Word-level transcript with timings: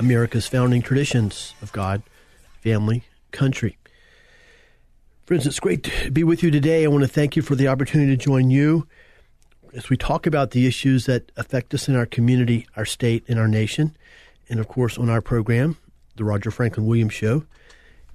America's 0.00 0.46
founding 0.46 0.80
traditions 0.80 1.54
of 1.60 1.70
God, 1.72 2.02
family, 2.62 3.04
country. 3.32 3.76
Friends, 5.26 5.46
it's 5.46 5.60
great 5.60 5.84
to 5.84 6.10
be 6.10 6.24
with 6.24 6.42
you 6.42 6.50
today. 6.50 6.84
I 6.84 6.88
want 6.88 7.02
to 7.02 7.08
thank 7.08 7.36
you 7.36 7.42
for 7.42 7.54
the 7.54 7.68
opportunity 7.68 8.16
to 8.16 8.24
join 8.24 8.50
you 8.50 8.88
as 9.74 9.90
we 9.90 9.98
talk 9.98 10.26
about 10.26 10.52
the 10.52 10.66
issues 10.66 11.04
that 11.04 11.30
affect 11.36 11.74
us 11.74 11.86
in 11.86 11.94
our 11.94 12.06
community, 12.06 12.66
our 12.76 12.86
state, 12.86 13.24
and 13.28 13.38
our 13.38 13.46
nation. 13.46 13.94
And 14.48 14.58
of 14.58 14.68
course, 14.68 14.96
on 14.96 15.10
our 15.10 15.20
program, 15.20 15.76
The 16.16 16.24
Roger 16.24 16.50
Franklin 16.50 16.86
Williams 16.86 17.12
Show, 17.12 17.44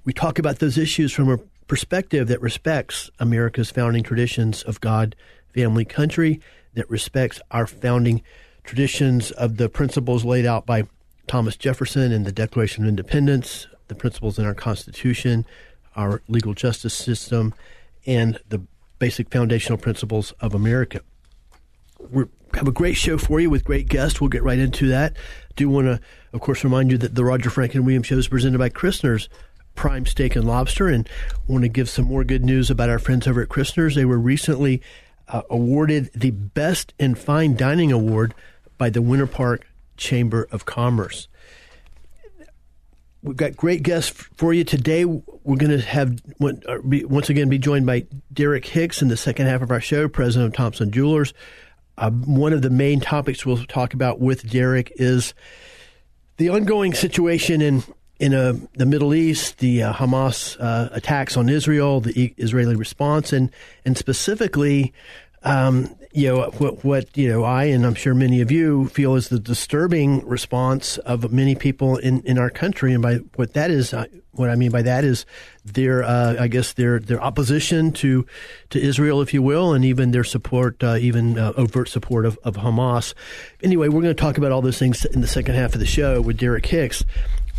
we 0.06 0.12
talk 0.12 0.40
about 0.40 0.58
those 0.58 0.80
issues 0.80 1.14
from 1.14 1.30
a 1.30 1.38
perspective 1.68 2.28
that 2.30 2.42
respects 2.42 3.12
America's 3.20 3.70
founding 3.70 4.02
traditions 4.02 4.64
of 4.64 4.82
God, 4.82 5.16
family, 5.54 5.86
country, 5.86 6.42
that 6.74 6.90
respects 6.90 7.40
our 7.52 7.68
founding 7.68 8.24
traditions 8.64 9.30
of 9.30 9.58
the 9.58 9.70
principles 9.70 10.26
laid 10.26 10.48
out 10.48 10.66
by 10.66 10.88
Thomas 11.28 11.56
Jefferson 11.56 12.12
in 12.12 12.24
the 12.24 12.32
Declaration 12.32 12.84
of 12.84 12.90
Independence, 12.90 13.68
the 13.88 13.96
principles 13.96 14.40
in 14.40 14.46
our 14.46 14.54
Constitution, 14.54 15.46
our 15.96 16.22
legal 16.28 16.54
justice 16.54 16.94
system, 16.94 17.54
and 18.06 18.40
the 18.50 18.62
basic 19.00 19.30
foundational 19.32 19.78
principles 19.78 20.32
of 20.40 20.54
America. 20.54 21.02
We 22.12 22.26
have 22.54 22.68
a 22.68 22.72
great 22.72 22.96
show 22.98 23.18
for 23.18 23.40
you 23.40 23.50
with 23.50 23.64
great 23.64 23.88
guests. 23.90 24.22
We'll 24.22 24.30
get 24.30 24.44
right 24.44 24.60
into 24.60 24.88
that. 24.90 25.16
Do 25.56 25.70
want 25.70 25.88
to, 25.88 26.00
of 26.34 26.42
course, 26.42 26.64
remind 26.64 26.92
you 26.92 26.98
that 27.00 27.16
the 27.16 27.26
Roger 27.26 27.50
Franklin 27.50 27.86
Williams 27.86 28.08
Show 28.08 28.18
is 28.18 28.28
presented 28.28 28.60
by 28.60 28.70
Christner's 28.70 29.30
Prime 29.76 30.06
Steak 30.06 30.36
and 30.36 30.46
Lobster, 30.46 30.88
and 30.88 31.08
want 31.48 31.64
to 31.64 31.70
give 31.70 31.90
some 31.90 32.06
more 32.06 32.24
good 32.24 32.46
news 32.46 32.70
about 32.70 32.90
our 32.90 33.00
friends 33.00 33.28
over 33.28 33.42
at 33.42 33.50
Christner's. 33.50 33.96
They 33.96 34.06
were 34.06 34.20
recently 34.20 34.82
uh, 35.28 35.42
awarded 35.50 36.12
the 36.14 36.32
Best 36.32 36.94
in 36.98 37.16
Fine 37.16 37.58
Dining 37.58 37.92
Award 37.92 38.34
by 38.78 38.90
the 38.90 39.02
Winter 39.02 39.28
Park 39.28 39.68
Chamber 39.98 40.48
of 40.52 40.66
Commerce. 40.66 41.28
We've 43.22 43.36
got 43.36 43.58
great 43.58 43.82
guests 43.82 44.12
for 44.36 44.54
you 44.54 44.64
today. 44.64 45.04
We're 45.04 45.58
going 45.58 45.72
to 45.72 45.82
have 45.82 46.22
once 46.40 47.30
again 47.30 47.50
be 47.50 47.58
joined 47.58 47.88
by 47.88 48.06
Derek 48.32 48.66
Hicks 48.66 49.02
in 49.02 49.08
the 49.08 49.18
second 49.18 49.48
half 49.48 49.64
of 49.64 49.72
our 49.72 49.82
show, 49.82 50.08
president 50.08 50.54
of 50.54 50.56
Thompson 50.56 50.92
Jewelers. 50.92 51.34
Uh, 51.98 52.12
one 52.12 52.54
of 52.54 52.62
the 52.62 52.70
main 52.70 53.00
topics 53.00 53.46
we'll 53.46 53.58
talk 53.66 53.94
about 53.94 54.20
with 54.20 54.48
Derek 54.50 54.92
is 54.98 55.34
the 56.38 56.50
ongoing 56.50 56.94
situation 56.94 57.62
in 57.62 57.84
in 58.18 58.34
uh, 58.34 58.54
the 58.76 58.86
Middle 58.86 59.14
East, 59.14 59.58
the 59.58 59.84
uh, 59.84 59.94
Hamas 59.94 60.56
uh, 60.60 60.90
attacks 60.94 61.36
on 61.36 61.50
Israel, 61.50 62.00
the 62.02 62.34
Israeli 62.38 62.76
response, 62.76 63.34
and 63.34 63.52
and 63.86 63.98
specifically 63.98 64.94
um, 65.44 65.96
you 66.16 66.30
know 66.30 66.50
what, 66.58 66.86
what 66.86 67.18
you 67.18 67.28
know 67.28 67.44
I 67.44 67.66
and 67.66 67.86
I'm 67.86 67.94
sure 67.94 68.16
many 68.16 68.40
of 68.40 68.50
you 68.50 68.88
feel 68.88 69.16
is 69.16 69.28
the 69.28 69.40
disturbing 69.40 70.26
response 70.26 70.98
of 71.00 71.32
many 71.34 71.56
people 71.56 71.98
in, 71.98 72.22
in 72.22 72.38
our 72.38 72.50
country, 72.50 72.94
and 72.94 73.02
by 73.02 73.16
what 73.36 73.54
that 73.54 73.70
is, 73.70 73.94
what 74.32 74.50
I 74.50 74.56
mean 74.56 74.72
by 74.72 74.82
that 74.82 75.04
is 75.04 75.26
their 75.66 76.04
uh, 76.04 76.38
I 76.40 76.48
guess 76.48 76.72
their 76.74 77.00
their 77.00 77.22
opposition 77.22 77.92
to 77.94 78.26
to 78.70 78.82
Israel, 78.82 79.22
if 79.22 79.34
you 79.34 79.42
will, 79.42 79.74
and 79.74 79.84
even 79.84 80.12
their 80.12 80.24
support, 80.24 80.82
uh, 80.82 80.96
even 80.96 81.38
uh, 81.38 81.52
overt 81.58 81.90
support 81.90 82.26
of, 82.26 82.40
of 82.46 82.56
Hamas. 82.56 83.14
Anyway, 83.62 83.90
we're 83.90 84.02
going 84.02 84.16
to 84.16 84.22
talk 84.22 84.38
about 84.38 84.54
all 84.54 84.62
those 84.62 84.80
things 84.80 85.04
in 85.04 85.20
the 85.20 85.28
second 85.28 85.56
half 85.56 85.74
of 85.74 85.82
the 85.82 85.86
show 85.86 86.22
with 86.22 86.38
Derek 86.38 86.66
Hicks. 86.66 87.04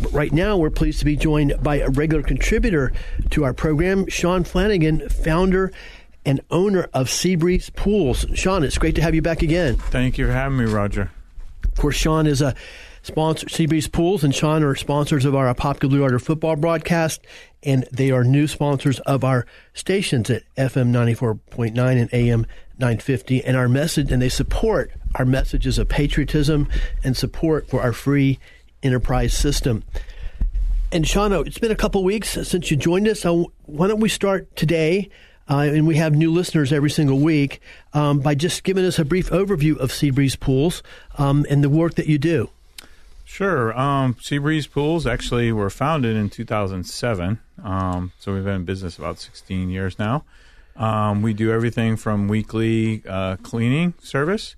But 0.01 0.13
right 0.13 0.31
now, 0.31 0.57
we're 0.57 0.69
pleased 0.69 0.99
to 0.99 1.05
be 1.05 1.15
joined 1.15 1.55
by 1.61 1.77
a 1.77 1.89
regular 1.89 2.23
contributor 2.23 2.93
to 3.31 3.43
our 3.43 3.53
program, 3.53 4.07
Sean 4.07 4.43
Flanagan, 4.43 5.09
founder 5.09 5.71
and 6.27 6.41
owner 6.51 6.89
of 6.93 7.07
Seabreeze 7.07 7.73
Pools. 7.73 8.25
Sean, 8.35 8.65
it's 8.65 8.77
great 8.77 8.95
to 8.95 9.01
have 9.01 9.15
you 9.15 9.21
back 9.21 9.41
again. 9.41 9.77
Thank 9.77 10.17
you 10.17 10.27
for 10.27 10.33
having 10.33 10.57
me, 10.57 10.65
Roger. 10.65 11.09
Of 11.63 11.75
course, 11.75 11.95
Sean 11.95 12.27
is 12.27 12.41
a 12.41 12.53
sponsor, 13.01 13.47
Seabreeze 13.47 13.89
Pools, 13.89 14.25
and 14.25 14.35
Sean 14.35 14.61
are 14.61 14.75
sponsors 14.75 15.23
of 15.23 15.33
our 15.35 15.51
Popular 15.55 15.89
Blue 15.89 16.03
Rider 16.03 16.19
football 16.19 16.57
broadcast, 16.57 17.21
and 17.63 17.87
they 17.93 18.11
are 18.11 18.25
new 18.25 18.45
sponsors 18.45 18.99
of 19.01 19.23
our 19.23 19.45
stations 19.73 20.29
at 20.29 20.43
FM 20.57 20.91
94.9 20.91 21.77
and 21.77 22.13
AM 22.13 22.45
950. 22.77 23.45
And 23.45 23.55
our 23.55 23.69
message, 23.69 24.11
and 24.11 24.21
they 24.21 24.27
support 24.27 24.91
our 25.15 25.25
messages 25.25 25.77
of 25.77 25.87
patriotism 25.87 26.67
and 27.05 27.15
support 27.15 27.69
for 27.69 27.81
our 27.81 27.93
free 27.93 28.37
enterprise 28.83 29.33
system. 29.33 29.81
And 30.91 31.07
Sean, 31.07 31.31
it's 31.31 31.57
been 31.57 31.71
a 31.71 31.75
couple 31.75 32.03
weeks 32.03 32.29
since 32.29 32.69
you 32.69 32.75
joined 32.75 33.07
us. 33.07 33.21
So 33.21 33.53
why 33.65 33.87
don't 33.87 34.01
we 34.01 34.09
start 34.09 34.53
today 34.57 35.09
uh, 35.49 35.59
and 35.59 35.87
we 35.87 35.95
have 35.95 36.13
new 36.13 36.31
listeners 36.31 36.73
every 36.73 36.89
single 36.89 37.19
week, 37.19 37.61
um, 37.93 38.19
by 38.19 38.35
just 38.35 38.63
giving 38.63 38.85
us 38.85 38.99
a 38.99 39.05
brief 39.05 39.29
overview 39.29 39.77
of 39.77 39.91
Seabreeze 39.91 40.39
Pools 40.39 40.83
um, 41.17 41.45
and 41.49 41.63
the 41.63 41.69
work 41.69 41.95
that 41.95 42.07
you 42.07 42.17
do. 42.17 42.49
Sure. 43.25 43.77
Um, 43.77 44.15
Seabreeze 44.15 44.71
Pools 44.71 45.05
actually 45.05 45.51
were 45.51 45.69
founded 45.69 46.15
in 46.15 46.29
2007, 46.29 47.39
um, 47.63 48.11
so 48.19 48.33
we've 48.33 48.43
been 48.43 48.55
in 48.55 48.65
business 48.65 48.97
about 48.97 49.19
16 49.19 49.69
years 49.69 49.99
now. 49.99 50.23
Um, 50.77 51.21
we 51.21 51.33
do 51.33 51.51
everything 51.51 51.97
from 51.97 52.27
weekly 52.27 53.03
uh, 53.07 53.37
cleaning 53.37 53.95
service 54.01 54.55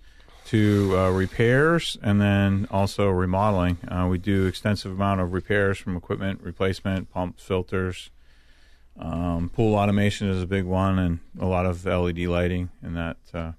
to 0.47 0.97
uh, 0.97 1.09
repairs 1.11 1.97
and 2.01 2.19
then 2.19 2.67
also 2.71 3.07
remodeling. 3.09 3.77
Uh, 3.87 4.07
we 4.07 4.17
do 4.17 4.45
extensive 4.47 4.91
amount 4.91 5.21
of 5.21 5.31
repairs 5.31 5.77
from 5.77 5.95
equipment 5.95 6.41
replacement, 6.43 7.11
pumps, 7.11 7.43
filters, 7.43 8.09
um, 8.99 9.49
pool 9.49 9.75
automation 9.75 10.29
is 10.29 10.43
a 10.43 10.47
big 10.47 10.65
one, 10.65 10.99
and 10.99 11.19
a 11.39 11.45
lot 11.45 11.65
of 11.65 11.85
LED 11.85 12.19
lighting 12.19 12.69
and 12.81 12.95
that 12.97 13.17
uh, 13.33 13.51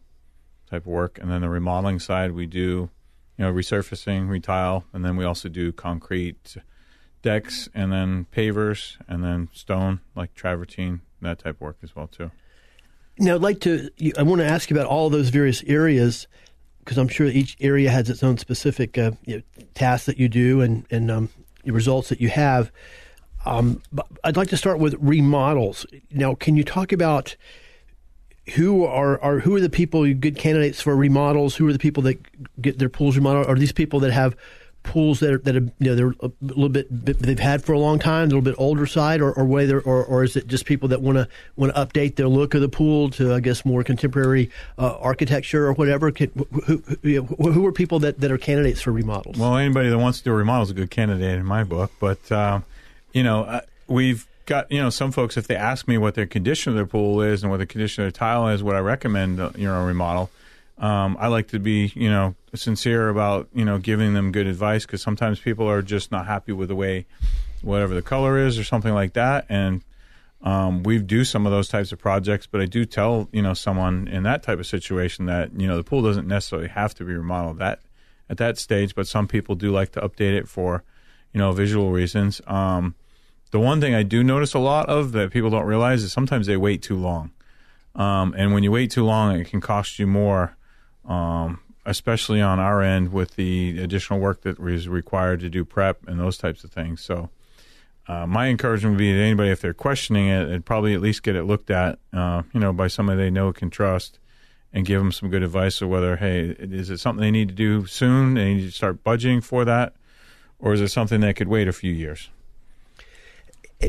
type 0.69 0.83
of 0.83 0.87
work. 0.87 1.19
And 1.21 1.31
then 1.31 1.41
the 1.41 1.49
remodeling 1.49 1.99
side, 1.99 2.33
we 2.33 2.47
do, 2.47 2.91
you 3.39 3.45
know, 3.45 3.53
resurfacing, 3.53 4.29
retile, 4.29 4.85
and 4.93 5.05
then 5.05 5.17
we 5.17 5.25
also 5.25 5.49
do 5.49 5.73
concrete 5.73 6.57
decks, 7.23 7.69
and 7.75 7.93
then 7.93 8.27
pavers, 8.35 8.97
and 9.09 9.25
then 9.25 9.49
stone 9.53 10.01
like 10.15 10.35
travertine, 10.35 11.01
that 11.23 11.39
type 11.39 11.57
of 11.57 11.61
work 11.61 11.79
as 11.83 11.97
well 11.97 12.07
too. 12.07 12.31
Now, 13.19 13.35
I'd 13.35 13.43
like 13.43 13.61
to. 13.61 13.91
I 14.17 14.23
want 14.23 14.41
to 14.41 14.47
ask 14.47 14.71
you 14.71 14.77
about 14.77 14.87
all 14.87 15.11
those 15.11 15.29
various 15.29 15.63
areas 15.65 16.27
because 16.79 16.97
I'm 16.97 17.09
sure 17.09 17.27
each 17.27 17.57
area 17.61 17.91
has 17.91 18.09
its 18.09 18.23
own 18.23 18.39
specific 18.39 18.97
uh, 18.97 19.13
you 19.27 19.37
know, 19.37 19.43
tasks 19.75 20.07
that 20.07 20.19
you 20.19 20.29
do 20.29 20.61
and 20.61 20.87
and 20.91 21.11
um, 21.11 21.29
results 21.65 22.09
that 22.09 22.21
you 22.21 22.29
have. 22.29 22.71
Um, 23.47 23.83
I'd 24.23 24.37
like 24.37 24.49
to 24.49 24.57
start 24.57 24.79
with 24.79 24.95
remodels. 24.99 25.87
Now, 26.11 26.35
can 26.35 26.57
you 26.57 26.65
talk 26.65 26.93
about 26.93 27.37
who 28.55 28.85
are, 28.85 29.21
are 29.21 29.39
who 29.41 29.55
are 29.55 29.61
the 29.61 29.71
people 29.71 30.13
good 30.15 30.37
candidates 30.37 30.81
for 30.81 30.95
remodels? 30.97 31.57
Who 31.57 31.69
are 31.69 31.73
the 31.73 31.79
people 31.79 32.03
that 32.05 32.19
get 32.61 32.79
their 32.79 32.89
pools 32.89 33.17
remodeled? 33.17 33.47
Are 33.47 33.55
these 33.55 33.73
people 33.73 34.01
that 34.01 34.13
have 34.13 34.37
pools 34.83 35.21
that 35.21 35.31
are, 35.31 35.39
that 35.39 35.57
are, 35.57 35.61
you 35.61 35.73
know 35.79 35.95
they're 35.95 36.15
a 36.21 36.31
little 36.41 36.71
bit 36.71 36.87
they've 36.91 37.39
had 37.39 37.63
for 37.63 37.73
a 37.73 37.79
long 37.79 37.99
time, 37.99 38.25
a 38.25 38.27
little 38.27 38.41
bit 38.41 38.55
older 38.59 38.87
side, 38.87 39.21
or 39.21 39.33
or 39.33 39.45
whether 39.45 39.81
or, 39.81 40.05
or 40.05 40.25
is 40.25 40.37
it 40.37 40.47
just 40.47 40.65
people 40.65 40.89
that 40.89 41.01
want 41.01 41.17
to 41.17 41.29
want 41.57 41.75
to 41.75 41.81
update 41.81 42.17
their 42.17 42.29
look 42.29 42.55
of 42.55 42.61
the 42.61 42.69
pool 42.69 43.11
to 43.11 43.35
I 43.35 43.41
guess 43.41 43.65
more 43.65 43.85
contemporary 43.85 44.51
uh, 44.79 44.97
architecture 44.99 45.67
or 45.67 45.75
whatever? 45.75 46.11
Can, 46.11 46.31
who, 46.67 46.79
who, 47.03 47.23
who 47.23 47.67
are 47.67 47.73
people 47.73 47.99
that, 48.01 48.21
that 48.21 48.33
are 48.33 48.39
candidates 48.39 48.81
for 48.81 48.91
remodels? 48.91 49.39
Well, 49.39 49.57
anybody 49.57 49.91
that 49.91 49.99
wants 49.99 50.19
to 50.19 50.25
do 50.25 50.33
a 50.33 50.35
remodel 50.35 50.65
is 50.65 50.71
a 50.71 50.75
good 50.75 50.91
candidate 50.91 51.39
in 51.39 51.45
my 51.47 51.65
book, 51.65 51.93
but. 52.01 52.31
Uh, 52.31 52.61
you 53.13 53.23
know, 53.23 53.45
uh, 53.45 53.61
we've 53.87 54.27
got 54.51 54.71
you 54.71 54.81
know 54.81 54.91
some 54.91 55.13
folks 55.13 55.37
if 55.37 55.47
they 55.47 55.57
ask 55.57 55.87
me 55.87 55.97
what 55.97 56.15
their 56.15 56.27
condition 56.27 56.71
of 56.71 56.77
their 56.77 56.87
pool 56.87 57.23
is 57.23 57.43
and 57.43 57.51
what 57.51 57.59
the 57.59 57.67
condition 57.67 58.03
of 58.03 58.13
their 58.13 58.19
tile 58.19 58.49
is, 58.49 58.63
what 58.63 58.77
I 58.77 58.81
recommend 58.81 59.41
uh, 59.41 59.51
you 59.57 59.67
know 59.67 59.85
remodel. 59.85 60.31
Um, 60.79 61.17
I 61.21 61.29
like 61.29 61.49
to 61.49 61.59
be 61.59 61.93
you 61.95 62.11
know 62.11 62.35
sincere 62.55 63.09
about 63.09 63.49
you 63.55 63.65
know 63.65 63.79
giving 63.79 64.15
them 64.15 64.33
good 64.33 64.47
advice 64.47 64.85
because 64.85 65.03
sometimes 65.03 65.39
people 65.39 65.69
are 65.69 65.83
just 65.83 66.11
not 66.11 66.27
happy 66.27 66.53
with 66.53 66.69
the 66.69 66.75
way 66.75 67.07
whatever 67.63 67.95
the 67.95 68.03
color 68.03 68.39
is 68.39 68.59
or 68.59 68.65
something 68.65 68.93
like 68.93 69.13
that, 69.13 69.47
and 69.49 69.83
um, 70.43 70.83
we 70.83 70.99
do 70.99 71.25
some 71.25 71.47
of 71.47 71.53
those 71.53 71.69
types 71.69 71.93
of 71.93 71.99
projects. 71.99 72.47
But 72.47 72.61
I 72.61 72.67
do 72.67 72.85
tell 72.85 73.29
you 73.33 73.43
know 73.43 73.55
someone 73.55 74.09
in 74.09 74.25
that 74.25 74.43
type 74.43 74.59
of 74.59 74.67
situation 74.67 75.27
that 75.27 75.53
you 75.59 75.69
know 75.69 75.77
the 75.77 75.85
pool 75.85 76.03
doesn't 76.03 76.27
necessarily 76.27 76.69
have 76.69 76.95
to 76.95 77.05
be 77.05 77.15
remodeled 77.15 77.59
that 77.59 77.81
at 78.29 78.39
that 78.39 78.59
stage, 78.59 78.95
but 78.95 79.07
some 79.07 79.29
people 79.29 79.55
do 79.55 79.71
like 79.71 79.93
to 79.93 80.01
update 80.01 80.37
it 80.37 80.49
for 80.49 80.83
you 81.33 81.39
know 81.39 81.53
visual 81.53 81.93
reasons. 81.93 82.41
Um, 82.47 82.95
the 83.51 83.61
one 83.61 83.81
thing 83.81 83.95
I 83.95 84.03
do 84.03 84.23
notice 84.23 84.55
a 84.55 84.59
lot 84.59 84.89
of 84.89 85.13
that 85.13 85.31
people 85.31 85.51
don't 85.51 85.65
realize 85.65 86.03
is 86.03 86.13
sometimes 86.13 86.47
they 86.47 86.57
wait 86.57 86.83
too 86.83 86.97
long. 86.97 87.33
Um, 87.95 88.35
and 88.37 88.53
when 88.53 88.63
you 88.63 88.71
wait 88.71 88.91
too 88.91 89.05
long, 89.05 89.39
it 89.39 89.49
can 89.49 89.61
cost 89.61 89.99
you 89.99 90.07
more, 90.07 90.57
um, 91.05 91.61
especially 91.85 92.41
on 92.41 92.61
our 92.61 92.83
end 92.83 93.13
with 93.13 93.35
the 93.35 93.81
additional 93.81 94.21
work 94.21 94.43
that 94.43 94.61
is 94.61 94.89
required 94.89 95.41
to 95.41 95.49
do 95.49 95.65
prep 95.65 96.07
and 96.07 96.21
those 96.21 96.39
types 96.39 96.63
of 96.63 96.71
things. 96.71 97.03
So, 97.03 97.31
uh, 98.07 98.27
my 98.27 98.49
encouragement 98.49 98.95
would 98.95 98.99
be 98.99 99.13
to 99.13 99.21
anybody 99.21 99.51
if 99.51 99.61
they're 99.61 99.75
questioning 99.75 100.29
it, 100.29 100.49
and 100.49 100.65
probably 100.65 100.95
at 100.95 101.01
least 101.01 101.23
get 101.23 101.37
it 101.37 101.45
looked 101.45 101.71
at, 101.71 101.99
uh, 102.13 102.43
you 102.53 102.61
know, 102.61 102.73
by 102.73 102.89
somebody 102.89 103.19
they 103.19 103.31
know 103.31 103.53
can 103.53 103.71
trust, 103.71 104.19
and 104.73 104.87
give 104.87 105.01
them 105.01 105.13
some 105.13 105.31
good 105.31 105.43
advice 105.43 105.83
of 105.83 105.89
whether, 105.89 106.17
hey, 106.17 106.57
is 106.59 106.91
it 106.91 106.99
something 106.99 107.21
they 107.21 107.31
need 107.31 107.49
to 107.49 107.55
do 107.55 107.87
soon? 107.87 108.35
They 108.35 108.55
need 108.55 108.67
to 108.67 108.73
start 108.73 109.05
budgeting 109.05 109.43
for 109.43 109.65
that, 109.65 109.95
or 110.59 110.73
is 110.73 110.81
it 110.81 110.89
something 110.89 111.21
that 111.21 111.37
could 111.37 111.49
wait 111.49 111.69
a 111.69 111.73
few 111.73 111.93
years? 111.93 112.31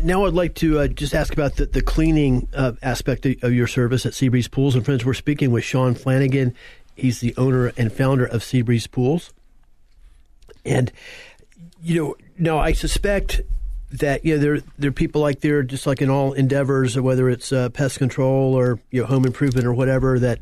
Now 0.04 0.26
I'd 0.26 0.34
like 0.34 0.56
to 0.56 0.80
uh, 0.80 0.88
just 0.88 1.14
ask 1.14 1.34
about 1.34 1.58
the, 1.58 1.66
the 1.66 1.82
cleaning 1.82 2.48
uh, 2.54 2.74
aspect 2.82 3.26
of 3.26 3.54
your 3.54 3.68
service 3.68 4.06
at 4.06 4.14
Seabreeze 4.14 4.50
Pools 4.50 4.74
and 4.74 4.86
Friends. 4.86 5.04
We're 5.04 5.14
speaking 5.14 5.52
with 5.52 5.66
Sean 5.66 5.96
Flanagan. 5.96 6.56
He's 6.96 7.20
the 7.20 7.34
owner 7.36 7.74
and 7.78 7.92
founder 7.92 8.26
of 8.26 8.42
Seabreeze 8.42 8.90
Pools. 8.90 9.34
And, 10.64 10.92
you 11.84 12.02
know, 12.02 12.16
now 12.38 12.58
I 12.58 12.72
suspect 12.72 13.42
that, 13.92 14.24
you 14.24 14.36
know, 14.36 14.42
there, 14.42 14.60
there 14.80 14.90
are 14.90 14.94
people 14.94 15.22
like 15.22 15.42
there, 15.42 15.62
just 15.62 15.86
like 15.86 16.02
in 16.02 16.10
all 16.10 16.32
endeavors, 16.34 16.98
whether 16.98 17.30
it's 17.30 17.52
uh, 17.52 17.68
pest 17.70 17.98
control 17.98 18.54
or, 18.54 18.80
you 18.92 19.02
know, 19.02 19.08
home 19.08 19.26
improvement 19.26 19.68
or 19.68 19.74
whatever, 19.74 20.20
that 20.20 20.40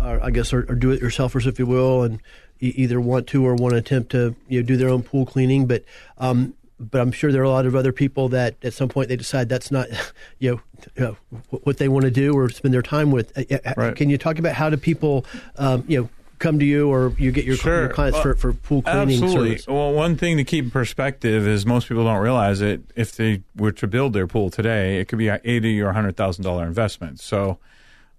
I 0.00 0.30
guess 0.30 0.52
are, 0.52 0.64
are 0.70 0.74
do-it-yourselfers, 0.76 1.46
if 1.46 1.58
you 1.58 1.66
will, 1.66 2.02
and 2.02 2.20
either 2.60 3.00
want 3.00 3.26
to 3.28 3.44
or 3.44 3.54
want 3.54 3.72
to 3.72 3.78
attempt 3.78 4.12
to, 4.12 4.36
you 4.48 4.60
know, 4.60 4.66
do 4.66 4.76
their 4.76 4.88
own 4.88 5.02
pool 5.02 5.26
cleaning. 5.26 5.66
But, 5.66 5.84
um, 6.18 6.54
but 6.90 7.00
I'm 7.00 7.12
sure 7.12 7.30
there 7.32 7.42
are 7.42 7.44
a 7.44 7.50
lot 7.50 7.66
of 7.66 7.76
other 7.76 7.92
people 7.92 8.28
that 8.30 8.56
at 8.62 8.72
some 8.74 8.88
point 8.88 9.08
they 9.08 9.16
decide 9.16 9.48
that's 9.48 9.70
not, 9.70 9.88
you 10.38 10.60
know, 10.96 11.16
what 11.50 11.78
they 11.78 11.88
want 11.88 12.04
to 12.04 12.10
do 12.10 12.34
or 12.34 12.48
spend 12.50 12.74
their 12.74 12.82
time 12.82 13.10
with. 13.10 13.32
Right. 13.76 13.94
Can 13.96 14.10
you 14.10 14.18
talk 14.18 14.38
about 14.38 14.54
how 14.54 14.68
do 14.70 14.76
people, 14.76 15.24
um, 15.56 15.84
you 15.86 16.02
know, 16.02 16.08
come 16.38 16.58
to 16.58 16.64
you 16.64 16.88
or 16.92 17.14
you 17.18 17.30
get 17.30 17.44
your, 17.44 17.54
Sure. 17.56 17.82
your 17.82 17.88
clients 17.90 18.16
Well, 18.16 18.22
for, 18.22 18.34
for 18.34 18.52
pool 18.52 18.82
cleaning 18.82 19.22
Absolutely. 19.22 19.50
service? 19.50 19.66
Well, 19.68 19.92
one 19.92 20.16
thing 20.16 20.36
to 20.38 20.44
keep 20.44 20.64
in 20.64 20.70
perspective 20.72 21.46
is 21.46 21.64
most 21.64 21.86
people 21.88 22.02
don't 22.04 22.20
realize 22.20 22.60
it. 22.60 22.80
If 22.96 23.12
they 23.14 23.42
were 23.54 23.70
to 23.72 23.86
build 23.86 24.12
their 24.12 24.26
pool 24.26 24.50
today, 24.50 24.98
it 24.98 25.06
could 25.06 25.18
be 25.18 25.28
a 25.28 25.40
eighty 25.44 25.80
or 25.80 25.92
hundred 25.92 26.16
thousand 26.16 26.42
dollar 26.42 26.66
investment. 26.66 27.20
So, 27.20 27.58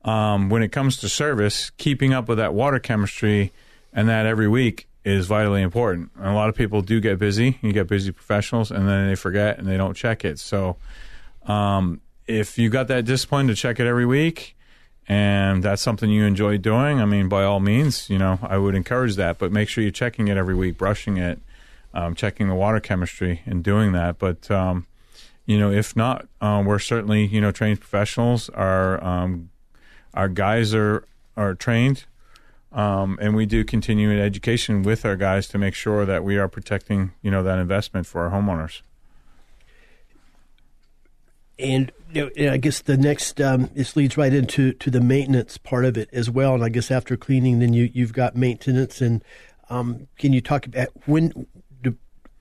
um, 0.06 0.50
when 0.50 0.64
it 0.64 0.72
comes 0.72 0.98
to 0.98 1.10
service, 1.10 1.70
keeping 1.72 2.14
up 2.14 2.30
with 2.30 2.38
that 2.38 2.54
water 2.54 2.80
chemistry 2.80 3.52
and 3.92 4.08
that 4.08 4.26
every 4.26 4.48
week 4.48 4.88
is 5.06 5.28
vitally 5.28 5.62
important. 5.62 6.12
And 6.16 6.28
a 6.28 6.34
lot 6.34 6.50
of 6.50 6.56
people 6.56 6.82
do 6.82 7.00
get 7.00 7.20
busy. 7.20 7.60
You 7.62 7.74
get 7.74 7.88
busy 7.88 8.12
professionals, 8.12 8.72
and 8.72 8.88
then 8.88 9.08
they 9.08 9.16
forget 9.16 9.58
and 9.58 9.68
they 9.68 9.78
don't 9.78 9.96
check 9.96 10.24
it. 10.24 10.40
So, 10.40 10.78
um, 11.46 12.02
if 12.26 12.58
you 12.58 12.70
got 12.70 12.88
that 12.88 13.04
discipline 13.06 13.48
to 13.48 13.56
check 13.56 13.80
it 13.80 13.88
every 13.88 14.06
week, 14.06 14.56
and 15.08 15.62
that's 15.62 15.82
something 15.82 16.10
you 16.10 16.24
enjoy 16.24 16.58
doing, 16.58 17.02
I 17.02 17.06
mean, 17.06 17.28
by 17.28 17.44
all 17.44 17.60
means, 17.60 18.10
you 18.10 18.18
know, 18.18 18.40
I 18.42 18.58
would 18.58 18.76
encourage 18.76 19.18
that. 19.18 19.38
But 19.38 19.52
make 19.52 19.68
sure 19.68 19.84
you're 19.84 19.92
checking 19.92 20.30
it 20.30 20.38
every 20.38 20.56
week, 20.56 20.78
brushing 20.78 21.18
it, 21.18 21.40
um, 21.94 22.16
checking 22.16 22.48
the 22.48 22.56
water 22.56 22.80
chemistry, 22.80 23.42
and 23.46 23.62
doing 23.64 23.92
that. 23.92 24.18
But 24.18 24.50
um, 24.50 24.88
you 25.46 25.60
know, 25.60 25.72
if 25.72 25.96
not, 25.96 26.28
uh, 26.40 26.64
we're 26.66 26.80
certainly 26.80 27.26
you 27.26 27.42
know 27.42 27.52
trained 27.52 27.82
professionals. 27.82 28.50
Our 28.50 29.04
um, 29.04 29.50
our 30.14 30.30
guys 30.30 30.74
are 30.74 31.04
are 31.36 31.54
trained, 31.56 32.06
um, 32.74 33.18
and 33.22 33.36
we 33.36 33.46
do 33.46 33.64
continuing 33.64 34.20
education 34.20 34.84
with 34.84 35.06
our 35.06 35.16
guys 35.16 35.48
to 35.50 35.58
make 35.58 35.76
sure 35.76 36.06
that 36.06 36.24
we 36.24 36.38
are 36.38 36.48
protecting 36.48 37.12
you 37.22 37.32
know 37.32 37.44
that 37.44 37.60
investment 37.60 38.08
for 38.08 38.22
our 38.22 38.32
homeowners. 38.32 38.82
And 41.60 41.92
you 42.12 42.32
know, 42.36 42.52
I 42.52 42.58
guess 42.58 42.82
the 42.82 42.98
next 42.98 43.40
um, 43.40 43.70
this 43.74 43.96
leads 43.96 44.18
right 44.18 44.34
into 44.34 44.74
to 44.74 44.90
the 44.90 45.02
maintenance 45.02 45.58
part 45.58 45.86
of 45.86 45.98
it 45.98 46.10
as 46.12 46.30
well. 46.30 46.56
And 46.56 46.64
I 46.64 46.70
guess 46.70 46.92
after 46.92 47.16
cleaning, 47.16 47.60
then 47.60 47.74
you 47.74 47.90
you've 47.94 48.14
got 48.14 48.36
maintenance. 48.36 49.02
And 49.02 49.24
um, 49.70 50.08
can 50.18 50.34
you 50.34 50.42
talk 50.42 50.66
about 50.66 50.90
when 51.06 51.48
do 51.82 51.96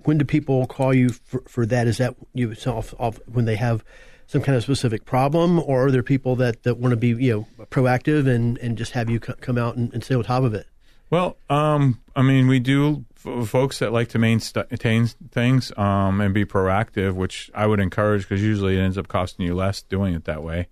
when 0.05 0.19
do 0.19 0.25
people 0.25 0.67
call 0.67 0.95
you 0.95 1.11
for, 1.11 1.43
for 1.47 1.67
that? 1.67 1.87
Is 1.87 1.99
that 1.99 2.17
you 2.33 2.55
off, 2.67 2.95
off 2.99 3.21
when 3.27 3.45
they 3.45 3.57
have 3.57 3.85
some 4.33 4.41
kind 4.41 4.57
of 4.57 4.63
specific 4.63 5.05
problem, 5.05 5.59
or 5.59 5.87
are 5.87 5.91
there 5.91 6.03
people 6.03 6.37
that, 6.37 6.63
that 6.63 6.79
want 6.79 6.93
to 6.93 6.97
be 6.97 7.09
you 7.09 7.47
know 7.59 7.67
proactive 7.67 8.27
and, 8.27 8.57
and 8.59 8.79
just 8.79 8.93
have 8.93 9.11
you 9.11 9.21
c- 9.25 9.35
come 9.43 9.59
out 9.59 9.77
and, 9.77 9.93
and 9.93 10.03
stay 10.03 10.15
on 10.15 10.25
top 10.25 10.43
of 10.43 10.55
it? 10.55 10.67
Well, 11.11 11.37
um, 11.51 12.01
I 12.17 12.23
mean, 12.23 12.49
we 12.49 12.59
do 12.59 13.05
f- 13.27 13.47
folks 13.47 13.81
that 13.81 13.93
like 13.93 14.09
to 14.09 14.19
maintain 14.19 15.07
things 15.07 15.77
um, 15.77 16.23
and 16.23 16.33
be 16.33 16.47
proactive, 16.47 17.13
which 17.13 17.51
I 17.55 17.67
would 17.67 17.79
encourage 17.79 18.23
because 18.23 18.43
usually 18.43 18.79
it 18.79 18.81
ends 18.81 18.97
up 18.97 19.07
costing 19.07 19.45
you 19.45 19.55
less 19.55 19.83
doing 19.83 20.15
it 20.15 20.25
that 20.25 20.43
way. 20.43 20.69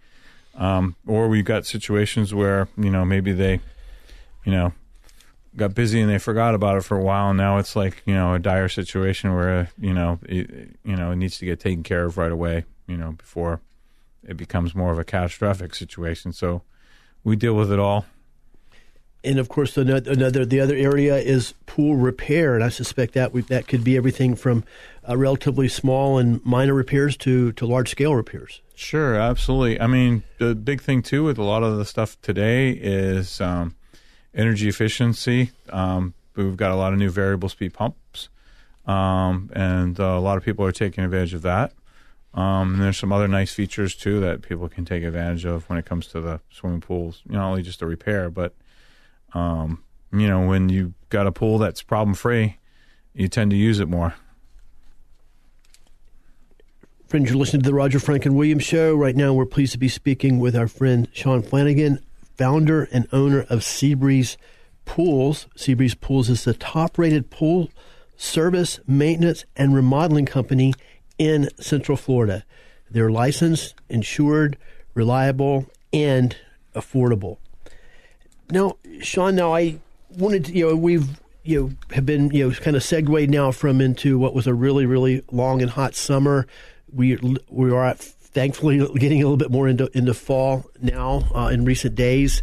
Um, 0.55 0.97
or 1.07 1.29
we've 1.29 1.45
got 1.45 1.67
situations 1.67 2.33
where 2.33 2.69
you 2.79 2.89
know 2.89 3.05
maybe 3.05 3.33
they, 3.33 3.61
you 4.47 4.53
know, 4.53 4.73
got 5.55 5.75
busy 5.75 6.01
and 6.01 6.09
they 6.09 6.19
forgot 6.19 6.55
about 6.55 6.79
it 6.79 6.85
for 6.85 6.97
a 6.97 7.03
while, 7.03 7.29
and 7.29 7.37
now 7.37 7.59
it's 7.59 7.77
like 7.77 8.01
you 8.07 8.15
know 8.15 8.33
a 8.33 8.39
dire 8.39 8.71
situation 8.71 9.35
where 9.35 9.69
you 9.79 9.93
know 9.93 10.19
it, 10.23 10.79
you 10.83 10.97
know 10.97 11.11
it 11.11 11.17
needs 11.17 11.37
to 11.41 11.45
get 11.45 11.61
taken 11.61 11.83
care 11.83 12.07
of 12.07 12.17
right 12.17 12.33
away. 12.33 12.65
You 12.91 12.97
know 12.97 13.13
before 13.13 13.61
it 14.27 14.37
becomes 14.37 14.75
more 14.75 14.93
of 14.93 14.99
a 14.99 15.05
catastrophic 15.05 15.75
situation. 15.75 16.33
So 16.33 16.63
we 17.25 17.37
deal 17.37 17.55
with 17.55 17.73
it 17.73 17.79
all. 17.79 18.07
And 19.23 19.39
of 19.39 19.51
course, 19.51 19.77
another, 19.77 20.11
another 20.11 20.47
the 20.47 20.61
other 20.61 20.75
area 20.75 21.17
is 21.17 21.53
pool 21.67 21.97
repair, 21.97 22.55
and 22.55 22.65
I 22.65 22.71
suspect 22.71 23.13
that 23.15 23.35
we, 23.35 23.43
that 23.43 23.69
could 23.69 23.85
be 23.85 23.99
everything 23.99 24.35
from 24.35 24.65
uh, 25.07 25.15
relatively 25.15 25.69
small 25.69 26.17
and 26.17 26.45
minor 26.45 26.73
repairs 26.73 27.19
to 27.19 27.53
to 27.53 27.67
large 27.67 27.91
scale 27.91 28.15
repairs. 28.15 28.63
Sure, 28.75 29.17
absolutely. 29.17 29.79
I 29.79 29.87
mean, 29.89 30.23
the 30.39 30.55
big 30.55 30.81
thing 30.81 31.03
too 31.03 31.25
with 31.25 31.37
a 31.37 31.43
lot 31.43 31.63
of 31.63 31.77
the 31.77 31.85
stuff 31.85 32.17
today 32.23 32.71
is 32.71 33.43
um, 33.43 33.77
energy 34.35 34.71
efficiency. 34.71 35.51
Um, 35.69 36.15
we've 36.35 36.57
got 36.57 36.71
a 36.71 36.77
lot 36.77 36.95
of 36.95 36.99
new 36.99 37.11
variable 37.11 37.51
speed 37.51 37.75
pumps, 37.75 38.31
um, 38.87 39.51
and 39.53 40.01
uh, 40.01 40.05
a 40.05 40.21
lot 40.21 40.39
of 40.39 40.45
people 40.45 40.65
are 40.65 40.73
taking 40.73 41.05
advantage 41.05 41.35
of 41.35 41.43
that. 41.43 41.75
Um, 42.33 42.75
and 42.75 42.83
there's 42.83 42.99
some 42.99 43.13
other 43.13 43.27
nice 43.27 43.53
features 43.53 43.95
too 43.95 44.21
that 44.21 44.43
people 44.43 44.69
can 44.69 44.85
take 44.85 45.03
advantage 45.03 45.45
of 45.45 45.69
when 45.69 45.79
it 45.79 45.85
comes 45.85 46.07
to 46.09 46.21
the 46.21 46.41
swimming 46.51 46.81
pools. 46.81 47.23
Not 47.27 47.49
only 47.49 47.63
just 47.63 47.83
a 47.83 47.87
repair, 47.87 48.31
but 48.31 48.55
um, 49.33 49.83
you 50.13 50.29
know, 50.29 50.47
when 50.47 50.69
you 50.69 50.95
got 51.09 51.27
a 51.27 51.33
pool 51.33 51.59
that's 51.59 51.83
problem 51.83 52.15
free, 52.15 52.59
you 53.15 53.29
tend 53.29 53.51
to 53.51 53.57
use 53.57 53.81
it 53.81 53.89
more. 53.89 54.15
Friends, 57.09 57.29
you're 57.29 57.39
listening 57.39 57.63
to 57.63 57.69
the 57.69 57.75
Roger 57.75 57.99
Franklin 57.99 58.37
Williams 58.37 58.63
Show. 58.63 58.95
Right 58.95 59.17
now, 59.17 59.33
we're 59.33 59.47
pleased 59.47 59.73
to 59.73 59.79
be 59.79 59.89
speaking 59.89 60.39
with 60.39 60.55
our 60.55 60.69
friend 60.69 61.09
Sean 61.13 61.43
Flanagan, 61.43 61.99
founder 62.37 62.89
and 62.93 63.09
owner 63.13 63.41
of 63.51 63.61
Seabreeze 63.61 64.37
Pools. 64.85 65.49
Seabreeze 65.57 66.01
Pools 66.01 66.31
is 66.31 66.45
the 66.45 66.55
top 66.55 66.99
rated 66.99 67.29
pool 67.29 67.71
service, 68.17 68.79
maintenance, 68.87 69.45
and 69.57 69.75
remodeling 69.75 70.27
company 70.27 70.75
in 71.21 71.51
Central 71.61 71.99
Florida. 71.99 72.45
They're 72.91 73.11
licensed, 73.11 73.75
insured, 73.91 74.57
reliable, 74.95 75.67
and 75.93 76.35
affordable. 76.75 77.37
Now, 78.51 78.79
Sean, 79.03 79.37
now 79.37 79.55
I 79.55 79.77
wanted 80.17 80.47
to, 80.47 80.53
you 80.53 80.69
know, 80.71 80.75
we've, 80.75 81.21
you 81.45 81.61
know, 81.61 81.95
have 81.95 82.07
been, 82.07 82.31
you 82.31 82.49
know, 82.49 82.55
kind 82.55 82.75
of 82.75 82.83
segued 82.83 83.29
now 83.29 83.53
from 83.53 83.83
into 83.83 84.19
what 84.19 84.35
was 84.35 84.47
a 84.47 84.55
really, 84.55 84.87
really 84.87 85.23
long 85.31 85.61
and 85.61 85.71
hot 85.71 85.95
summer. 85.95 86.47
We, 86.91 87.19
we 87.51 87.71
are 87.71 87.95
thankfully 87.95 88.79
getting 88.99 89.21
a 89.21 89.25
little 89.25 89.37
bit 89.37 89.51
more 89.51 89.69
into, 89.69 89.91
into 89.97 90.15
fall 90.15 90.65
now 90.81 91.29
uh, 91.35 91.49
in 91.49 91.67
recent 91.67 91.95
days. 91.97 92.43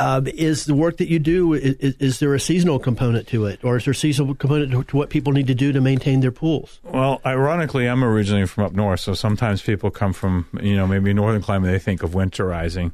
Um, 0.00 0.28
is 0.28 0.66
the 0.66 0.74
work 0.74 0.98
that 0.98 1.08
you 1.08 1.18
do, 1.18 1.54
is, 1.54 1.96
is, 1.98 2.18
there 2.20 2.32
a 2.32 2.38
seasonal 2.38 2.78
component 2.78 3.26
to 3.28 3.46
it? 3.46 3.64
Or 3.64 3.76
is 3.76 3.84
there 3.84 3.92
a 3.92 3.96
seasonal 3.96 4.34
component 4.34 4.70
to, 4.70 4.84
to 4.84 4.96
what 4.96 5.10
people 5.10 5.32
need 5.32 5.48
to 5.48 5.54
do 5.54 5.72
to 5.72 5.80
maintain 5.80 6.20
their 6.20 6.30
pools? 6.30 6.78
Well, 6.84 7.20
ironically, 7.26 7.86
I'm 7.86 8.04
originally 8.04 8.46
from 8.46 8.64
up 8.64 8.72
north, 8.72 9.00
so 9.00 9.14
sometimes 9.14 9.60
people 9.60 9.90
come 9.90 10.12
from, 10.12 10.46
you 10.62 10.76
know, 10.76 10.86
maybe 10.86 11.12
northern 11.12 11.42
climate, 11.42 11.72
they 11.72 11.80
think 11.80 12.04
of 12.04 12.12
winterizing 12.12 12.92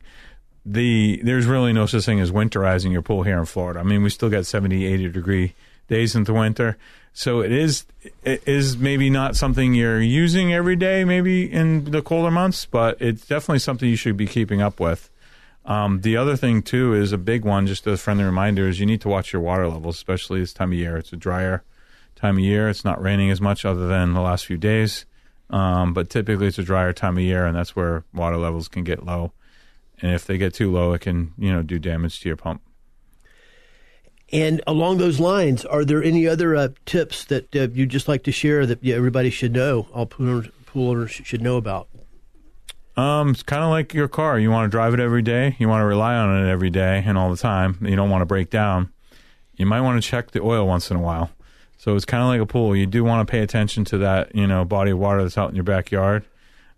the 0.66 1.20
there's 1.23 1.46
really 1.46 1.73
no 1.73 1.87
such 1.87 2.04
thing 2.04 2.20
as 2.20 2.30
winterizing 2.30 2.90
your 2.90 3.02
pool 3.02 3.23
here 3.23 3.38
in 3.38 3.44
Florida. 3.44 3.80
I 3.80 3.82
mean, 3.82 4.02
we 4.02 4.11
still 4.11 4.30
got 4.30 4.46
70, 4.46 4.87
80 4.87 5.08
degree 5.11 5.54
days 5.88 6.14
into 6.14 6.32
winter. 6.32 6.76
So 7.12 7.40
it 7.42 7.52
is 7.52 7.84
it 8.25 8.42
is 8.46 8.76
maybe 8.76 9.11
not 9.11 9.37
something 9.37 9.75
you're 9.75 10.00
using 10.00 10.52
every 10.52 10.76
day, 10.76 11.04
maybe 11.04 11.50
in 11.50 11.84
the 11.84 12.02
colder 12.02 12.30
months, 12.30 12.66
but 12.66 13.00
it's 13.00 13.26
definitely 13.26 13.61
something 13.61 13.88
you 13.88 13.96
should 13.96 14.16
be 14.16 14.26
keeping 14.26 14.61
up 14.61 14.80
with. 14.80 15.11
Um, 15.66 16.02
the 16.02 16.16
other 16.16 16.37
thing 16.37 16.62
too 16.62 16.94
is 16.94 17.12
a 17.12 17.18
big 17.18 17.44
one. 17.44 17.66
Just 17.66 17.87
a 17.87 17.97
friendly 17.97 18.25
reminder 18.25 18.68
is 18.68 18.80
you 18.80 18.87
need 18.87 19.00
to 19.00 19.09
watch 19.09 19.33
your 19.33 19.40
water 19.42 19.66
levels, 19.68 19.97
especially 19.97 20.40
this 20.40 20.52
time 20.52 20.73
of 20.73 20.78
year. 20.78 20.97
It's 20.97 21.12
a 21.12 21.16
drier 21.16 21.64
time 22.16 22.37
of 22.37 22.44
year. 22.44 22.68
It's 22.68 22.85
not 22.85 23.02
raining 23.02 23.30
as 23.30 23.40
much, 23.40 23.64
other 23.64 23.87
than 23.87 24.12
the 24.12 24.21
last 24.21 24.47
few 24.47 24.56
days. 24.56 25.06
Um, 25.50 25.94
but 25.94 26.11
typically, 26.11 26.49
it's 26.49 26.59
a 26.59 26.62
drier 26.62 26.92
time 26.92 27.16
of 27.16 27.23
year, 27.23 27.47
and 27.47 27.56
that's 27.56 27.75
where 27.75 28.04
water 28.12 28.37
levels 28.37 28.68
can 28.68 28.85
get 28.85 29.04
low. 29.04 29.33
And 30.00 30.12
if 30.12 30.26
they 30.26 30.38
get 30.38 30.54
too 30.54 30.71
low, 30.71 30.92
it 30.92 31.00
can 31.00 31.33
you 31.38 31.52
know 31.52 31.62
do 31.62 31.78
damage 31.78 32.21
to 32.21 32.28
your 32.28 32.37
pump. 32.37 32.62
And 34.33 34.61
along 34.66 34.99
those 34.99 35.21
lines, 35.21 35.64
are 35.64 35.85
there 35.85 36.02
any 36.02 36.26
other 36.26 36.56
uh, 36.56 36.68
tips 36.87 37.25
that 37.26 37.54
uh, 37.54 37.68
you'd 37.73 37.90
just 37.90 38.09
like 38.09 38.25
to 38.25 38.33
share 38.33 38.66
that 38.66 38.83
yeah, 38.83 38.97
everybody 38.97 39.30
should 39.30 39.52
know, 39.52 39.87
all 39.92 40.06
pool 40.06 40.28
owners, 40.28 40.49
pool 40.66 40.90
owners 40.90 41.11
should 41.11 41.40
know 41.40 41.56
about? 41.56 41.88
Um, 42.96 43.30
it's 43.30 43.42
kind 43.42 43.64
of 43.64 43.70
like 43.70 43.92
your 43.92 44.08
car. 44.08 44.38
You 44.38 44.50
want 44.50 44.66
to 44.66 44.70
drive 44.70 44.94
it 44.94 45.00
every 45.00 45.22
day. 45.22 45.56
You 45.58 45.68
want 45.68 45.82
to 45.82 45.86
rely 45.86 46.14
on 46.14 46.44
it 46.44 46.50
every 46.50 46.70
day 46.70 47.02
and 47.04 47.18
all 47.18 47.30
the 47.30 47.36
time. 47.36 47.78
You 47.82 47.96
don't 47.96 48.10
want 48.10 48.22
to 48.22 48.26
break 48.26 48.50
down. 48.50 48.92
You 49.56 49.66
might 49.66 49.80
want 49.80 50.02
to 50.02 50.08
check 50.08 50.30
the 50.30 50.40
oil 50.40 50.66
once 50.66 50.90
in 50.90 50.96
a 50.96 51.00
while. 51.00 51.30
So 51.76 51.94
it's 51.96 52.04
kind 52.04 52.22
of 52.22 52.28
like 52.28 52.40
a 52.40 52.46
pool. 52.46 52.74
You 52.74 52.86
do 52.86 53.04
want 53.04 53.26
to 53.26 53.30
pay 53.30 53.40
attention 53.40 53.84
to 53.86 53.98
that, 53.98 54.34
you 54.34 54.46
know, 54.46 54.64
body 54.64 54.92
of 54.92 54.98
water 54.98 55.22
that's 55.22 55.36
out 55.36 55.50
in 55.50 55.54
your 55.54 55.64
backyard, 55.64 56.24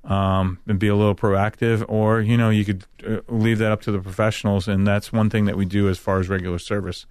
um, 0.04 0.58
and 0.66 0.78
be 0.78 0.88
a 0.88 0.96
little 0.96 1.14
proactive. 1.14 1.84
Or 1.88 2.20
you 2.20 2.36
know, 2.36 2.50
you 2.50 2.64
could 2.64 2.84
uh, 3.06 3.20
leave 3.28 3.58
that 3.58 3.70
up 3.70 3.82
to 3.82 3.92
the 3.92 4.00
professionals. 4.00 4.66
And 4.66 4.86
that's 4.86 5.12
one 5.12 5.30
thing 5.30 5.44
that 5.44 5.56
we 5.56 5.64
do 5.64 5.88
as 5.88 5.98
far 5.98 6.18
as 6.18 6.28
regular 6.28 6.58
service 6.58 7.06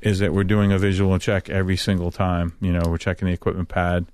is 0.00 0.18
that 0.18 0.32
we're 0.32 0.44
doing 0.44 0.72
a 0.72 0.78
visual 0.78 1.18
check 1.18 1.48
every 1.48 1.76
single 1.76 2.10
time. 2.10 2.56
You 2.60 2.72
know, 2.72 2.82
we're 2.86 2.98
checking 2.98 3.26
the 3.26 3.34
equipment 3.34 3.68
pad, 3.68 4.06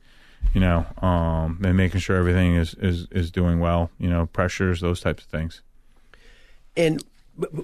you 0.55 0.61
know, 0.61 0.87
um, 1.03 1.61
and 1.65 1.77
making 1.77 2.01
sure 2.01 2.17
everything 2.17 2.55
is, 2.55 2.75
is, 2.75 3.07
is 3.11 3.31
doing 3.31 3.61
well, 3.61 3.91
you 3.99 4.09
know, 4.09 4.27
pressures, 4.27 4.81
those 4.81 5.01
types 5.01 5.25
of 5.25 5.31
things. 5.31 5.63
And 6.77 7.03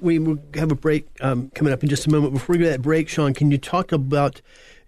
we 0.01 0.17
have 0.55 0.71
a 0.71 0.77
break 0.77 1.07
um, 1.21 1.51
coming 1.51 1.73
up 1.73 1.83
in 1.83 1.89
just 1.89 2.07
a 2.07 2.11
moment. 2.11 2.33
Before 2.33 2.55
we 2.55 2.59
go 2.59 2.65
to 2.65 2.71
that 2.71 2.83
break, 2.83 3.09
Sean, 3.09 3.35
can 3.35 3.51
you 3.51 3.59
talk 3.59 3.93
about 3.93 4.41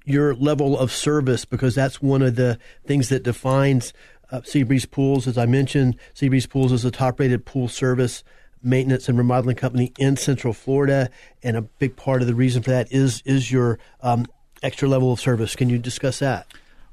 your 0.04 0.34
level 0.34 0.78
of 0.78 0.92
service? 0.92 1.44
Because 1.44 1.74
that's 1.74 2.00
one 2.00 2.22
of 2.22 2.36
the 2.36 2.58
things 2.84 3.08
that 3.08 3.22
defines 3.22 3.92
uh, 4.30 4.40
Seabreeze 4.40 4.90
Pools. 4.90 5.26
As 5.26 5.38
I 5.38 5.46
mentioned, 5.46 5.96
Seabreeze 6.14 6.48
Pools 6.48 6.72
is 6.72 6.84
a 6.84 6.90
top 6.90 7.18
rated 7.20 7.44
pool 7.44 7.68
service 7.68 8.22
maintenance 8.62 9.08
and 9.08 9.16
remodeling 9.16 9.56
company 9.56 9.92
in 9.98 10.16
Central 10.16 10.52
Florida, 10.52 11.08
and 11.42 11.56
a 11.56 11.62
big 11.62 11.96
part 11.96 12.20
of 12.20 12.26
the 12.26 12.34
reason 12.34 12.62
for 12.62 12.70
that 12.70 12.90
is 12.92 13.22
is 13.24 13.50
your 13.52 13.78
um, 14.02 14.26
extra 14.62 14.88
level 14.88 15.12
of 15.12 15.20
service. 15.20 15.54
Can 15.54 15.68
you 15.70 15.78
discuss 15.78 16.18
that? 16.18 16.46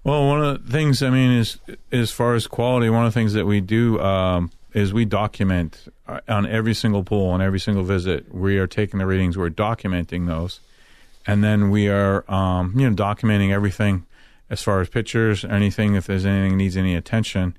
Well, 0.03 0.27
one 0.27 0.43
of 0.43 0.65
the 0.65 0.72
things 0.72 1.01
I 1.01 1.10
mean 1.10 1.31
is 1.31 1.57
as 1.91 2.12
far 2.12 2.36
as 2.36 2.48
quality, 2.48 2.89
one 2.89 3.05
of 3.05 3.13
the 3.13 3.19
things 3.19 3.33
that 3.33 3.45
we 3.45 3.62
do 3.62 4.00
um, 4.01 4.51
is 4.74 4.93
we 4.93 5.05
document 5.05 5.88
uh, 6.07 6.19
on 6.27 6.45
every 6.45 6.74
single 6.74 7.03
pool 7.03 7.29
on 7.29 7.41
every 7.41 7.60
single 7.60 7.83
visit. 7.83 8.33
We 8.33 8.57
are 8.57 8.67
taking 8.67 9.00
the 9.00 9.05
readings, 9.05 9.38
we're 9.38 9.50
documenting 9.50 10.27
those, 10.27 10.60
and 11.25 11.43
then 11.43 11.69
we 11.69 11.88
are 11.88 12.29
um, 12.29 12.74
you 12.77 12.89
know 12.89 12.95
documenting 12.95 13.51
everything 13.51 14.05
as 14.50 14.62
far 14.62 14.81
as 14.81 14.89
pictures, 14.89 15.45
anything 15.45 15.95
if 15.95 16.05
there's 16.05 16.25
anything 16.25 16.51
that 16.51 16.57
needs 16.57 16.75
any 16.75 16.95
attention 16.95 17.55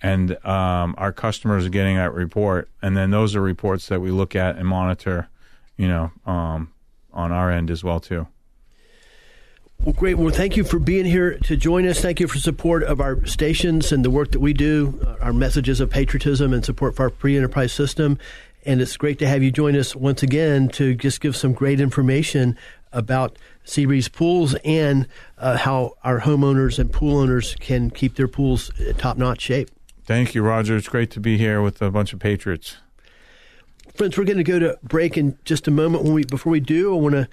and 0.00 0.32
um, 0.46 0.94
our 0.98 1.12
customers 1.12 1.66
are 1.66 1.70
getting 1.70 1.96
that 1.96 2.14
report, 2.14 2.68
and 2.82 2.96
then 2.96 3.10
those 3.10 3.34
are 3.34 3.40
reports 3.40 3.88
that 3.88 4.00
we 4.00 4.10
look 4.10 4.36
at 4.36 4.56
and 4.56 4.66
monitor, 4.66 5.28
you 5.76 5.88
know, 5.88 6.12
um, 6.26 6.72
on 7.12 7.32
our 7.32 7.50
end 7.50 7.70
as 7.70 7.82
well 7.82 8.00
too. 8.00 8.26
Well, 9.84 9.92
great. 9.92 10.18
Well, 10.18 10.30
thank 10.34 10.56
you 10.56 10.64
for 10.64 10.78
being 10.78 11.04
here 11.04 11.38
to 11.44 11.56
join 11.56 11.86
us. 11.86 12.00
Thank 12.00 12.18
you 12.18 12.26
for 12.26 12.38
support 12.38 12.82
of 12.82 13.00
our 13.00 13.24
stations 13.26 13.92
and 13.92 14.04
the 14.04 14.10
work 14.10 14.32
that 14.32 14.40
we 14.40 14.52
do, 14.52 15.00
uh, 15.06 15.24
our 15.24 15.32
messages 15.32 15.80
of 15.80 15.88
patriotism 15.88 16.52
and 16.52 16.64
support 16.64 16.96
for 16.96 17.04
our 17.04 17.10
free 17.10 17.36
enterprise 17.36 17.72
system. 17.72 18.18
And 18.66 18.80
it's 18.80 18.96
great 18.96 19.20
to 19.20 19.28
have 19.28 19.42
you 19.42 19.52
join 19.52 19.76
us 19.76 19.94
once 19.94 20.22
again 20.22 20.68
to 20.70 20.94
just 20.94 21.20
give 21.20 21.36
some 21.36 21.52
great 21.52 21.80
information 21.80 22.58
about 22.92 23.38
Seabreeze 23.64 24.10
pools 24.10 24.54
and 24.64 25.06
uh, 25.38 25.56
how 25.56 25.96
our 26.02 26.20
homeowners 26.20 26.78
and 26.78 26.92
pool 26.92 27.16
owners 27.16 27.54
can 27.60 27.90
keep 27.90 28.16
their 28.16 28.28
pools 28.28 28.72
top 28.98 29.16
notch 29.16 29.40
shape. 29.40 29.70
Thank 30.04 30.34
you, 30.34 30.42
Roger. 30.42 30.76
It's 30.76 30.88
great 30.88 31.10
to 31.12 31.20
be 31.20 31.38
here 31.38 31.62
with 31.62 31.80
a 31.80 31.90
bunch 31.90 32.12
of 32.12 32.18
patriots. 32.18 32.78
Friends, 33.94 34.18
we're 34.18 34.24
going 34.24 34.38
to 34.38 34.44
go 34.44 34.58
to 34.58 34.78
break 34.82 35.16
in 35.16 35.38
just 35.44 35.68
a 35.68 35.70
moment. 35.70 36.02
When 36.02 36.14
we 36.14 36.24
before 36.24 36.50
we 36.50 36.60
do, 36.60 36.94
I 36.94 36.98
want 36.98 37.14
to 37.14 37.28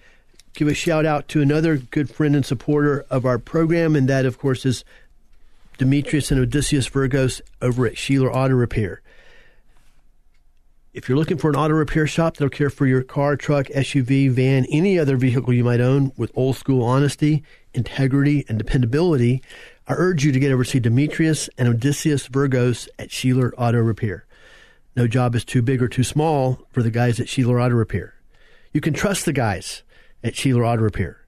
give 0.55 0.67
a 0.67 0.73
shout 0.73 1.05
out 1.05 1.27
to 1.29 1.41
another 1.41 1.77
good 1.77 2.09
friend 2.09 2.35
and 2.35 2.45
supporter 2.45 3.05
of 3.09 3.25
our 3.25 3.37
program, 3.37 3.95
and 3.95 4.07
that, 4.09 4.25
of 4.25 4.39
course, 4.39 4.65
is 4.65 4.83
Demetrius 5.77 6.31
and 6.31 6.39
Odysseus 6.39 6.89
Virgos 6.89 7.41
over 7.61 7.85
at 7.85 7.93
Sheeler 7.95 8.33
Auto 8.33 8.55
Repair. 8.55 9.01
If 10.93 11.09
you're 11.09 11.17
looking 11.17 11.37
for 11.37 11.49
an 11.49 11.57
auto 11.57 11.73
repair 11.73 12.07
shop 12.07 12.37
that'll 12.37 12.47
care 12.47 12.69
for 12.69 12.87
your 12.87 13.03
car, 13.03 13.35
truck, 13.35 13.65
SUV, 13.65 14.31
van, 14.31 14.65
any 14.71 14.97
other 14.97 15.17
vehicle 15.17 15.51
you 15.51 15.65
might 15.65 15.81
own 15.81 16.13
with 16.15 16.31
old 16.35 16.55
school 16.55 16.83
honesty, 16.85 17.43
integrity, 17.73 18.45
and 18.47 18.57
dependability, 18.57 19.41
I 19.89 19.93
urge 19.95 20.23
you 20.23 20.31
to 20.31 20.39
get 20.39 20.53
over 20.53 20.63
to 20.63 20.79
Demetrius 20.79 21.49
and 21.57 21.67
Odysseus 21.67 22.29
Virgos 22.29 22.87
at 22.97 23.09
Sheeler 23.09 23.51
Auto 23.57 23.79
Repair. 23.79 24.25
No 24.95 25.05
job 25.05 25.35
is 25.35 25.43
too 25.43 25.61
big 25.61 25.83
or 25.83 25.89
too 25.89 26.05
small 26.05 26.61
for 26.71 26.81
the 26.81 26.89
guys 26.89 27.19
at 27.19 27.27
Sheeler 27.27 27.61
Auto 27.61 27.75
Repair. 27.75 28.13
You 28.71 28.79
can 28.79 28.93
trust 28.93 29.25
the 29.25 29.33
guys 29.33 29.83
at 30.25 30.33
Sheeler 30.33 30.67
Auto 30.67 30.81
Repair. 30.81 31.19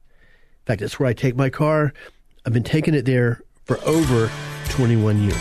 In 0.61 0.65
fact, 0.65 0.81
that's 0.81 0.99
where 0.99 1.07
I 1.07 1.13
take 1.13 1.35
my 1.35 1.49
car. 1.51 1.93
I've 2.45 2.51
been 2.51 2.63
taking 2.63 2.95
it 2.95 3.05
there 3.05 3.41
for 3.65 3.79
over 3.85 4.29
21 4.69 5.21
years. 5.21 5.37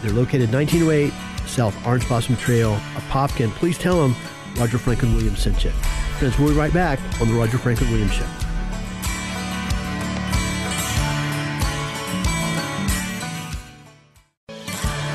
They're 0.00 0.12
located 0.12 0.52
1908 0.52 1.12
South 1.46 1.74
Orange 1.86 2.06
Blossom 2.06 2.36
Trail, 2.36 2.76
Apopka. 2.94 3.50
Please 3.50 3.76
tell 3.76 4.00
them 4.00 4.14
Roger 4.56 4.78
Franklin 4.78 5.14
Williams 5.14 5.40
sent 5.40 5.64
you. 5.64 5.70
Friends, 6.18 6.38
we'll 6.38 6.50
be 6.50 6.54
right 6.54 6.72
back 6.72 7.00
on 7.20 7.28
the 7.28 7.34
Roger 7.34 7.58
Franklin 7.58 7.90
Williams 7.90 8.12
Show. 8.12 8.26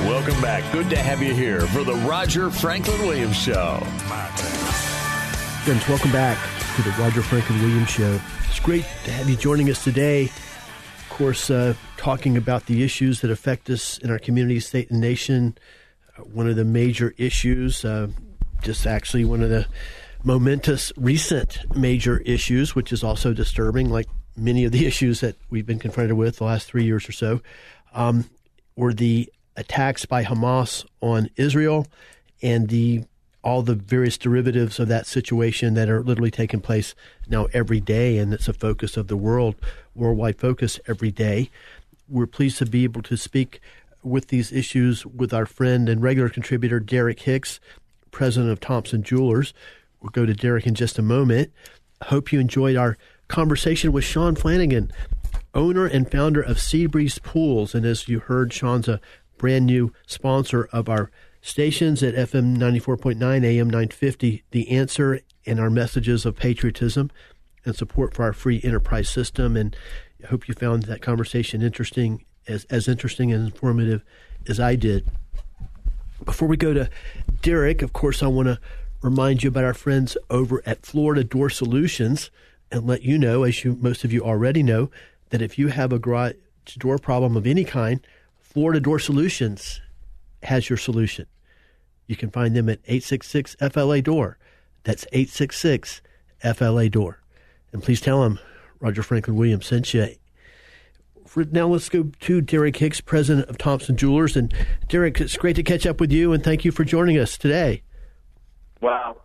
Welcome 0.01 0.41
back. 0.41 0.69
Good 0.73 0.89
to 0.89 0.97
have 0.97 1.23
you 1.23 1.33
here 1.33 1.61
for 1.67 1.83
the 1.83 1.95
Roger 1.95 2.51
Franklin 2.51 2.99
Williams 3.01 3.37
Show. 3.37 3.79
Friends, 5.63 5.87
welcome 5.87 6.11
back 6.11 6.37
to 6.75 6.81
the 6.83 6.91
Roger 6.91 7.21
Franklin 7.21 7.61
Williams 7.61 7.89
Show. 7.89 8.19
It's 8.47 8.59
great 8.61 8.85
to 9.03 9.11
have 9.11 9.29
you 9.29 9.35
joining 9.35 9.69
us 9.69 9.83
today. 9.83 10.25
Of 10.25 11.05
course, 11.09 11.49
uh, 11.49 11.73
talking 11.97 12.37
about 12.37 12.65
the 12.67 12.83
issues 12.83 13.19
that 13.21 13.31
affect 13.31 13.69
us 13.69 13.97
in 13.97 14.09
our 14.09 14.17
community, 14.17 14.59
state, 14.61 14.89
and 14.89 15.01
nation. 15.01 15.57
Uh, 16.17 16.21
one 16.23 16.47
of 16.47 16.55
the 16.55 16.63
major 16.63 17.13
issues, 17.17 17.83
uh, 17.83 18.07
just 18.61 18.87
actually 18.87 19.25
one 19.25 19.43
of 19.43 19.49
the 19.49 19.67
momentous 20.23 20.93
recent 20.95 21.59
major 21.75 22.19
issues, 22.19 22.73
which 22.73 22.93
is 22.93 23.03
also 23.03 23.33
disturbing, 23.33 23.89
like 23.89 24.07
many 24.37 24.63
of 24.63 24.71
the 24.71 24.85
issues 24.87 25.19
that 25.19 25.35
we've 25.49 25.65
been 25.65 25.79
confronted 25.79 26.15
with 26.15 26.37
the 26.37 26.45
last 26.45 26.67
three 26.67 26.85
years 26.85 27.09
or 27.09 27.11
so, 27.11 27.41
um, 27.93 28.29
were 28.77 28.93
the 28.93 29.29
attacks 29.57 30.05
by 30.05 30.23
Hamas 30.23 30.85
on 31.01 31.29
Israel 31.35 31.85
and 32.41 32.69
the 32.69 33.03
all 33.43 33.63
the 33.63 33.75
various 33.75 34.17
derivatives 34.17 34.79
of 34.79 34.87
that 34.87 35.07
situation 35.07 35.73
that 35.73 35.89
are 35.89 36.03
literally 36.03 36.31
taking 36.31 36.61
place 36.61 36.93
now 37.27 37.47
every 37.53 37.79
day, 37.79 38.17
and 38.17 38.33
it's 38.33 38.47
a 38.47 38.53
focus 38.53 38.97
of 38.97 39.07
the 39.07 39.17
world, 39.17 39.55
worldwide 39.95 40.37
focus 40.37 40.79
every 40.87 41.11
day. 41.11 41.49
We're 42.07 42.27
pleased 42.27 42.57
to 42.59 42.65
be 42.65 42.83
able 42.83 43.01
to 43.03 43.17
speak 43.17 43.59
with 44.03 44.27
these 44.27 44.51
issues 44.51 45.05
with 45.05 45.33
our 45.33 45.45
friend 45.45 45.89
and 45.89 46.01
regular 46.01 46.29
contributor 46.29 46.79
Derek 46.79 47.21
Hicks, 47.21 47.59
president 48.11 48.51
of 48.51 48.59
Thompson 48.59 49.03
Jewelers. 49.03 49.53
We'll 50.01 50.09
go 50.09 50.25
to 50.25 50.33
Derek 50.33 50.67
in 50.67 50.75
just 50.75 50.99
a 50.99 51.03
moment. 51.03 51.51
Hope 52.03 52.31
you 52.31 52.39
enjoyed 52.39 52.75
our 52.75 52.97
conversation 53.27 53.91
with 53.91 54.03
Sean 54.03 54.35
Flanagan, 54.35 54.91
owner 55.53 55.85
and 55.85 56.11
founder 56.11 56.41
of 56.41 56.57
Seabreeze 56.57 57.21
Pools. 57.21 57.73
And 57.75 57.85
as 57.85 58.07
you 58.07 58.19
heard, 58.19 58.51
Sean's 58.51 58.87
a 58.87 58.99
brand 59.37 59.65
new 59.65 59.93
sponsor 60.05 60.67
of 60.71 60.89
our 60.89 61.11
stations 61.41 62.03
at 62.03 62.15
FM 62.15 62.57
94.9 62.57 63.19
AM 63.43 63.67
950, 63.67 64.43
The 64.51 64.69
Answer, 64.69 65.21
and 65.45 65.59
our 65.59 65.69
messages 65.69 66.25
of 66.25 66.35
patriotism 66.35 67.11
and 67.65 67.75
support 67.75 68.13
for 68.13 68.23
our 68.23 68.33
free 68.33 68.61
enterprise 68.63 69.09
system. 69.09 69.57
And 69.57 69.75
I 70.23 70.27
hope 70.27 70.47
you 70.47 70.53
found 70.53 70.83
that 70.83 71.01
conversation 71.01 71.61
interesting, 71.61 72.25
as, 72.47 72.65
as 72.65 72.87
interesting 72.87 73.31
and 73.31 73.45
informative 73.45 74.03
as 74.47 74.59
I 74.59 74.75
did. 74.75 75.07
Before 76.23 76.47
we 76.47 76.57
go 76.57 76.73
to 76.73 76.89
Derek, 77.41 77.81
of 77.81 77.93
course, 77.93 78.21
I 78.21 78.27
want 78.27 78.47
to 78.47 78.59
remind 79.01 79.41
you 79.41 79.49
about 79.49 79.63
our 79.63 79.73
friends 79.73 80.15
over 80.29 80.61
at 80.65 80.85
Florida 80.85 81.23
Door 81.23 81.49
Solutions 81.49 82.29
and 82.71 82.85
let 82.85 83.01
you 83.01 83.17
know, 83.17 83.43
as 83.43 83.63
you 83.63 83.77
most 83.81 84.03
of 84.03 84.13
you 84.13 84.23
already 84.23 84.61
know, 84.61 84.91
that 85.31 85.41
if 85.41 85.57
you 85.57 85.69
have 85.69 85.91
a 85.91 85.99
garage 85.99 86.35
door 86.77 86.99
problem 86.99 87.35
of 87.35 87.47
any 87.47 87.63
kind, 87.63 88.05
Florida 88.39 88.79
Door 88.79 88.99
Solutions 88.99 89.81
has 90.43 90.69
your 90.69 90.77
solution. 90.77 91.25
You 92.07 92.15
can 92.15 92.29
find 92.29 92.55
them 92.55 92.69
at 92.69 92.79
866 92.85 93.55
FLA 93.71 94.01
Door. 94.01 94.37
That's 94.83 95.05
866 95.13 96.01
FLA 96.55 96.89
Door. 96.89 97.21
And 97.71 97.81
please 97.81 98.01
tell 98.01 98.21
them 98.23 98.39
Roger 98.79 99.03
Franklin 99.03 99.37
Williams 99.37 99.67
sent 99.67 99.93
you. 99.93 100.15
Now 101.35 101.67
let's 101.67 101.87
go 101.87 102.11
to 102.19 102.41
Derek 102.41 102.75
Hicks, 102.75 102.99
president 102.99 103.47
of 103.47 103.57
Thompson 103.57 103.95
Jewelers. 103.95 104.35
And 104.35 104.53
Derek, 104.89 105.21
it's 105.21 105.37
great 105.37 105.55
to 105.55 105.63
catch 105.63 105.85
up 105.85 106.01
with 106.01 106.11
you, 106.11 106.33
and 106.33 106.43
thank 106.43 106.65
you 106.65 106.71
for 106.71 106.83
joining 106.83 107.17
us 107.17 107.37
today. 107.37 107.83
Wow, 108.81 109.17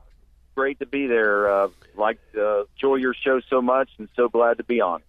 great 0.54 0.78
to 0.78 0.87
be 0.87 1.06
there. 1.08 1.50
Uh, 1.50 1.68
like 1.96 2.18
uh, 2.38 2.64
enjoy 2.75 2.96
your 2.96 3.14
show 3.14 3.40
so 3.50 3.61
much, 3.61 3.88
and 3.99 4.08
so 4.14 4.28
glad 4.28 4.58
to 4.58 4.64
be 4.64 4.80
on. 4.80 5.02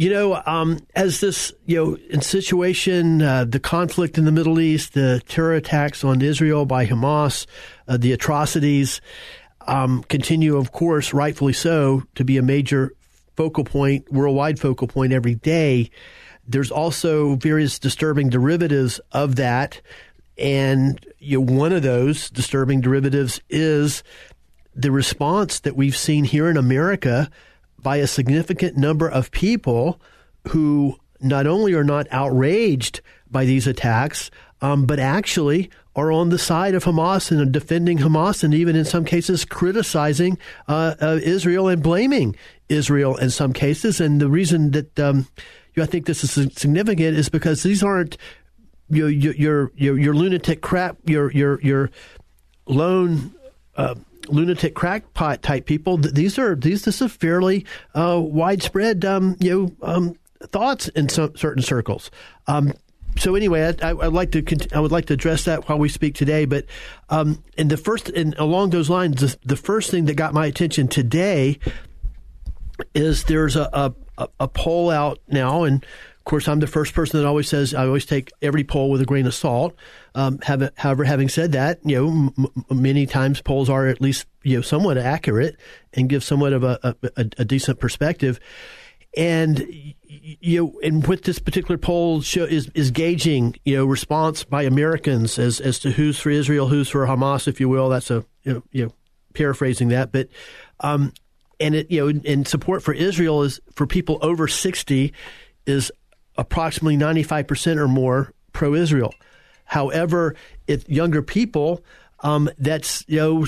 You 0.00 0.08
know, 0.08 0.42
um, 0.46 0.78
as 0.96 1.20
this, 1.20 1.52
you 1.66 1.76
know, 1.76 1.98
in 2.08 2.22
situation, 2.22 3.20
uh, 3.20 3.44
the 3.44 3.60
conflict 3.60 4.16
in 4.16 4.24
the 4.24 4.32
Middle 4.32 4.58
East, 4.58 4.94
the 4.94 5.20
terror 5.28 5.52
attacks 5.52 6.04
on 6.04 6.22
Israel 6.22 6.64
by 6.64 6.86
Hamas, 6.86 7.44
uh, 7.86 7.98
the 7.98 8.12
atrocities 8.12 9.02
um, 9.66 10.02
continue, 10.04 10.56
of 10.56 10.72
course, 10.72 11.12
rightfully 11.12 11.52
so, 11.52 12.04
to 12.14 12.24
be 12.24 12.38
a 12.38 12.42
major 12.42 12.94
focal 13.36 13.62
point, 13.62 14.10
worldwide 14.10 14.58
focal 14.58 14.88
point 14.88 15.12
every 15.12 15.34
day. 15.34 15.90
There's 16.48 16.70
also 16.70 17.34
various 17.34 17.78
disturbing 17.78 18.30
derivatives 18.30 19.02
of 19.12 19.36
that. 19.36 19.82
And 20.38 21.04
you 21.18 21.44
know, 21.44 21.52
one 21.52 21.74
of 21.74 21.82
those 21.82 22.30
disturbing 22.30 22.80
derivatives 22.80 23.42
is 23.50 24.02
the 24.74 24.92
response 24.92 25.60
that 25.60 25.76
we've 25.76 25.94
seen 25.94 26.24
here 26.24 26.48
in 26.48 26.56
America 26.56 27.30
by 27.82 27.96
a 27.96 28.06
significant 28.06 28.76
number 28.76 29.08
of 29.08 29.30
people 29.30 30.00
who 30.48 30.96
not 31.20 31.46
only 31.46 31.74
are 31.74 31.84
not 31.84 32.06
outraged 32.10 33.00
by 33.30 33.44
these 33.44 33.66
attacks, 33.66 34.30
um, 34.62 34.86
but 34.86 34.98
actually 34.98 35.70
are 35.96 36.12
on 36.12 36.28
the 36.28 36.38
side 36.38 36.74
of 36.74 36.84
Hamas 36.84 37.30
and 37.30 37.52
defending 37.52 37.98
Hamas, 37.98 38.44
and 38.44 38.54
even 38.54 38.76
in 38.76 38.84
some 38.84 39.04
cases 39.04 39.44
criticizing 39.44 40.38
uh, 40.68 40.94
uh, 41.00 41.18
Israel 41.22 41.68
and 41.68 41.82
blaming 41.82 42.36
Israel 42.68 43.16
in 43.16 43.30
some 43.30 43.52
cases. 43.52 44.00
And 44.00 44.20
the 44.20 44.28
reason 44.28 44.70
that 44.70 44.98
um, 45.00 45.26
you 45.74 45.82
I 45.82 45.86
think 45.86 46.06
this 46.06 46.24
is 46.24 46.54
significant 46.54 47.16
is 47.16 47.28
because 47.28 47.62
these 47.62 47.82
aren't 47.82 48.16
your 48.88 49.08
your 49.08 49.70
your, 49.74 49.98
your 49.98 50.14
lunatic 50.14 50.60
crap, 50.60 50.96
your 51.06 51.30
your 51.32 51.60
your 51.60 51.90
lone. 52.66 53.34
Uh, 53.76 53.94
lunatic 54.32 54.74
crackpot 54.74 55.42
type 55.42 55.66
people. 55.66 55.96
These 55.96 56.38
are 56.38 56.54
these 56.54 56.84
this 56.84 57.02
is 57.02 57.12
fairly 57.12 57.66
uh, 57.94 58.20
widespread, 58.22 59.04
um, 59.04 59.36
you 59.40 59.74
know, 59.82 59.86
um, 59.86 60.18
thoughts 60.48 60.88
in 60.88 61.08
some 61.08 61.36
certain 61.36 61.62
circles. 61.62 62.10
Um, 62.46 62.72
so 63.18 63.34
anyway, 63.34 63.74
I, 63.82 63.92
would 63.92 64.12
like 64.12 64.32
to 64.32 64.68
I 64.72 64.80
would 64.80 64.92
like 64.92 65.06
to 65.06 65.14
address 65.14 65.44
that 65.44 65.68
while 65.68 65.78
we 65.78 65.88
speak 65.88 66.14
today. 66.14 66.44
But 66.44 66.66
um, 67.08 67.42
in 67.56 67.68
the 67.68 67.76
first 67.76 68.08
and 68.08 68.34
along 68.38 68.70
those 68.70 68.88
lines, 68.88 69.20
the, 69.20 69.36
the, 69.44 69.56
first 69.56 69.90
thing 69.90 70.06
that 70.06 70.14
got 70.14 70.32
my 70.32 70.46
attention 70.46 70.88
today 70.88 71.58
is 72.94 73.24
there's 73.24 73.56
a, 73.56 73.94
a, 74.16 74.28
a 74.38 74.48
poll 74.48 74.90
out 74.90 75.18
now, 75.28 75.64
and 75.64 75.84
of 76.20 76.24
course, 76.24 76.48
I'm 76.48 76.60
the 76.60 76.66
first 76.66 76.92
person 76.92 77.18
that 77.18 77.26
always 77.26 77.48
says 77.48 77.72
I 77.72 77.86
always 77.86 78.04
take 78.04 78.30
every 78.42 78.62
poll 78.62 78.90
with 78.90 79.00
a 79.00 79.06
grain 79.06 79.26
of 79.26 79.34
salt. 79.34 79.74
Um, 80.14 80.38
have, 80.42 80.70
however, 80.76 81.04
having 81.04 81.30
said 81.30 81.52
that, 81.52 81.80
you 81.82 81.96
know, 81.96 82.32
m- 82.36 82.64
many 82.82 83.06
times 83.06 83.40
polls 83.40 83.70
are 83.70 83.86
at 83.86 84.02
least 84.02 84.26
you 84.42 84.56
know 84.56 84.62
somewhat 84.62 84.98
accurate 84.98 85.56
and 85.94 86.10
give 86.10 86.22
somewhat 86.22 86.52
of 86.52 86.62
a, 86.62 86.94
a, 87.16 87.24
a 87.38 87.44
decent 87.44 87.80
perspective. 87.80 88.38
And 89.16 89.66
you 90.06 90.60
know, 90.60 90.80
and 90.82 91.06
what 91.06 91.22
this 91.22 91.38
particular 91.38 91.78
poll 91.78 92.20
show 92.20 92.44
is 92.44 92.70
is 92.74 92.90
gauging, 92.90 93.56
you 93.64 93.76
know, 93.76 93.86
response 93.86 94.44
by 94.44 94.64
Americans 94.64 95.38
as 95.38 95.58
as 95.58 95.78
to 95.80 95.90
who's 95.90 96.20
for 96.20 96.28
Israel, 96.28 96.68
who's 96.68 96.90
for 96.90 97.06
Hamas, 97.06 97.48
if 97.48 97.60
you 97.60 97.68
will. 97.70 97.88
That's 97.88 98.10
a 98.10 98.26
you 98.42 98.52
know, 98.52 98.62
you 98.72 98.84
know 98.84 98.92
paraphrasing 99.32 99.88
that, 99.88 100.12
but 100.12 100.28
um, 100.80 101.14
and 101.58 101.74
it 101.74 101.90
you 101.90 102.12
know, 102.12 102.20
and 102.26 102.46
support 102.46 102.82
for 102.82 102.92
Israel 102.92 103.42
is 103.42 103.58
for 103.74 103.86
people 103.86 104.18
over 104.20 104.46
sixty 104.46 105.14
is 105.66 105.90
approximately 106.40 106.96
95% 106.96 107.76
or 107.76 107.86
more 107.86 108.32
pro 108.52 108.74
Israel. 108.74 109.14
However, 109.64 110.34
if 110.66 110.88
younger 110.88 111.22
people, 111.22 111.84
um, 112.20 112.50
that's 112.58 113.04
you 113.06 113.18
know 113.18 113.46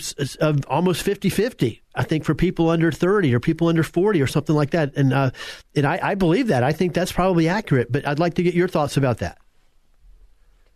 almost 0.66 1.04
50-50 1.04 1.80
i 1.94 2.04
think 2.04 2.24
for 2.24 2.34
people 2.34 2.70
under 2.70 2.90
30 2.90 3.34
or 3.34 3.38
people 3.38 3.68
under 3.68 3.82
40 3.82 4.22
or 4.22 4.26
something 4.26 4.56
like 4.56 4.70
that. 4.70 4.96
And 4.96 5.12
uh, 5.12 5.30
and 5.76 5.86
I, 5.86 6.00
I, 6.02 6.14
believe 6.14 6.46
that. 6.46 6.62
I 6.62 6.72
think 6.72 6.94
that's 6.94 7.12
probably 7.12 7.48
accurate 7.48 7.92
but 7.92 8.06
i'd 8.06 8.18
like 8.18 8.34
to 8.34 8.42
get 8.42 8.54
your 8.54 8.68
thoughts 8.68 8.96
about 8.96 9.18
that. 9.18 9.36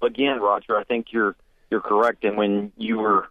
Again 0.02 0.40
roger 0.40 0.76
i 0.76 0.84
think 0.84 1.06
you're 1.10 1.36
you're 1.70 1.80
correct. 1.80 2.24
And 2.24 2.36
when 2.36 2.72
you 2.76 2.98
were 2.98 3.28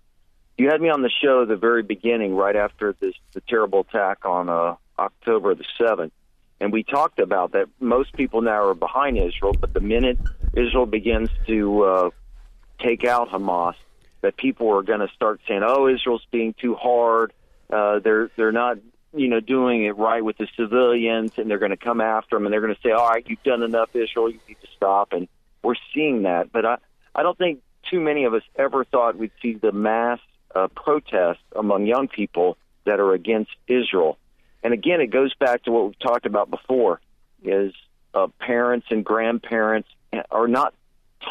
you 0.57 0.69
had 0.69 0.81
me 0.81 0.89
on 0.89 1.01
the 1.01 1.11
show 1.23 1.43
at 1.43 1.47
the 1.47 1.57
very 1.57 1.83
beginning 1.83 2.35
right 2.35 2.55
after 2.55 2.95
this 2.99 3.13
the 3.33 3.41
terrible 3.41 3.81
attack 3.81 4.25
on 4.25 4.49
uh, 4.49 4.75
october 4.97 5.53
the 5.53 5.65
7th 5.79 6.11
and 6.59 6.71
we 6.71 6.83
talked 6.83 7.19
about 7.19 7.51
that 7.51 7.67
most 7.79 8.15
people 8.15 8.41
now 8.41 8.67
are 8.67 8.73
behind 8.73 9.17
Israel, 9.17 9.53
but 9.59 9.73
the 9.73 9.81
minute 9.81 10.19
Israel 10.53 10.85
begins 10.85 11.29
to 11.47 11.83
uh, 11.83 12.09
take 12.81 13.03
out 13.03 13.29
Hamas, 13.29 13.75
that 14.21 14.37
people 14.37 14.71
are 14.71 14.81
going 14.81 15.01
to 15.01 15.09
start 15.15 15.41
saying, 15.47 15.61
"Oh, 15.65 15.87
Israel's 15.87 16.25
being 16.31 16.55
too 16.59 16.75
hard. 16.75 17.33
Uh, 17.71 17.99
they're 17.99 18.29
they're 18.35 18.51
not, 18.51 18.77
you 19.13 19.27
know, 19.27 19.39
doing 19.39 19.85
it 19.85 19.97
right 19.97 20.23
with 20.23 20.37
the 20.37 20.47
civilians, 20.55 21.33
and 21.37 21.49
they're 21.49 21.59
going 21.59 21.71
to 21.71 21.77
come 21.77 22.01
after 22.01 22.35
them, 22.35 22.45
and 22.45 22.53
they're 22.53 22.61
going 22.61 22.75
to 22.75 22.81
say, 22.81 22.91
"All 22.91 23.09
right, 23.09 23.25
you've 23.27 23.43
done 23.43 23.63
enough, 23.63 23.89
Israel. 23.93 24.29
You 24.29 24.39
need 24.47 24.57
to 24.61 24.67
stop." 24.75 25.13
And 25.13 25.27
we're 25.63 25.75
seeing 25.93 26.23
that, 26.23 26.51
but 26.51 26.65
I 26.65 26.77
I 27.13 27.23
don't 27.23 27.37
think 27.37 27.61
too 27.91 27.99
many 27.99 28.25
of 28.25 28.33
us 28.33 28.43
ever 28.55 28.83
thought 28.85 29.17
we'd 29.17 29.31
see 29.41 29.55
the 29.55 29.71
mass 29.71 30.19
uh, 30.55 30.67
protest 30.75 31.39
among 31.55 31.85
young 31.85 32.07
people 32.07 32.57
that 32.85 32.99
are 32.99 33.13
against 33.13 33.51
Israel. 33.67 34.17
And 34.65 34.73
again, 34.73 34.99
it 34.99 35.11
goes 35.11 35.31
back 35.35 35.61
to 35.65 35.71
what 35.71 35.85
we've 35.85 35.99
talked 35.99 36.25
about 36.25 36.49
before: 36.49 36.99
is 37.43 37.71
uh, 38.15 38.25
parents 38.39 38.87
and 38.89 39.05
grandparents 39.05 39.87
are 40.31 40.47
not 40.47 40.73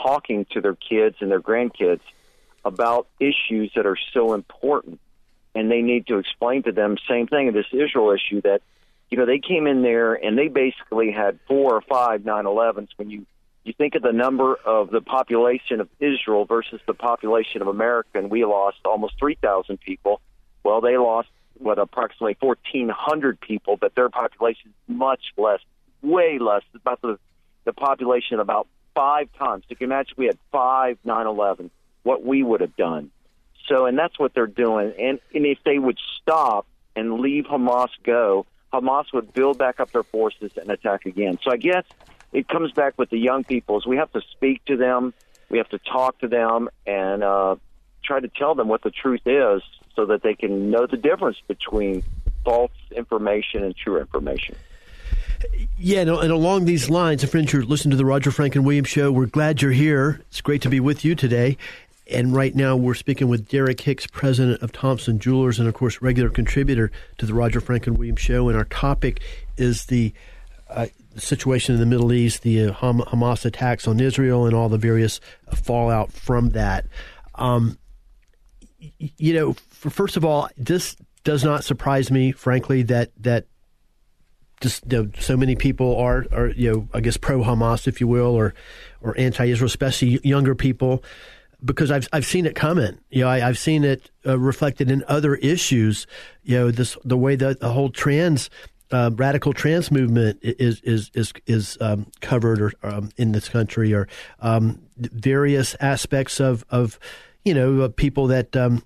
talking 0.04 0.46
to 0.52 0.60
their 0.60 0.76
kids 0.76 1.16
and 1.18 1.32
their 1.32 1.40
grandkids 1.40 1.98
about 2.64 3.08
issues 3.18 3.72
that 3.74 3.86
are 3.86 3.98
so 4.12 4.34
important, 4.34 5.00
and 5.52 5.68
they 5.68 5.82
need 5.82 6.06
to 6.06 6.18
explain 6.18 6.62
to 6.62 6.70
them 6.70 6.96
same 7.08 7.26
thing 7.26 7.48
in 7.48 7.54
this 7.54 7.66
Israel 7.72 8.12
issue 8.12 8.40
that 8.42 8.62
you 9.10 9.18
know 9.18 9.26
they 9.26 9.40
came 9.40 9.66
in 9.66 9.82
there 9.82 10.14
and 10.14 10.38
they 10.38 10.46
basically 10.46 11.10
had 11.10 11.40
four 11.48 11.74
or 11.74 11.80
five 11.80 12.20
9/11s 12.20 12.90
when 12.94 13.10
you 13.10 13.26
you 13.64 13.72
think 13.72 13.96
of 13.96 14.02
the 14.02 14.12
number 14.12 14.54
of 14.54 14.90
the 14.92 15.00
population 15.00 15.80
of 15.80 15.88
Israel 15.98 16.44
versus 16.44 16.80
the 16.86 16.94
population 16.94 17.62
of 17.62 17.66
America, 17.66 18.10
and 18.14 18.30
we 18.30 18.44
lost 18.44 18.78
almost 18.84 19.18
3,000 19.18 19.80
people. 19.80 20.20
Well, 20.62 20.80
they 20.80 20.96
lost 20.98 21.30
what 21.58 21.78
approximately 21.78 22.36
1,400 22.40 23.40
people, 23.40 23.76
but 23.76 23.94
their 23.94 24.08
population 24.08 24.70
is 24.70 24.96
much 24.96 25.20
less, 25.36 25.60
way 26.02 26.38
less, 26.38 26.62
about 26.74 27.00
the 27.00 27.18
the 27.64 27.72
population 27.72 28.40
about 28.40 28.66
five 28.94 29.28
times. 29.38 29.62
So 29.62 29.68
you 29.70 29.76
can 29.76 29.84
imagine 29.86 30.14
we 30.16 30.26
had 30.26 30.38
five 30.52 30.98
9/11, 31.04 31.70
what 32.02 32.24
we 32.24 32.42
would 32.42 32.60
have 32.60 32.76
done. 32.76 33.10
So, 33.68 33.86
and 33.86 33.98
that's 33.98 34.18
what 34.18 34.34
they're 34.34 34.46
doing. 34.46 34.92
And 34.98 35.18
and 35.34 35.46
if 35.46 35.58
they 35.64 35.78
would 35.78 35.98
stop 36.20 36.66
and 36.94 37.20
leave 37.20 37.44
Hamas 37.44 37.88
go, 38.02 38.46
Hamas 38.72 39.12
would 39.12 39.32
build 39.32 39.58
back 39.58 39.80
up 39.80 39.92
their 39.92 40.02
forces 40.02 40.52
and 40.56 40.70
attack 40.70 41.06
again. 41.06 41.38
So 41.42 41.50
I 41.50 41.56
guess 41.56 41.84
it 42.32 42.48
comes 42.48 42.72
back 42.72 42.98
with 42.98 43.10
the 43.10 43.18
young 43.18 43.44
people 43.44 43.78
is 43.78 43.86
we 43.86 43.96
have 43.96 44.12
to 44.12 44.20
speak 44.32 44.64
to 44.66 44.76
them, 44.76 45.14
we 45.48 45.58
have 45.58 45.68
to 45.70 45.78
talk 45.78 46.18
to 46.18 46.28
them, 46.28 46.68
and 46.86 47.22
uh, 47.22 47.56
try 48.04 48.20
to 48.20 48.28
tell 48.28 48.54
them 48.54 48.68
what 48.68 48.82
the 48.82 48.90
truth 48.90 49.22
is 49.26 49.62
so 49.96 50.06
that 50.06 50.22
they 50.22 50.34
can 50.34 50.70
know 50.70 50.86
the 50.86 50.96
difference 50.96 51.38
between 51.46 52.02
false 52.44 52.72
information 52.94 53.62
and 53.64 53.76
true 53.76 53.98
information. 53.98 54.56
Yeah, 55.78 56.00
and, 56.00 56.10
along 56.10 56.64
these 56.64 56.88
lines, 56.88 57.22
and 57.22 57.30
friends, 57.30 57.52
you're 57.52 57.64
listening 57.64 57.90
to 57.90 57.96
the 57.96 58.04
Roger 58.04 58.30
Franklin 58.30 58.64
Williams 58.64 58.88
Show. 58.88 59.12
We're 59.12 59.26
glad 59.26 59.60
you're 59.60 59.72
here. 59.72 60.20
It's 60.28 60.40
great 60.40 60.62
to 60.62 60.68
be 60.68 60.80
with 60.80 61.04
you 61.04 61.14
today. 61.14 61.58
And 62.10 62.34
right 62.34 62.54
now, 62.54 62.76
we're 62.76 62.94
speaking 62.94 63.28
with 63.28 63.48
Derek 63.48 63.80
Hicks, 63.80 64.06
president 64.06 64.62
of 64.62 64.72
Thompson 64.72 65.18
Jewelers, 65.18 65.58
and 65.58 65.66
of 65.68 65.74
course, 65.74 66.02
regular 66.02 66.28
contributor 66.28 66.90
to 67.18 67.26
the 67.26 67.34
Roger 67.34 67.60
Franklin 67.60 67.96
Williams 67.96 68.20
Show. 68.20 68.48
And 68.48 68.58
our 68.58 68.64
topic 68.64 69.20
is 69.56 69.86
the 69.86 70.12
uh, 70.68 70.86
situation 71.16 71.74
in 71.74 71.80
the 71.80 71.86
Middle 71.86 72.12
East, 72.12 72.42
the 72.42 72.66
uh, 72.66 72.72
Hamas 72.72 73.44
attacks 73.44 73.88
on 73.88 74.00
Israel, 74.00 74.44
and 74.44 74.54
all 74.54 74.68
the 74.68 74.78
various 74.78 75.20
fallout 75.54 76.12
from 76.12 76.50
that. 76.50 76.86
Um, 77.36 77.78
you 78.98 79.34
know, 79.34 79.52
first 79.70 80.16
of 80.16 80.24
all, 80.24 80.48
this 80.56 80.96
does 81.24 81.42
not 81.42 81.64
surprise 81.64 82.10
me, 82.10 82.32
frankly, 82.32 82.82
that 82.84 83.10
that 83.22 83.46
just 84.60 84.84
you 84.90 85.04
know, 85.04 85.10
so 85.18 85.36
many 85.36 85.56
people 85.56 85.96
are 85.96 86.26
are 86.32 86.48
you 86.48 86.72
know 86.72 86.88
I 86.94 87.00
guess 87.00 87.16
pro 87.16 87.42
Hamas, 87.42 87.86
if 87.86 88.00
you 88.00 88.06
will, 88.06 88.34
or 88.34 88.54
or 89.00 89.18
anti 89.18 89.46
Israel, 89.46 89.66
especially 89.66 90.20
younger 90.22 90.54
people, 90.54 91.02
because 91.64 91.90
I've 91.90 92.08
I've 92.12 92.26
seen 92.26 92.46
it 92.46 92.54
coming. 92.54 92.98
You 93.10 93.24
know, 93.24 93.28
I, 93.28 93.40
have 93.40 93.58
seen 93.58 93.84
it 93.84 94.10
uh, 94.26 94.38
reflected 94.38 94.90
in 94.90 95.04
other 95.08 95.34
issues. 95.36 96.06
You 96.42 96.58
know, 96.58 96.70
this 96.70 96.96
the 97.04 97.16
way 97.16 97.36
that 97.36 97.60
the 97.60 97.70
whole 97.70 97.90
trans. 97.90 98.50
Uh, 98.90 99.10
radical 99.14 99.52
trans 99.52 99.90
movement 99.90 100.38
is 100.42 100.78
is 100.82 101.10
is 101.14 101.32
is 101.46 101.78
um, 101.80 102.06
covered 102.20 102.60
or 102.60 102.72
um, 102.82 103.10
in 103.16 103.32
this 103.32 103.48
country, 103.48 103.92
or 103.92 104.06
um, 104.40 104.78
various 104.96 105.74
aspects 105.80 106.38
of 106.38 106.64
of 106.68 106.98
you 107.44 107.54
know, 107.54 107.82
uh, 107.82 107.88
people 107.88 108.26
that 108.28 108.56
um, 108.56 108.82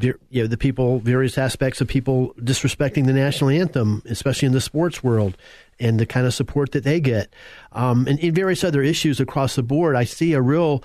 you 0.00 0.14
know, 0.32 0.46
the 0.46 0.56
people, 0.56 1.00
various 1.00 1.36
aspects 1.36 1.80
of 1.80 1.88
people 1.88 2.32
disrespecting 2.40 3.06
the 3.06 3.12
national 3.12 3.50
anthem, 3.50 4.02
especially 4.06 4.46
in 4.46 4.52
the 4.52 4.60
sports 4.60 5.02
world, 5.02 5.36
and 5.78 5.98
the 5.98 6.06
kind 6.06 6.26
of 6.26 6.34
support 6.34 6.72
that 6.72 6.84
they 6.84 7.00
get, 7.00 7.34
um, 7.72 8.06
and 8.06 8.18
in 8.20 8.34
various 8.34 8.64
other 8.64 8.82
issues 8.82 9.20
across 9.20 9.56
the 9.56 9.62
board. 9.62 9.96
I 9.96 10.04
see 10.04 10.32
a 10.32 10.40
real 10.40 10.82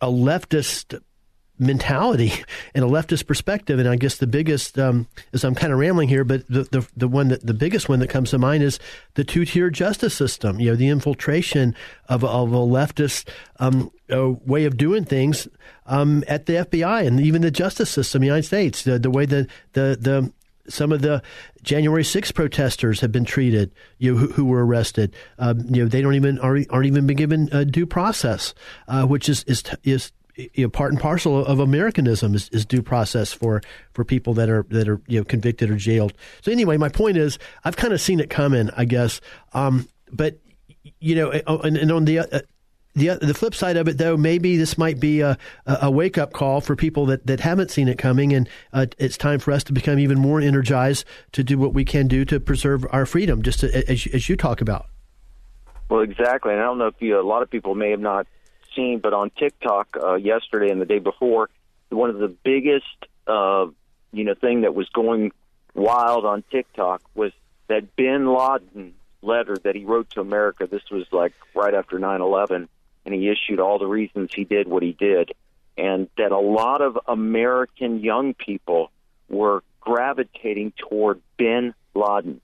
a 0.00 0.06
leftist 0.06 1.00
mentality 1.58 2.32
and 2.74 2.84
a 2.84 2.88
leftist 2.88 3.26
perspective. 3.26 3.78
And 3.78 3.88
I 3.88 3.96
guess 3.96 4.18
the 4.18 4.26
biggest, 4.26 4.78
um, 4.78 5.06
as 5.32 5.44
I'm 5.44 5.54
kind 5.54 5.72
of 5.72 5.78
rambling 5.78 6.08
here, 6.08 6.24
but 6.24 6.46
the, 6.48 6.64
the, 6.64 6.88
the 6.96 7.08
one 7.08 7.28
that 7.28 7.46
the 7.46 7.54
biggest 7.54 7.88
one 7.88 8.00
that 8.00 8.08
comes 8.08 8.30
to 8.30 8.38
mind 8.38 8.62
is 8.62 8.78
the 9.14 9.24
two 9.24 9.44
tier 9.44 9.70
justice 9.70 10.14
system. 10.14 10.60
You 10.60 10.70
know, 10.70 10.76
the 10.76 10.88
infiltration 10.88 11.74
of, 12.08 12.24
of 12.24 12.52
a 12.52 12.56
leftist 12.56 13.28
um, 13.58 13.90
a 14.08 14.30
way 14.30 14.64
of 14.64 14.76
doing 14.76 15.04
things 15.04 15.48
um, 15.86 16.24
at 16.28 16.46
the 16.46 16.54
FBI 16.54 17.06
and 17.06 17.20
even 17.20 17.42
the 17.42 17.50
justice 17.50 17.90
system 17.90 18.18
in 18.18 18.22
the 18.22 18.26
United 18.26 18.46
States. 18.46 18.82
The, 18.82 18.98
the 18.98 19.10
way 19.10 19.26
that 19.26 19.48
the 19.72 19.96
the 20.00 20.32
some 20.66 20.92
of 20.92 21.02
the 21.02 21.22
January 21.62 22.04
6 22.04 22.32
protesters 22.32 23.00
have 23.00 23.12
been 23.12 23.26
treated, 23.26 23.70
you 23.98 24.12
know, 24.14 24.18
who, 24.18 24.32
who 24.32 24.44
were 24.46 24.64
arrested. 24.64 25.14
Um, 25.38 25.60
you 25.68 25.82
know, 25.82 25.88
they 25.88 26.00
don't 26.00 26.14
even 26.14 26.38
aren't, 26.38 26.70
aren't 26.70 26.86
even 26.86 27.06
been 27.06 27.18
given 27.18 27.50
a 27.52 27.66
due 27.66 27.86
process, 27.86 28.54
uh, 28.88 29.06
which 29.06 29.28
is 29.28 29.44
is 29.44 29.62
is 29.82 30.12
you 30.36 30.64
know, 30.64 30.68
part 30.68 30.92
and 30.92 31.00
parcel 31.00 31.44
of 31.44 31.60
Americanism 31.60 32.34
is, 32.34 32.48
is, 32.50 32.66
due 32.66 32.82
process 32.82 33.32
for, 33.32 33.62
for 33.92 34.04
people 34.04 34.34
that 34.34 34.48
are 34.48 34.64
that 34.70 34.88
are 34.88 35.00
you 35.06 35.20
know 35.20 35.24
convicted 35.24 35.70
or 35.70 35.76
jailed. 35.76 36.12
So 36.42 36.50
anyway, 36.50 36.76
my 36.76 36.88
point 36.88 37.16
is, 37.16 37.38
I've 37.64 37.76
kind 37.76 37.92
of 37.92 38.00
seen 38.00 38.20
it 38.20 38.30
coming, 38.30 38.70
I 38.76 38.84
guess. 38.84 39.20
Um, 39.52 39.88
but 40.10 40.38
you 40.98 41.14
know, 41.14 41.30
and, 41.30 41.76
and 41.76 41.92
on 41.92 42.04
the 42.04 42.20
uh, 42.20 42.40
the 42.94 43.18
the 43.20 43.34
flip 43.34 43.54
side 43.54 43.76
of 43.76 43.88
it, 43.88 43.98
though, 43.98 44.16
maybe 44.16 44.56
this 44.56 44.78
might 44.78 45.00
be 45.00 45.20
a, 45.20 45.36
a 45.66 45.90
wake 45.90 46.18
up 46.18 46.32
call 46.32 46.60
for 46.60 46.76
people 46.76 47.06
that, 47.06 47.26
that 47.26 47.40
haven't 47.40 47.70
seen 47.70 47.88
it 47.88 47.98
coming, 47.98 48.32
and 48.32 48.48
uh, 48.72 48.86
it's 48.98 49.16
time 49.16 49.38
for 49.38 49.52
us 49.52 49.64
to 49.64 49.72
become 49.72 49.98
even 49.98 50.18
more 50.18 50.40
energized 50.40 51.04
to 51.32 51.44
do 51.44 51.58
what 51.58 51.74
we 51.74 51.84
can 51.84 52.08
do 52.08 52.24
to 52.24 52.40
preserve 52.40 52.86
our 52.90 53.06
freedom, 53.06 53.42
just 53.42 53.60
to, 53.60 53.90
as 53.90 54.06
as 54.12 54.28
you 54.28 54.36
talk 54.36 54.60
about. 54.60 54.86
Well, 55.88 56.00
exactly, 56.00 56.52
and 56.52 56.60
I 56.60 56.64
don't 56.64 56.78
know 56.78 56.86
if 56.86 56.94
you, 57.00 57.20
a 57.20 57.22
lot 57.22 57.42
of 57.42 57.50
people 57.50 57.74
may 57.74 57.90
have 57.90 58.00
not 58.00 58.26
seen, 58.74 58.98
but 58.98 59.12
on 59.12 59.30
TikTok 59.30 59.96
uh, 60.02 60.14
yesterday 60.14 60.70
and 60.70 60.80
the 60.80 60.86
day 60.86 60.98
before, 60.98 61.50
one 61.90 62.10
of 62.10 62.18
the 62.18 62.28
biggest, 62.28 62.84
uh, 63.26 63.66
you 64.12 64.24
know, 64.24 64.34
thing 64.34 64.62
that 64.62 64.74
was 64.74 64.88
going 64.90 65.32
wild 65.74 66.24
on 66.24 66.44
TikTok 66.50 67.02
was 67.14 67.32
that 67.68 67.96
Bin 67.96 68.26
Laden 68.26 68.94
letter 69.22 69.56
that 69.64 69.74
he 69.74 69.84
wrote 69.84 70.10
to 70.10 70.20
America. 70.20 70.66
This 70.66 70.82
was 70.90 71.06
like 71.12 71.32
right 71.54 71.74
after 71.74 71.98
9/11, 71.98 72.68
and 73.04 73.14
he 73.14 73.28
issued 73.28 73.60
all 73.60 73.78
the 73.78 73.86
reasons 73.86 74.30
he 74.34 74.44
did 74.44 74.68
what 74.68 74.82
he 74.82 74.92
did, 74.92 75.32
and 75.76 76.08
that 76.18 76.32
a 76.32 76.38
lot 76.38 76.80
of 76.82 76.98
American 77.06 78.00
young 78.00 78.34
people 78.34 78.90
were 79.28 79.62
gravitating 79.80 80.72
toward 80.76 81.20
Bin 81.36 81.74
Laden. 81.94 82.40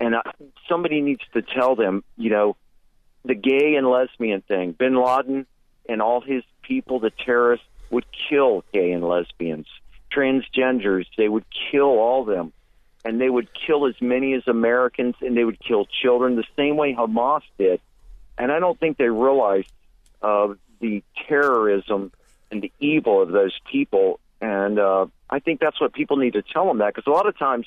And 0.00 0.14
uh, 0.14 0.22
somebody 0.68 1.02
needs 1.02 1.22
to 1.34 1.42
tell 1.42 1.76
them, 1.76 2.04
you 2.16 2.30
know, 2.30 2.56
the 3.24 3.34
gay 3.34 3.74
and 3.76 3.86
lesbian 3.86 4.40
thing. 4.40 4.72
Bin 4.72 4.94
Laden 4.94 5.46
and 5.90 6.00
all 6.00 6.20
his 6.20 6.44
people, 6.62 7.00
the 7.00 7.10
terrorists, 7.10 7.66
would 7.90 8.06
kill 8.28 8.64
gay 8.72 8.92
and 8.92 9.06
lesbians, 9.06 9.66
transgenders. 10.16 11.06
They 11.18 11.28
would 11.28 11.44
kill 11.70 11.98
all 11.98 12.22
of 12.22 12.28
them, 12.28 12.52
and 13.04 13.20
they 13.20 13.28
would 13.28 13.48
kill 13.66 13.86
as 13.86 14.00
many 14.00 14.34
as 14.34 14.44
Americans, 14.46 15.16
and 15.20 15.36
they 15.36 15.42
would 15.42 15.58
kill 15.58 15.86
children 15.86 16.36
the 16.36 16.44
same 16.56 16.76
way 16.76 16.94
Hamas 16.94 17.42
did. 17.58 17.80
And 18.38 18.52
I 18.52 18.60
don't 18.60 18.78
think 18.78 18.98
they 18.98 19.08
realized 19.08 19.72
uh, 20.22 20.54
the 20.80 21.02
terrorism 21.28 22.12
and 22.52 22.62
the 22.62 22.72
evil 22.78 23.20
of 23.20 23.32
those 23.32 23.58
people. 23.70 24.20
And 24.40 24.78
uh, 24.78 25.06
I 25.28 25.40
think 25.40 25.58
that's 25.58 25.80
what 25.80 25.92
people 25.92 26.18
need 26.18 26.34
to 26.34 26.42
tell 26.42 26.66
them 26.66 26.78
that 26.78 26.94
because 26.94 27.08
a 27.08 27.10
lot 27.10 27.26
of 27.26 27.36
times, 27.36 27.66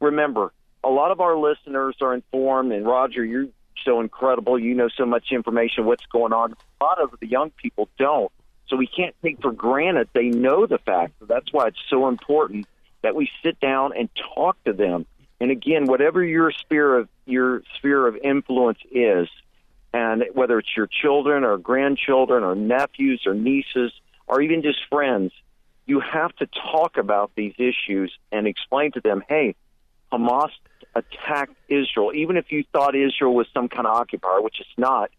remember, 0.00 0.52
a 0.84 0.88
lot 0.88 1.10
of 1.10 1.20
our 1.20 1.36
listeners 1.36 1.96
are 2.00 2.14
informed. 2.14 2.72
And 2.72 2.86
Roger, 2.86 3.24
you 3.24 3.52
so 3.84 4.00
incredible. 4.00 4.58
You 4.58 4.74
know 4.74 4.88
so 4.88 5.06
much 5.06 5.32
information, 5.32 5.84
what's 5.84 6.06
going 6.06 6.32
on. 6.32 6.54
A 6.80 6.84
lot 6.84 7.00
of 7.00 7.14
the 7.20 7.26
young 7.26 7.50
people 7.50 7.88
don't. 7.98 8.30
So 8.68 8.76
we 8.76 8.86
can't 8.86 9.14
take 9.22 9.40
for 9.42 9.52
granted 9.52 10.08
they 10.14 10.28
know 10.28 10.66
the 10.66 10.78
facts. 10.78 11.14
That's 11.20 11.52
why 11.52 11.68
it's 11.68 11.82
so 11.90 12.08
important 12.08 12.66
that 13.02 13.14
we 13.14 13.30
sit 13.42 13.60
down 13.60 13.92
and 13.96 14.08
talk 14.34 14.62
to 14.64 14.72
them. 14.72 15.06
And 15.40 15.50
again, 15.50 15.86
whatever 15.86 16.24
your 16.24 16.50
sphere 16.52 16.98
of 16.98 17.08
your 17.26 17.62
sphere 17.76 18.06
of 18.06 18.16
influence 18.16 18.78
is, 18.90 19.28
and 19.92 20.24
whether 20.32 20.58
it's 20.58 20.76
your 20.76 20.88
children 20.88 21.44
or 21.44 21.58
grandchildren 21.58 22.42
or 22.42 22.54
nephews 22.54 23.22
or 23.26 23.34
nieces 23.34 23.92
or 24.26 24.40
even 24.40 24.62
just 24.62 24.78
friends, 24.90 25.32
you 25.86 26.00
have 26.00 26.34
to 26.36 26.46
talk 26.46 26.96
about 26.96 27.30
these 27.36 27.54
issues 27.58 28.12
and 28.32 28.46
explain 28.46 28.92
to 28.92 29.00
them, 29.00 29.22
hey, 29.28 29.54
Hamas 30.10 30.50
attacked 30.94 31.54
Israel, 31.68 32.12
even 32.14 32.36
if 32.36 32.52
you 32.52 32.64
thought 32.72 32.94
Israel 32.94 33.34
was 33.34 33.46
some 33.52 33.68
kind 33.68 33.86
of 33.86 33.94
occupier, 33.94 34.40
which 34.40 34.60
it's 34.60 34.68
not, 34.76 35.10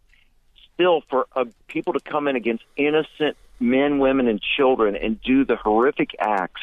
still 0.73 1.01
for 1.09 1.27
uh, 1.35 1.45
people 1.67 1.93
to 1.93 1.99
come 1.99 2.27
in 2.27 2.35
against 2.35 2.63
innocent 2.75 3.37
men, 3.59 3.99
women, 3.99 4.27
and 4.27 4.41
children 4.41 4.95
and 4.95 5.21
do 5.21 5.45
the 5.45 5.55
horrific 5.55 6.15
acts 6.19 6.61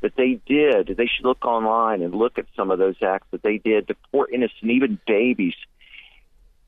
that 0.00 0.16
they 0.16 0.38
did, 0.46 0.94
they 0.98 1.06
should 1.06 1.24
look 1.24 1.46
online 1.46 2.02
and 2.02 2.14
look 2.14 2.38
at 2.38 2.44
some 2.54 2.70
of 2.70 2.78
those 2.78 2.96
acts 3.02 3.26
that 3.30 3.42
they 3.42 3.56
did 3.56 3.88
to 3.88 3.96
poor 4.12 4.28
innocent, 4.30 4.70
even 4.70 4.98
babies. 5.06 5.54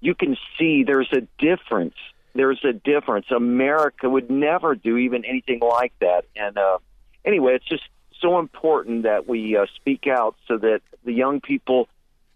You 0.01 0.15
can 0.15 0.39
see 0.59 0.85
there's 0.85 1.13
a 1.13 1.21
difference. 1.39 1.97
There's 2.35 2.65
a 2.65 2.73
difference. 2.73 3.27
America 3.31 4.09
would 4.09 4.31
never 4.31 4.75
do 4.75 4.97
even 4.97 5.25
anything 5.25 5.61
like 5.61 5.93
that. 6.01 6.25
And 6.35 6.57
uh, 6.57 6.79
anyway, 7.27 7.57
it's 7.57 7.69
just 7.69 7.83
so 8.20 8.38
important 8.38 9.05
that 9.05 9.29
we 9.29 9.57
uh, 9.57 9.66
speak 9.76 10.07
out 10.07 10.37
so 10.48 10.59
that 10.59 10.81
the 11.05 11.12
young 11.12 11.40
people 11.40 11.88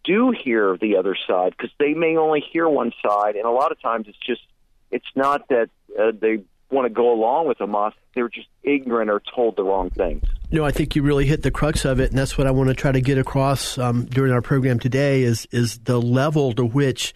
do 0.04 0.30
hear 0.30 0.76
the 0.80 0.96
other 0.96 1.16
side 1.26 1.54
because 1.56 1.72
they 1.78 1.94
may 1.94 2.16
only 2.16 2.40
hear 2.52 2.68
one 2.68 2.92
side, 3.06 3.36
and 3.36 3.44
a 3.44 3.50
lot 3.50 3.72
of 3.72 3.80
times 3.80 4.06
it's 4.08 4.18
just 4.24 4.42
it's 4.90 5.06
not 5.14 5.48
that 5.48 5.68
uh, 5.98 6.12
they 6.18 6.42
want 6.70 6.86
to 6.86 6.90
go 6.90 7.12
along 7.12 7.48
with 7.48 7.58
Hamas; 7.58 7.92
they're 8.14 8.28
just 8.28 8.48
ignorant 8.62 9.10
or 9.10 9.22
told 9.34 9.56
the 9.56 9.62
wrong 9.62 9.90
things. 9.90 10.24
No, 10.50 10.64
I 10.64 10.70
think 10.70 10.96
you 10.96 11.02
really 11.02 11.26
hit 11.26 11.42
the 11.42 11.50
crux 11.50 11.84
of 11.84 12.00
it, 12.00 12.10
and 12.10 12.18
that's 12.18 12.38
what 12.38 12.46
I 12.46 12.50
want 12.50 12.68
to 12.68 12.74
try 12.74 12.92
to 12.92 13.00
get 13.00 13.18
across 13.18 13.78
um, 13.78 14.06
during 14.06 14.32
our 14.32 14.42
program 14.42 14.78
today. 14.78 15.22
Is 15.22 15.46
is 15.50 15.78
the 15.78 16.00
level 16.00 16.52
to 16.54 16.64
which 16.64 17.14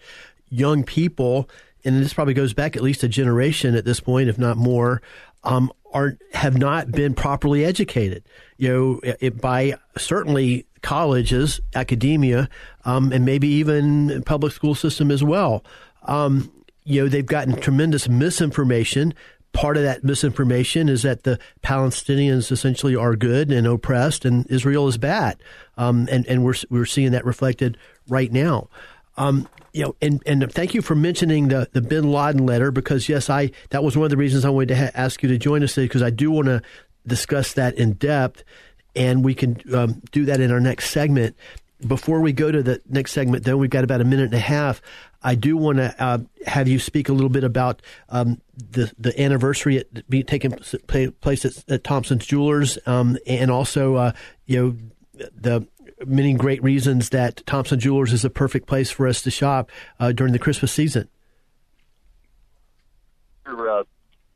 young 0.49 0.83
people, 0.83 1.49
and 1.83 2.01
this 2.01 2.13
probably 2.13 2.33
goes 2.33 2.53
back 2.53 2.75
at 2.75 2.83
least 2.83 3.03
a 3.03 3.07
generation 3.07 3.75
at 3.75 3.85
this 3.85 3.99
point, 3.99 4.29
if 4.29 4.37
not 4.37 4.57
more, 4.57 5.01
um, 5.43 5.71
are 5.95 6.17
have 6.33 6.57
not 6.57 6.91
been 6.91 7.13
properly 7.15 7.63
educated. 7.63 8.23
You 8.57 8.69
know, 9.03 9.15
it, 9.21 9.39
by 9.41 9.75
certainly 9.97 10.67
colleges, 10.81 11.61
academia, 11.73 12.49
um, 12.83 13.11
and 13.13 13.23
maybe 13.23 13.47
even 13.47 14.21
public 14.23 14.51
school 14.51 14.75
system 14.75 15.09
as 15.09 15.23
well. 15.23 15.63
Um, 16.03 16.51
you 16.83 17.01
know, 17.01 17.07
they've 17.07 17.25
gotten 17.25 17.59
tremendous 17.59 18.09
misinformation. 18.09 19.13
Part 19.53 19.77
of 19.77 19.83
that 19.83 20.03
misinformation 20.03 20.89
is 20.89 21.03
that 21.03 21.23
the 21.23 21.39
Palestinians 21.63 22.51
essentially 22.51 22.95
are 22.95 23.15
good 23.15 23.49
and 23.49 23.65
oppressed, 23.65 24.25
and 24.25 24.45
Israel 24.47 24.89
is 24.89 24.97
bad, 24.97 25.37
um, 25.77 26.09
and 26.11 26.27
and 26.27 26.43
we're 26.43 26.55
we're 26.69 26.85
seeing 26.85 27.13
that 27.13 27.23
reflected 27.23 27.77
right 28.09 28.31
now. 28.33 28.67
Um, 29.17 29.47
you 29.73 29.83
know, 29.83 29.95
and, 30.01 30.23
and 30.25 30.51
thank 30.51 30.73
you 30.73 30.81
for 30.81 30.95
mentioning 30.95 31.49
the, 31.49 31.69
the 31.73 31.81
Bin 31.81 32.11
Laden 32.11 32.45
letter 32.45 32.71
because 32.71 33.09
yes, 33.09 33.29
I 33.29 33.51
that 33.69 33.83
was 33.83 33.97
one 33.97 34.05
of 34.05 34.09
the 34.09 34.17
reasons 34.17 34.45
I 34.45 34.49
wanted 34.49 34.69
to 34.69 34.77
ha- 34.77 34.91
ask 34.93 35.21
you 35.21 35.29
to 35.29 35.37
join 35.37 35.63
us 35.63 35.73
today 35.73 35.85
because 35.85 36.01
I 36.01 36.09
do 36.09 36.31
want 36.31 36.47
to 36.47 36.61
discuss 37.05 37.53
that 37.53 37.75
in 37.75 37.93
depth, 37.93 38.43
and 38.95 39.23
we 39.23 39.33
can 39.35 39.61
um, 39.73 40.01
do 40.11 40.25
that 40.25 40.39
in 40.39 40.51
our 40.51 40.59
next 40.59 40.91
segment. 40.91 41.35
Before 41.85 42.21
we 42.21 42.31
go 42.31 42.51
to 42.51 42.63
the 42.63 42.81
next 42.87 43.11
segment, 43.11 43.43
though, 43.43 43.57
we've 43.57 43.69
got 43.69 43.83
about 43.83 43.99
a 43.99 44.05
minute 44.05 44.25
and 44.25 44.33
a 44.33 44.39
half. 44.39 44.81
I 45.21 45.35
do 45.35 45.57
want 45.57 45.77
to 45.77 45.93
uh, 46.01 46.19
have 46.45 46.67
you 46.67 46.79
speak 46.79 47.09
a 47.09 47.13
little 47.13 47.29
bit 47.29 47.43
about 47.43 47.81
um, 48.09 48.41
the 48.55 48.91
the 48.97 49.19
anniversary 49.21 49.79
at, 49.79 50.09
be 50.09 50.23
taking 50.23 50.51
place 50.51 51.43
at, 51.43 51.69
at 51.69 51.83
Thompson's 51.83 52.25
Jewelers, 52.25 52.77
um, 52.85 53.17
and 53.27 53.51
also 53.51 53.95
uh, 53.95 54.11
you 54.45 54.61
know 54.61 55.27
the 55.35 55.67
many 56.05 56.33
great 56.33 56.63
reasons 56.63 57.09
that 57.09 57.45
Thompson 57.45 57.79
Jewelers 57.79 58.13
is 58.13 58.25
a 58.25 58.29
perfect 58.29 58.67
place 58.67 58.91
for 58.91 59.07
us 59.07 59.21
to 59.23 59.31
shop 59.31 59.71
uh, 59.99 60.11
during 60.11 60.33
the 60.33 60.39
Christmas 60.39 60.71
season. 60.71 61.09
We're, 63.45 63.81
uh, 63.81 63.83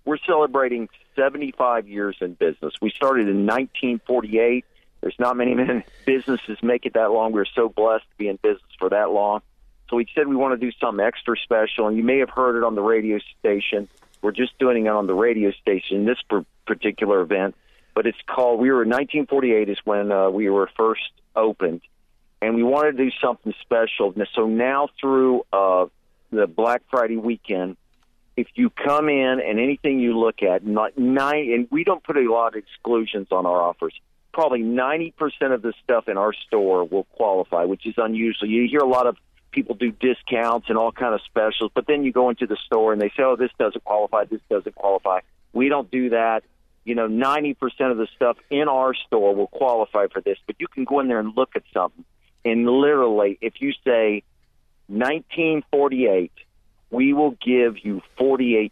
we're 0.06 0.18
celebrating 0.26 0.90
75 1.16 1.88
years 1.88 2.18
in 2.22 2.34
business. 2.34 2.74
We 2.82 2.92
started 2.92 3.28
in 3.28 3.46
1948. 3.46 4.66
There's 5.02 5.16
not 5.20 5.38
many 5.38 5.54
men 5.54 5.84
businesses 6.06 6.58
make 6.62 6.86
it 6.86 6.94
that 6.94 7.12
long. 7.12 7.32
We're 7.32 7.46
so 7.46 7.70
blessed 7.70 8.06
to 8.12 8.18
be 8.18 8.28
in 8.28 8.38
business 8.42 8.72
for 8.78 8.90
that 8.90 9.12
long. 9.12 9.42
So 9.90 9.96
we 9.96 10.08
said 10.14 10.28
we 10.28 10.36
want 10.36 10.60
to 10.60 10.66
do 10.66 10.72
something 10.80 11.04
extra 11.04 11.36
special, 11.44 11.88
and 11.88 11.98
you 11.98 12.04
may 12.04 12.20
have 12.20 12.30
heard 12.30 12.58
it 12.58 12.64
on 12.64 12.76
the 12.76 12.82
radio 12.82 13.20
station. 13.40 13.88
We're 14.22 14.32
just 14.32 14.58
doing 14.60 14.86
it 14.86 14.90
on 14.90 15.08
the 15.08 15.16
radio 15.16 15.52
station 15.52 16.06
this 16.06 16.20
particular 16.68 17.22
event, 17.22 17.56
but 17.96 18.06
it's 18.06 18.18
called. 18.28 18.60
We 18.60 18.70
were 18.70 18.84
in 18.84 18.90
1948 18.90 19.70
is 19.70 19.78
when 19.86 20.12
uh, 20.12 20.30
we 20.30 20.50
were 20.50 20.70
first 20.78 21.10
opened, 21.36 21.82
and 22.42 22.56
we 22.56 22.64
wanted 22.64 22.98
to 22.98 23.06
do 23.06 23.12
something 23.22 23.54
special. 23.62 24.14
So 24.36 24.48
now 24.48 24.90
through 25.00 25.44
uh, 25.52 25.86
the 26.32 26.48
Black 26.48 26.84
Friday 26.90 27.18
weekend, 27.18 27.78
if 28.38 28.48
you 28.56 28.70
come 28.70 29.10
in 29.10 29.42
and 29.46 29.60
anything 29.60 30.00
you 30.00 30.18
look 30.18 30.42
at, 30.44 30.66
not 30.66 30.98
nine, 30.98 31.52
and 31.52 31.68
we 31.72 31.84
don't 31.84 32.04
put 32.04 32.18
a 32.18 32.32
lot 32.32 32.56
of 32.56 32.56
exclusions 32.56 33.28
on 33.32 33.46
our 33.46 33.62
offers. 33.62 33.94
probably 34.32 34.62
90% 34.62 35.14
of 35.54 35.62
the 35.62 35.74
stuff 35.84 36.08
in 36.08 36.18
our 36.18 36.34
store 36.34 36.86
will 36.86 37.04
qualify, 37.04 37.66
which 37.66 37.86
is 37.86 37.96
unusual. 37.98 38.48
You 38.48 38.68
hear 38.70 38.80
a 38.80 38.88
lot 38.88 39.08
of 39.08 39.18
people 39.52 39.76
do 39.76 39.92
discounts 39.92 40.70
and 40.70 40.78
all 40.78 40.92
kind 40.92 41.14
of 41.14 41.22
specials, 41.24 41.72
but 41.74 41.88
then 41.88 42.04
you 42.04 42.12
go 42.12 42.30
into 42.30 42.48
the 42.48 42.58
store 42.66 42.94
and 42.94 43.02
they 43.02 43.10
say, 43.10 43.24
"Oh, 43.24 43.36
this 43.36 43.52
doesn't 43.58 43.84
qualify, 43.84 44.26
this 44.26 44.42
doesn't 44.50 44.76
qualify." 44.76 45.20
We 45.52 45.68
don't 45.68 45.90
do 45.90 46.12
that. 46.12 46.44
You 46.90 46.96
know, 46.96 47.08
90% 47.08 47.56
of 47.92 47.98
the 47.98 48.08
stuff 48.16 48.38
in 48.50 48.68
our 48.68 48.94
store 48.94 49.36
will 49.36 49.48
qualify 49.48 50.08
for 50.12 50.22
this, 50.22 50.38
but 50.48 50.56
you 50.60 50.68
can 50.68 50.84
go 50.84 51.00
in 51.00 51.08
there 51.08 51.20
and 51.20 51.36
look 51.36 51.52
at 51.56 51.64
something 51.74 52.04
and 52.46 52.66
literally 52.68 53.38
if 53.42 53.56
you 53.60 53.74
say 53.86 54.24
1948 54.88 56.32
we 56.92 57.14
will 57.14 57.32
give 57.32 57.78
you 57.84 58.02
48% 58.20 58.72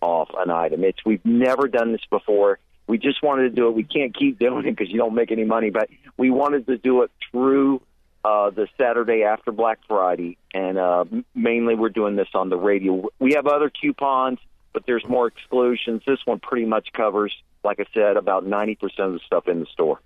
off 0.00 0.30
an 0.38 0.50
item. 0.50 0.84
It's 0.84 1.04
we've 1.04 1.24
never 1.24 1.68
done 1.68 1.92
this 1.92 2.00
before. 2.08 2.58
We 2.86 2.96
just 2.96 3.22
wanted 3.22 3.42
to 3.42 3.50
do 3.50 3.68
it. 3.68 3.72
We 3.72 3.84
can't 3.84 4.16
keep 4.16 4.38
doing 4.38 4.66
it 4.66 4.74
because 4.74 4.90
you 4.90 4.96
don't 4.96 5.14
make 5.14 5.30
any 5.30 5.44
money, 5.44 5.68
but 5.68 5.90
we 6.16 6.30
wanted 6.30 6.66
to 6.68 6.78
do 6.78 7.02
it 7.02 7.10
through 7.30 7.82
uh, 8.24 8.48
the 8.50 8.68
Saturday 8.80 9.24
after 9.24 9.52
Black 9.52 9.80
Friday, 9.86 10.38
and 10.54 10.78
uh, 10.78 11.04
mainly 11.34 11.74
we're 11.74 11.90
doing 11.90 12.16
this 12.16 12.28
on 12.32 12.48
the 12.48 12.56
radio. 12.56 13.04
We 13.18 13.34
have 13.34 13.46
other 13.46 13.68
coupons, 13.68 14.38
but 14.72 14.84
there's 14.86 15.06
more 15.08 15.26
exclusions. 15.26 16.02
This 16.06 16.20
one 16.24 16.40
pretty 16.40 16.66
much 16.66 16.92
covers, 16.92 17.34
like 17.64 17.80
I 17.80 17.86
said, 17.92 18.16
about 18.16 18.44
90% 18.44 18.76
of 18.98 19.12
the 19.12 19.20
stuff 19.26 19.48
in 19.48 19.60
the 19.60 19.66
store. 19.66 20.00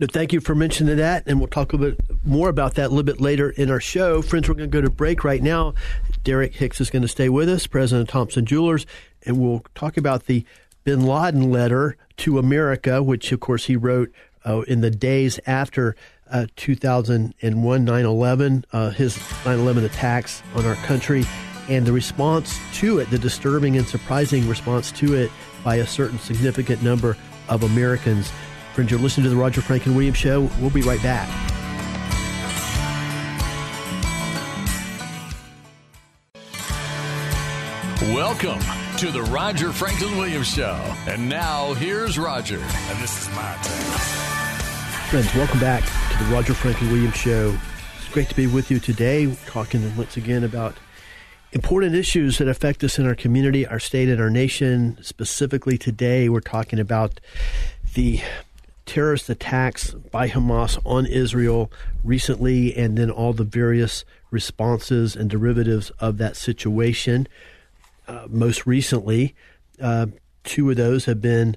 No, 0.00 0.06
thank 0.06 0.32
you 0.32 0.40
for 0.40 0.54
mentioning 0.54 0.96
that, 0.96 1.24
and 1.26 1.40
we'll 1.40 1.48
talk 1.48 1.72
a 1.72 1.78
bit 1.78 2.00
more 2.24 2.48
about 2.48 2.74
that 2.74 2.86
a 2.86 2.88
little 2.90 3.02
bit 3.02 3.20
later 3.20 3.50
in 3.50 3.68
our 3.68 3.80
show. 3.80 4.22
Friends, 4.22 4.48
we're 4.48 4.54
going 4.54 4.70
to 4.70 4.76
go 4.76 4.80
to 4.80 4.90
break 4.90 5.24
right 5.24 5.42
now. 5.42 5.74
Derek 6.22 6.54
Hicks 6.54 6.80
is 6.80 6.88
going 6.88 7.02
to 7.02 7.08
stay 7.08 7.28
with 7.28 7.48
us, 7.48 7.66
President 7.66 8.08
of 8.08 8.12
Thompson 8.12 8.46
Jewelers, 8.46 8.86
and 9.26 9.40
we'll 9.40 9.64
talk 9.74 9.96
about 9.96 10.26
the 10.26 10.44
bin 10.84 11.04
Laden 11.04 11.50
letter 11.50 11.96
to 12.18 12.38
America, 12.38 13.02
which, 13.02 13.32
of 13.32 13.40
course, 13.40 13.64
he 13.64 13.74
wrote 13.74 14.12
uh, 14.46 14.60
in 14.68 14.82
the 14.82 14.90
days 14.90 15.40
after 15.46 15.96
uh, 16.30 16.46
2001 16.54 17.84
9 17.84 18.04
11, 18.04 18.64
uh, 18.72 18.90
his 18.90 19.18
9 19.44 19.58
11 19.58 19.84
attacks 19.84 20.44
on 20.54 20.64
our 20.64 20.76
country, 20.76 21.24
and 21.68 21.86
the 21.86 21.92
response 21.92 22.58
to 22.74 22.98
it, 22.98 23.10
the 23.10 23.18
disturbing 23.18 23.76
and 23.76 23.86
surprising 23.86 24.48
response 24.48 24.90
to 24.92 25.14
it 25.14 25.30
by 25.62 25.76
a 25.76 25.86
certain 25.86 26.18
significant 26.18 26.82
number 26.82 27.16
of 27.48 27.62
Americans. 27.62 28.32
Friends, 28.74 28.90
you're 28.90 29.00
listening 29.00 29.24
to 29.24 29.30
the 29.30 29.36
Roger 29.36 29.60
Franklin 29.60 29.94
Williams 29.94 30.18
Show. 30.18 30.48
We'll 30.60 30.70
be 30.70 30.82
right 30.82 31.02
back. 31.02 31.28
Welcome 38.14 38.60
to 38.98 39.10
the 39.10 39.22
Roger 39.30 39.72
Franklin 39.72 40.16
Williams 40.16 40.48
Show. 40.48 40.76
And 41.06 41.28
now 41.28 41.74
here's 41.74 42.18
Roger. 42.18 42.58
And 42.58 42.98
this 43.02 43.22
is 43.22 43.28
my 43.34 43.56
turn. 43.62 44.28
Friends, 45.10 45.34
welcome 45.34 45.60
back 45.60 45.84
to 45.84 46.24
the 46.24 46.30
Roger 46.32 46.54
Franklin 46.54 46.90
Williams 46.90 47.16
Show. 47.16 47.56
It's 47.98 48.08
great 48.12 48.28
to 48.28 48.34
be 48.34 48.46
with 48.46 48.70
you 48.70 48.78
today, 48.78 49.34
talking 49.46 49.96
once 49.96 50.16
again 50.16 50.44
about 50.44 50.76
important 51.52 51.94
issues 51.94 52.38
that 52.38 52.48
affect 52.48 52.84
us 52.84 52.98
in 52.98 53.06
our 53.06 53.14
community, 53.14 53.66
our 53.66 53.78
state, 53.78 54.08
and 54.08 54.20
our 54.20 54.30
nation. 54.30 54.98
Specifically 55.02 55.78
today, 55.78 56.28
we're 56.28 56.40
talking 56.40 56.78
about 56.78 57.20
the 57.94 58.20
terrorist 58.86 59.28
attacks 59.28 59.90
by 59.92 60.28
Hamas 60.28 60.80
on 60.84 61.06
Israel 61.06 61.70
recently, 62.04 62.74
and 62.76 62.96
then 62.96 63.10
all 63.10 63.32
the 63.32 63.44
various 63.44 64.04
responses 64.30 65.16
and 65.16 65.30
derivatives 65.30 65.90
of 66.00 66.18
that 66.18 66.36
situation. 66.36 67.26
Uh, 68.06 68.26
most 68.28 68.66
recently, 68.66 69.34
uh, 69.80 70.06
two 70.44 70.70
of 70.70 70.76
those 70.76 71.04
have 71.06 71.20
been, 71.20 71.56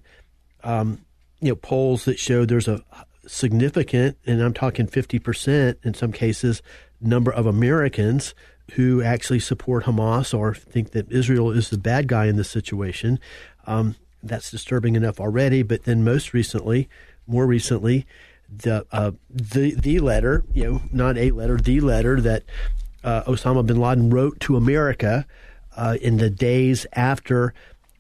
um, 0.64 1.02
you 1.40 1.50
know, 1.50 1.56
polls 1.56 2.06
that 2.06 2.20
show 2.20 2.46
there's 2.46 2.68
a 2.68 2.84
significant, 3.28 4.18
and 4.26 4.42
I'm 4.42 4.54
talking 4.54 4.88
50% 4.88 5.78
in 5.84 5.94
some 5.94 6.12
cases, 6.12 6.62
number 7.00 7.32
of 7.32 7.46
Americans 7.46 8.34
who 8.76 9.02
actually 9.02 9.40
support 9.40 9.84
Hamas 9.84 10.38
or 10.38 10.54
think 10.54 10.92
that 10.92 11.12
Israel 11.12 11.52
is 11.52 11.70
the 11.70 11.78
bad 11.78 12.08
guy 12.08 12.26
in 12.26 12.38
this 12.38 12.50
situation. 12.50 13.20
Um, 13.68 13.96
that's 14.24 14.52
disturbing 14.52 14.96
enough 14.96 15.20
already. 15.20 15.64
But 15.64 15.84
then 15.84 16.04
most 16.04 16.34
recently, 16.34 16.90
more 17.28 17.46
recently, 17.46 18.06
the 18.50 18.86
uh, 18.92 19.12
the 19.30 19.76
the 19.76 20.00
letter, 20.00 20.44
you 20.54 20.64
know, 20.64 20.82
not 20.92 21.18
a 21.18 21.32
letter, 21.32 21.58
the 21.58 21.80
letter 21.80 22.20
that 22.22 22.44
uh, 23.04 23.24
Osama 23.24 23.66
bin 23.66 23.80
Laden 23.80 24.10
wrote 24.10 24.40
to 24.42 24.58
America 24.58 25.26
uh, 25.76 25.98
in 26.02 26.18
the 26.18 26.30
days 26.30 26.86
after 26.94 27.54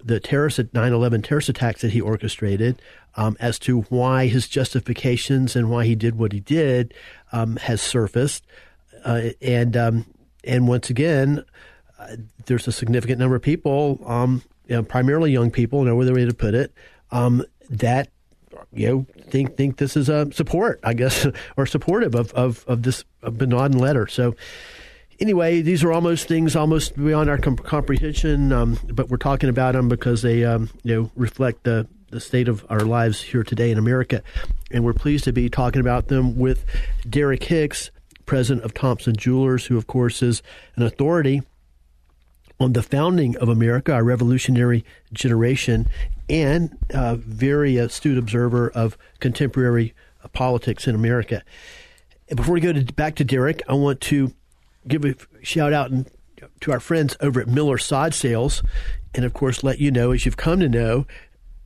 the 0.03 0.19
terrorist 0.19 0.59
9/11 0.59 1.23
terrorist 1.23 1.49
attacks 1.49 1.81
that 1.81 1.91
he 1.91 2.01
orchestrated, 2.01 2.81
um, 3.15 3.37
as 3.39 3.57
to 3.59 3.81
why 3.83 4.27
his 4.27 4.47
justifications 4.47 5.55
and 5.55 5.69
why 5.69 5.85
he 5.85 5.95
did 5.95 6.17
what 6.17 6.33
he 6.33 6.39
did 6.39 6.93
um, 7.31 7.55
has 7.57 7.81
surfaced, 7.81 8.45
uh, 9.05 9.29
and 9.41 9.77
um, 9.77 10.05
and 10.43 10.67
once 10.67 10.89
again, 10.89 11.45
uh, 11.99 12.15
there's 12.45 12.67
a 12.67 12.71
significant 12.71 13.19
number 13.19 13.35
of 13.35 13.41
people, 13.41 14.01
um, 14.05 14.41
you 14.67 14.75
know, 14.75 14.83
primarily 14.83 15.31
young 15.31 15.51
people, 15.51 15.83
no 15.83 15.99
other 16.01 16.13
way 16.13 16.25
to 16.25 16.33
put 16.33 16.53
it, 16.53 16.73
um, 17.11 17.43
that 17.69 18.09
you 18.73 18.87
know 18.87 19.05
think 19.29 19.55
think 19.55 19.77
this 19.77 19.95
is 19.95 20.09
a 20.09 20.31
support, 20.31 20.79
I 20.83 20.93
guess, 20.93 21.27
or 21.57 21.65
supportive 21.65 22.15
of 22.15 22.31
of, 22.33 22.65
of 22.67 22.83
this 22.83 23.03
Bin 23.37 23.51
Laden 23.51 23.77
letter. 23.77 24.07
So 24.07 24.35
anyway, 25.19 25.61
these 25.61 25.83
are 25.83 25.91
almost 25.91 26.27
things 26.27 26.55
almost 26.55 26.95
beyond 26.97 27.29
our 27.29 27.37
comp- 27.37 27.63
comprehension, 27.63 28.51
um, 28.51 28.79
but 28.87 29.09
we're 29.09 29.17
talking 29.17 29.49
about 29.49 29.73
them 29.73 29.87
because 29.87 30.21
they 30.21 30.43
um, 30.43 30.69
you 30.83 30.95
know 30.95 31.11
reflect 31.15 31.63
the 31.63 31.87
the 32.09 32.19
state 32.19 32.49
of 32.49 32.65
our 32.69 32.81
lives 32.81 33.21
here 33.21 33.43
today 33.43 33.71
in 33.71 33.77
America, 33.77 34.21
and 34.71 34.83
we're 34.83 34.93
pleased 34.93 35.23
to 35.25 35.31
be 35.31 35.49
talking 35.49 35.79
about 35.79 36.07
them 36.07 36.37
with 36.37 36.65
Derek 37.09 37.43
Hicks, 37.43 37.91
president 38.31 38.63
of 38.63 38.73
Thompson 38.73 39.13
Jewelers, 39.13 39.65
who 39.65 39.77
of 39.77 39.87
course 39.87 40.23
is 40.23 40.41
an 40.77 40.83
authority 40.83 41.41
on 42.61 42.71
the 42.71 42.81
founding 42.81 43.35
of 43.35 43.49
America, 43.49 43.91
our 43.91 44.05
revolutionary 44.05 44.85
generation, 45.11 45.89
and 46.29 46.77
a 46.91 47.17
very 47.17 47.75
astute 47.75 48.17
observer 48.17 48.69
of 48.69 48.97
contemporary 49.19 49.93
politics 50.31 50.87
in 50.87 50.95
America. 50.95 51.43
Before 52.33 52.53
we 52.53 52.61
go 52.61 52.71
to, 52.71 52.81
back 52.93 53.15
to 53.15 53.25
Derek, 53.25 53.63
I 53.67 53.73
want 53.73 53.99
to 53.99 54.33
give 54.87 55.03
a 55.03 55.13
shout 55.41 55.73
out 55.73 55.91
to 56.61 56.71
our 56.71 56.79
friends 56.79 57.17
over 57.19 57.41
at 57.41 57.49
Miller 57.49 57.77
Sod 57.77 58.13
Sales, 58.13 58.63
and 59.13 59.25
of 59.25 59.33
course, 59.33 59.61
let 59.61 59.79
you 59.79 59.91
know, 59.91 60.11
as 60.11 60.25
you've 60.25 60.37
come 60.37 60.61
to 60.61 60.69
know, 60.69 61.05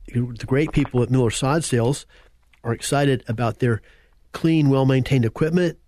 the 0.08 0.46
great 0.46 0.72
people 0.72 1.00
at 1.04 1.10
Miller 1.10 1.30
Sod 1.30 1.62
Sales 1.62 2.06
are 2.64 2.72
excited 2.72 3.22
about 3.28 3.60
their 3.60 3.82
clean, 4.32 4.68
well 4.68 4.84
maintained 4.84 5.24
equipment, 5.24 5.78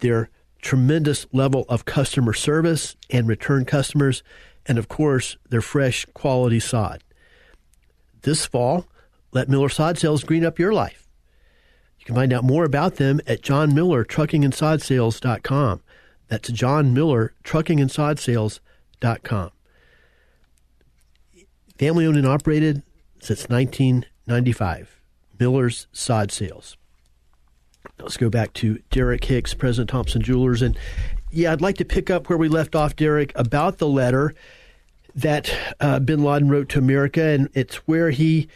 their 0.00 0.30
tremendous 0.62 1.26
level 1.32 1.64
of 1.68 1.84
customer 1.84 2.32
service 2.32 2.96
and 3.10 3.28
return 3.28 3.64
customers, 3.64 4.22
and 4.66 4.78
of 4.78 4.88
course, 4.88 5.36
their 5.48 5.60
fresh 5.60 6.04
quality 6.14 6.60
sod. 6.60 7.02
This 8.22 8.46
fall, 8.46 8.86
let 9.32 9.48
Miller 9.48 9.68
Sod 9.68 9.98
Sales 9.98 10.24
green 10.24 10.44
up 10.44 10.58
your 10.58 10.72
life. 10.72 11.06
You 11.98 12.06
can 12.06 12.14
find 12.14 12.32
out 12.32 12.44
more 12.44 12.64
about 12.64 12.96
them 12.96 13.20
at 13.26 13.42
John 13.42 13.74
Miller 13.74 14.04
Trucking 14.04 14.44
and 14.44 14.54
Sod 14.54 14.82
Sales.com. 14.82 15.82
That's 16.28 16.50
John 16.50 16.92
Miller 16.94 17.34
Trucking 17.42 17.80
and 17.80 17.90
Sod 17.90 18.18
Sales.com. 18.18 19.50
Family 21.78 22.06
owned 22.06 22.16
and 22.16 22.26
operated 22.26 22.82
since 23.20 23.48
1995. 23.48 25.00
Miller's 25.38 25.86
Sod 25.92 26.32
Sales. 26.32 26.77
Let's 28.00 28.16
go 28.16 28.30
back 28.30 28.52
to 28.54 28.80
Derek 28.90 29.24
Hicks, 29.24 29.54
President 29.54 29.90
Thompson 29.90 30.22
Jewelers. 30.22 30.62
And 30.62 30.78
yeah, 31.30 31.52
I'd 31.52 31.60
like 31.60 31.76
to 31.76 31.84
pick 31.84 32.10
up 32.10 32.28
where 32.28 32.38
we 32.38 32.48
left 32.48 32.74
off, 32.74 32.96
Derek, 32.96 33.32
about 33.34 33.78
the 33.78 33.88
letter 33.88 34.34
that 35.14 35.52
uh, 35.80 35.98
bin 35.98 36.22
Laden 36.22 36.48
wrote 36.48 36.68
to 36.70 36.78
America. 36.78 37.22
And 37.22 37.48
it's 37.54 37.76
where 37.86 38.10
he, 38.10 38.48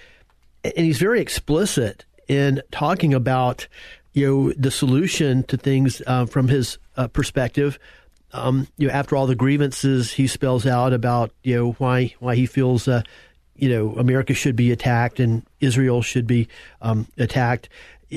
and 0.65 0.87
he's 0.87 0.99
very 0.99 1.21
explicit 1.21 2.05
in 2.29 2.63
talking 2.71 3.13
about, 3.13 3.67
you 4.13 4.27
know, 4.27 4.53
the 4.53 4.71
solution 4.71 5.43
to 5.45 5.57
things 5.57 6.01
uh, 6.07 6.27
from 6.27 6.49
his 6.49 6.79
uh, 6.97 7.09
perspective. 7.09 7.79
Um, 8.33 8.69
you 8.79 8.89
know, 8.89 8.95
after 8.95 9.17
all 9.17 9.27
the 9.27 9.35
grievances 9.35 10.13
he 10.13 10.27
spells 10.27 10.67
out 10.67 10.93
about, 10.93 11.33
you 11.43 11.57
know, 11.57 11.73
why 11.73 12.15
why 12.19 12.35
he 12.35 12.47
feels 12.47 12.89
uh, 12.89 13.03
you 13.57 13.69
know 13.69 13.95
America 13.97 14.35
should 14.35 14.57
be 14.57 14.73
attacked 14.73 15.21
and 15.21 15.45
Israel 15.61 16.03
should 16.03 16.27
be 16.27 16.49
um, 16.81 17.07
attacked 17.19 17.69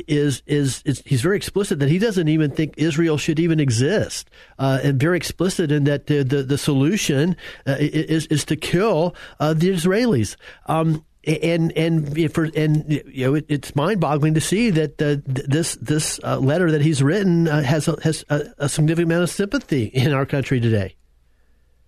is, 0.07 0.43
is, 0.45 0.81
is 0.85 1.01
he's 1.05 1.21
very 1.21 1.37
explicit 1.37 1.79
that 1.79 1.89
he 1.89 1.99
doesn't 1.99 2.27
even 2.27 2.51
think 2.51 2.73
Israel 2.77 3.17
should 3.17 3.39
even 3.39 3.59
exist, 3.59 4.29
uh, 4.59 4.79
and 4.83 4.99
very 4.99 5.17
explicit 5.17 5.71
in 5.71 5.85
that 5.85 6.07
the 6.07 6.23
the, 6.23 6.43
the 6.43 6.57
solution 6.57 7.35
uh, 7.67 7.75
is 7.79 8.25
is 8.27 8.45
to 8.45 8.55
kill 8.55 9.15
uh, 9.39 9.53
the 9.53 9.69
Israelis. 9.69 10.35
Um, 10.67 11.05
and 11.25 11.71
and 11.73 12.31
for 12.33 12.49
and 12.55 12.85
you 12.87 13.25
know 13.25 13.35
it, 13.35 13.45
it's 13.49 13.75
mind 13.75 13.99
boggling 13.99 14.35
to 14.35 14.41
see 14.41 14.69
that 14.69 15.01
uh, 15.01 15.17
this 15.25 15.75
this 15.75 16.19
uh, 16.23 16.37
letter 16.37 16.71
that 16.71 16.81
he's 16.81 17.01
written 17.01 17.47
uh, 17.47 17.61
has 17.63 17.87
a, 17.87 17.99
has 18.03 18.23
a, 18.29 18.45
a, 18.59 18.69
significant 18.69 19.11
amount 19.11 19.23
of 19.23 19.29
sympathy 19.29 19.85
in 19.85 20.13
our 20.13 20.25
country 20.25 20.59
today. 20.59 20.95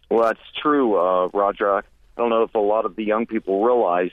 Well, 0.10 0.24
that's 0.24 0.40
true, 0.62 0.98
uh, 0.98 1.28
Roger. 1.34 1.72
I 1.72 1.82
don't 2.16 2.30
know 2.30 2.44
if 2.44 2.56
a 2.56 2.60
lot 2.60 2.86
of 2.86 2.96
the 2.96 3.04
young 3.04 3.26
people 3.26 3.64
realize 3.64 4.12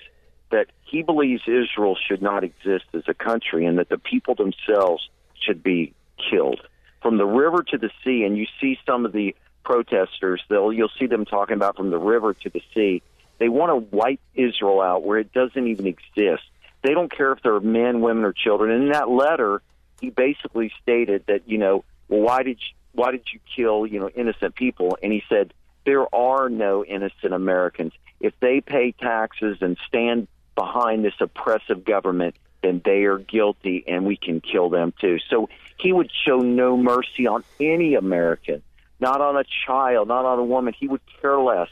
he 0.95 1.03
believes 1.03 1.43
Israel 1.49 1.97
should 2.07 2.23
not 2.23 2.45
exist 2.45 2.85
as 2.93 3.03
a 3.09 3.15
country 3.15 3.67
and 3.67 3.79
that 3.79 3.89
the 3.89 3.99
people 3.99 4.37
themselves 4.37 5.09
should 5.45 5.61
be 5.61 5.93
killed. 6.31 6.61
From 7.03 7.19
the 7.19 7.27
river 7.27 7.65
to 7.65 7.79
the 7.79 7.91
sea, 8.05 8.23
and 8.23 8.39
you 8.39 8.47
see 8.61 8.79
some 8.87 9.05
of 9.05 9.11
the 9.11 9.35
protesters, 9.65 10.41
they'll 10.49 10.73
you'll 10.73 10.93
see 10.97 11.07
them 11.07 11.25
talking 11.25 11.57
about 11.57 11.77
from 11.77 11.91
the 11.91 11.99
river 11.99 12.33
to 12.33 12.49
the 12.49 12.63
sea. 12.73 13.03
They 13.39 13.49
want 13.49 13.71
to 13.71 13.97
wipe 13.97 14.21
Israel 14.37 14.81
out 14.81 15.03
where 15.03 15.19
it 15.19 15.33
doesn't 15.33 15.67
even 15.67 15.89
exist. 15.89 16.45
They 16.83 16.95
don't 16.95 17.11
care 17.11 17.33
if 17.33 17.43
they're 17.43 17.59
men, 17.59 18.01
women, 18.01 18.25
or 18.25 18.33
children. 18.33 18.71
And 18.71 18.85
in 18.85 18.93
that 18.93 19.09
letter, 19.09 19.63
he 20.01 20.11
basically 20.11 20.73
stated 20.81 21.25
that, 21.27 21.49
you 21.49 21.59
know, 21.59 21.85
well, 22.09 22.21
why 22.21 22.45
did 22.45 22.59
you, 22.61 22.77
why 22.93 23.11
did 23.11 23.25
you 23.33 23.41
kill, 23.57 23.85
you 23.85 23.99
know, 23.99 24.11
innocent 24.11 24.55
people? 24.55 24.97
And 25.03 25.13
he 25.13 25.25
said 25.29 25.53
there 25.85 26.15
are 26.15 26.49
no 26.49 26.85
innocent 26.85 27.35
Americans. 27.35 27.93
If 28.21 28.39
they 28.39 28.61
pay 28.61 28.93
taxes 28.93 29.59
and 29.61 29.77
stand 29.89 30.29
behind 30.55 31.05
this 31.05 31.15
oppressive 31.21 31.85
government, 31.85 32.37
then 32.63 32.81
they 32.85 33.05
are 33.05 33.19
guilty 33.19 33.85
and 33.87 34.07
we 34.07 34.17
can 34.17 34.41
kill 34.41 34.71
them 34.71 34.93
too. 35.01 35.19
So 35.29 35.49
he 35.79 35.93
would 35.93 36.11
show 36.25 36.39
no 36.39 36.77
mercy 36.77 37.27
on 37.27 37.45
any 37.61 37.95
American, 37.95 38.63
not 39.01 39.21
on 39.21 39.37
a 39.37 39.45
child, 39.67 40.09
not 40.09 40.25
on 40.25 40.39
a 40.39 40.45
woman. 40.45 40.75
He 40.79 40.89
would 40.89 41.03
care 41.21 41.39
less. 41.39 41.69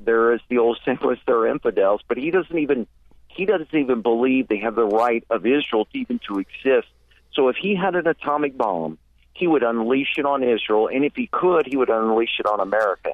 There 0.00 0.32
is 0.32 0.40
the 0.48 0.58
old 0.58 0.78
saying 0.84 0.98
was 1.02 1.18
they're 1.26 1.46
infidels, 1.46 2.00
but 2.08 2.16
he 2.16 2.30
doesn't 2.30 2.58
even 2.58 2.86
he 3.28 3.46
doesn't 3.46 3.74
even 3.74 4.02
believe 4.02 4.48
they 4.48 4.58
have 4.58 4.76
the 4.76 4.86
right 4.86 5.24
of 5.28 5.44
Israel 5.44 5.86
to 5.86 5.98
even 5.98 6.20
to 6.28 6.38
exist. 6.38 6.88
So 7.32 7.48
if 7.48 7.56
he 7.56 7.74
had 7.74 7.96
an 7.96 8.06
atomic 8.06 8.56
bomb, 8.56 8.98
he 9.32 9.48
would 9.48 9.64
unleash 9.64 10.14
it 10.16 10.24
on 10.24 10.44
Israel, 10.44 10.88
and 10.88 11.04
if 11.04 11.16
he 11.16 11.26
could, 11.26 11.66
he 11.66 11.76
would 11.76 11.90
unleash 11.90 12.38
it 12.38 12.46
on 12.46 12.60
America. 12.60 13.10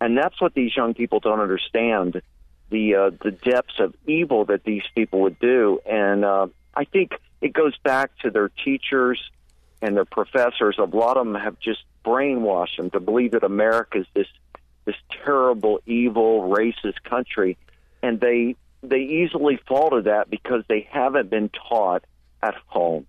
And 0.00 0.16
that's 0.16 0.40
what 0.40 0.54
these 0.54 0.76
young 0.76 0.94
people 0.94 1.18
don't 1.18 1.40
understand 1.40 2.22
the 2.70 2.94
uh, 2.94 3.10
the 3.22 3.30
depths 3.30 3.78
of 3.78 3.94
evil 4.06 4.44
that 4.46 4.64
these 4.64 4.82
people 4.94 5.20
would 5.22 5.38
do. 5.38 5.80
And 5.86 6.24
uh, 6.24 6.48
I 6.74 6.84
think 6.84 7.12
it 7.40 7.52
goes 7.52 7.76
back 7.78 8.10
to 8.22 8.30
their 8.30 8.48
teachers 8.48 9.20
and 9.82 9.96
their 9.96 10.04
professors. 10.04 10.76
A 10.78 10.84
lot 10.84 11.16
of 11.16 11.26
them 11.26 11.34
have 11.34 11.58
just 11.60 11.80
brainwashed 12.04 12.76
them 12.76 12.90
to 12.90 13.00
believe 13.00 13.32
that 13.32 13.44
America 13.44 13.98
is 13.98 14.06
this 14.14 14.28
this 14.84 14.96
terrible, 15.24 15.80
evil, 15.86 16.42
racist 16.42 17.02
country, 17.04 17.56
and 18.02 18.20
they 18.20 18.56
they 18.82 19.00
easily 19.00 19.58
fall 19.66 19.90
to 19.90 20.02
that 20.02 20.30
because 20.30 20.62
they 20.68 20.86
haven't 20.90 21.30
been 21.30 21.48
taught 21.48 22.04
at 22.42 22.54
home. 22.66 23.06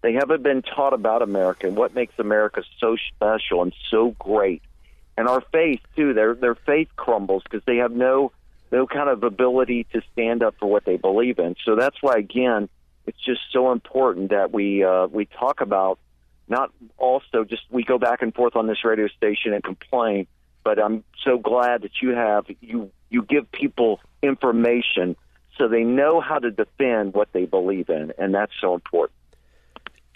They 0.00 0.12
haven't 0.12 0.44
been 0.44 0.62
taught 0.62 0.92
about 0.92 1.22
America 1.22 1.66
and 1.66 1.76
what 1.76 1.94
makes 1.94 2.14
America 2.18 2.62
so 2.78 2.96
special 3.08 3.62
and 3.62 3.74
so 3.90 4.14
great. 4.18 4.62
And 5.16 5.26
our 5.26 5.42
faith 5.52 5.80
too, 5.96 6.14
their 6.14 6.34
their 6.34 6.54
faith 6.54 6.88
crumbles 6.96 7.42
because 7.42 7.64
they 7.66 7.78
have 7.78 7.92
no 7.92 8.32
no 8.70 8.86
kind 8.86 9.08
of 9.08 9.22
ability 9.22 9.86
to 9.92 10.02
stand 10.12 10.42
up 10.42 10.54
for 10.58 10.66
what 10.66 10.84
they 10.84 10.96
believe 10.96 11.38
in. 11.38 11.56
So 11.64 11.76
that's 11.76 11.96
why 12.00 12.16
again, 12.16 12.68
it's 13.06 13.18
just 13.24 13.40
so 13.52 13.72
important 13.72 14.30
that 14.30 14.52
we 14.52 14.84
uh, 14.84 15.06
we 15.06 15.26
talk 15.26 15.60
about 15.60 15.98
not 16.48 16.72
also 16.96 17.44
just 17.44 17.62
we 17.70 17.84
go 17.84 17.98
back 17.98 18.22
and 18.22 18.34
forth 18.34 18.56
on 18.56 18.66
this 18.66 18.84
radio 18.84 19.08
station 19.08 19.52
and 19.52 19.62
complain, 19.62 20.26
but 20.64 20.78
I'm 20.78 21.04
so 21.24 21.38
glad 21.38 21.82
that 21.82 22.02
you 22.02 22.10
have 22.10 22.46
you 22.60 22.90
you 23.10 23.22
give 23.22 23.50
people 23.50 24.00
information 24.22 25.16
so 25.56 25.68
they 25.68 25.82
know 25.82 26.20
how 26.20 26.38
to 26.38 26.50
defend 26.50 27.14
what 27.14 27.28
they 27.32 27.44
believe 27.44 27.88
in, 27.88 28.12
and 28.16 28.34
that's 28.34 28.52
so 28.60 28.74
important. 28.74 29.16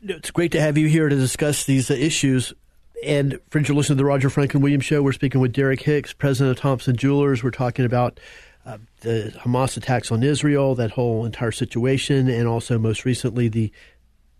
It's 0.05 0.31
great 0.31 0.53
to 0.53 0.61
have 0.61 0.79
you 0.79 0.89
here 0.89 1.09
to 1.09 1.17
discuss 1.17 1.65
these 1.65 1.91
issues. 1.91 2.55
And 3.03 3.41
friends, 3.51 3.69
you're 3.69 3.77
listening 3.77 3.97
to 3.97 4.03
the 4.03 4.07
Roger 4.07 4.31
Franklin 4.31 4.63
Williams 4.63 4.85
Show. 4.85 5.03
We're 5.03 5.13
speaking 5.13 5.41
with 5.41 5.53
Derek 5.53 5.81
Hicks, 5.81 6.13
president 6.13 6.57
of 6.57 6.63
Thompson 6.63 6.95
Jewelers. 6.95 7.43
We're 7.43 7.51
talking 7.51 7.85
about 7.85 8.21
uh, 8.65 8.79
the 9.01 9.35
Hamas 9.41 9.77
attacks 9.77 10.13
on 10.13 10.23
Israel, 10.23 10.77
that 10.77 10.93
whole 10.93 11.25
entire 11.25 11.51
situation, 11.51 12.29
and 12.29 12.47
also 12.47 12.79
most 12.79 13.05
recently 13.05 13.49
the 13.49 13.73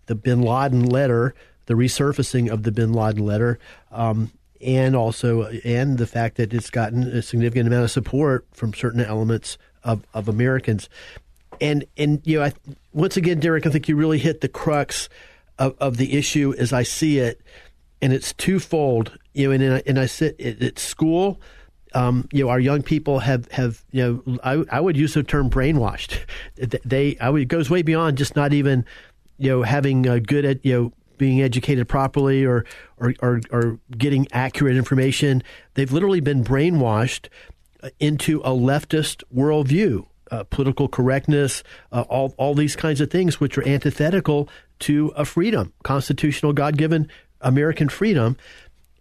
the 0.05 0.15
Bin 0.15 0.41
Laden 0.41 0.85
letter, 0.85 1.35
the 1.65 1.73
resurfacing 1.73 2.49
of 2.49 2.63
the 2.63 2.71
Bin 2.71 2.93
Laden 2.93 3.25
letter, 3.25 3.59
um, 3.91 4.31
and 4.61 4.95
also 4.95 5.43
and 5.65 5.97
the 5.97 6.07
fact 6.07 6.37
that 6.37 6.53
it's 6.53 6.69
gotten 6.69 7.03
a 7.03 7.21
significant 7.21 7.67
amount 7.67 7.83
of 7.83 7.91
support 7.91 8.45
from 8.53 8.73
certain 8.73 9.01
elements 9.01 9.57
of, 9.83 10.05
of 10.13 10.29
Americans. 10.29 10.87
And 11.59 11.83
and 11.97 12.21
you 12.23 12.39
know, 12.39 12.45
I, 12.45 12.53
once 12.93 13.17
again, 13.17 13.41
Derek, 13.41 13.65
I 13.65 13.71
think 13.71 13.89
you 13.89 13.97
really 13.97 14.19
hit 14.19 14.39
the 14.39 14.47
crux 14.47 15.09
of, 15.59 15.75
of 15.79 15.97
the 15.97 16.13
issue 16.17 16.53
as 16.57 16.73
I 16.73 16.83
see 16.83 17.19
it, 17.19 17.41
and 18.03 18.11
it's 18.11 18.33
twofold. 18.33 19.17
You 19.33 19.47
know, 19.47 19.53
and 19.53 19.83
and 19.87 19.97
I 19.97 20.05
sit 20.05 20.39
at, 20.39 20.77
school. 20.77 21.39
Um, 21.95 22.27
you 22.31 22.43
know, 22.43 22.49
our 22.49 22.59
young 22.59 22.81
people 22.81 23.19
have, 23.19 23.49
have 23.51 23.83
you 23.91 24.23
know, 24.25 24.39
I, 24.43 24.63
I 24.71 24.81
would 24.81 24.97
use 24.97 25.13
the 25.13 25.23
term 25.23 25.49
brainwashed. 25.49 26.19
They, 26.85 27.17
I 27.19 27.29
would, 27.29 27.43
it 27.43 27.45
goes 27.45 27.69
way 27.69 27.83
beyond 27.83 28.17
just 28.17 28.35
not 28.35 28.51
even, 28.51 28.83
you 29.37 29.51
know, 29.51 29.61
having 29.61 30.07
a 30.07 30.19
good, 30.19 30.43
at, 30.43 30.65
you 30.65 30.73
know, 30.73 30.93
being 31.19 31.41
educated 31.41 31.87
properly 31.87 32.45
or, 32.45 32.65
or, 32.97 33.13
or, 33.21 33.41
or 33.51 33.79
getting 33.95 34.27
accurate 34.31 34.75
information. 34.75 35.43
They've 35.75 35.91
literally 35.91 36.19
been 36.19 36.43
brainwashed 36.43 37.27
into 37.99 38.41
a 38.41 38.49
leftist 38.49 39.23
worldview. 39.33 40.07
Uh, 40.31 40.43
political 40.45 40.87
correctness, 40.87 41.61
uh, 41.91 42.05
all 42.09 42.33
all 42.37 42.55
these 42.55 42.75
kinds 42.75 42.99
of 42.99 43.11
things, 43.11 43.39
which 43.39 43.55
are 43.55 43.67
antithetical 43.67 44.49
to 44.79 45.13
a 45.15 45.25
freedom, 45.25 45.73
constitutional, 45.83 46.53
God 46.53 46.75
given 46.75 47.07
American 47.43 47.89
freedom. 47.89 48.37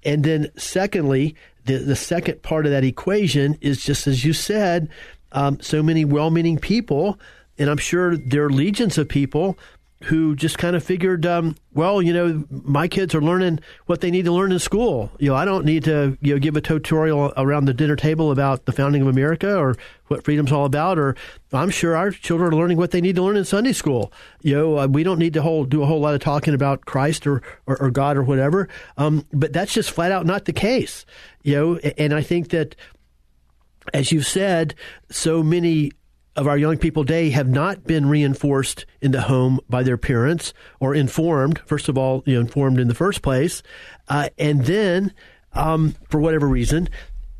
And 0.04 0.24
then, 0.24 0.50
secondly, 0.56 1.36
the 1.64 1.78
the 1.78 1.96
second 1.96 2.42
part 2.42 2.66
of 2.66 2.72
that 2.72 2.84
equation 2.84 3.56
is 3.60 3.82
just 3.82 4.06
as 4.06 4.24
you 4.24 4.32
said, 4.32 4.88
um, 5.32 5.60
so 5.60 5.82
many 5.82 6.04
well 6.04 6.30
meaning 6.30 6.58
people, 6.58 7.18
and 7.58 7.70
I'm 7.70 7.78
sure 7.78 8.16
there 8.16 8.44
are 8.44 8.50
legions 8.50 8.98
of 8.98 9.08
people 9.08 9.58
who 10.04 10.34
just 10.34 10.58
kind 10.58 10.74
of 10.74 10.82
figured, 10.82 11.24
um, 11.24 11.54
well, 11.74 12.02
you 12.02 12.12
know, 12.12 12.44
my 12.50 12.88
kids 12.88 13.14
are 13.14 13.22
learning 13.22 13.60
what 13.86 14.00
they 14.00 14.10
need 14.10 14.24
to 14.24 14.32
learn 14.32 14.50
in 14.50 14.58
school. 14.58 15.10
You 15.18 15.30
know, 15.30 15.36
I 15.36 15.44
don't 15.44 15.64
need 15.64 15.84
to, 15.84 16.18
you 16.20 16.34
know, 16.34 16.40
give 16.40 16.56
a 16.56 16.60
tutorial 16.60 17.32
around 17.36 17.66
the 17.66 17.74
dinner 17.74 17.96
table 17.96 18.30
about 18.30 18.64
the 18.64 18.72
founding 18.72 19.02
of 19.02 19.08
America 19.08 19.56
or 19.56 19.76
what 20.08 20.24
freedom's 20.24 20.52
all 20.52 20.64
about. 20.64 20.98
Or 20.98 21.14
I'm 21.52 21.70
sure 21.70 21.96
our 21.96 22.10
children 22.10 22.52
are 22.52 22.56
learning 22.56 22.78
what 22.78 22.90
they 22.90 23.00
need 23.00 23.16
to 23.16 23.22
learn 23.22 23.36
in 23.36 23.44
Sunday 23.44 23.72
school. 23.72 24.12
You 24.42 24.56
know, 24.56 24.78
uh, 24.78 24.86
we 24.88 25.04
don't 25.04 25.18
need 25.18 25.34
to 25.34 25.42
whole, 25.42 25.64
do 25.64 25.82
a 25.82 25.86
whole 25.86 26.00
lot 26.00 26.14
of 26.14 26.20
talking 26.20 26.54
about 26.54 26.84
Christ 26.84 27.26
or, 27.26 27.42
or, 27.66 27.80
or 27.80 27.90
God 27.90 28.16
or 28.16 28.22
whatever. 28.22 28.68
Um, 28.96 29.24
but 29.32 29.52
that's 29.52 29.72
just 29.72 29.90
flat 29.90 30.12
out 30.12 30.26
not 30.26 30.46
the 30.46 30.52
case. 30.52 31.06
You 31.42 31.54
know, 31.54 31.76
and 31.96 32.12
I 32.12 32.22
think 32.22 32.50
that, 32.50 32.76
as 33.92 34.12
you've 34.12 34.26
said, 34.26 34.74
so 35.10 35.42
many 35.42 35.92
of 36.34 36.46
our 36.46 36.56
young 36.56 36.78
people 36.78 37.04
today 37.04 37.30
have 37.30 37.48
not 37.48 37.84
been 37.84 38.06
reinforced 38.06 38.86
in 39.00 39.12
the 39.12 39.22
home 39.22 39.60
by 39.68 39.82
their 39.82 39.98
parents 39.98 40.54
or 40.80 40.94
informed. 40.94 41.60
First 41.66 41.88
of 41.88 41.98
all, 41.98 42.22
you 42.26 42.34
know, 42.34 42.40
informed 42.40 42.80
in 42.80 42.88
the 42.88 42.94
first 42.94 43.22
place, 43.22 43.62
uh, 44.08 44.30
and 44.38 44.64
then 44.64 45.12
um, 45.52 45.94
for 46.08 46.20
whatever 46.20 46.48
reason, 46.48 46.88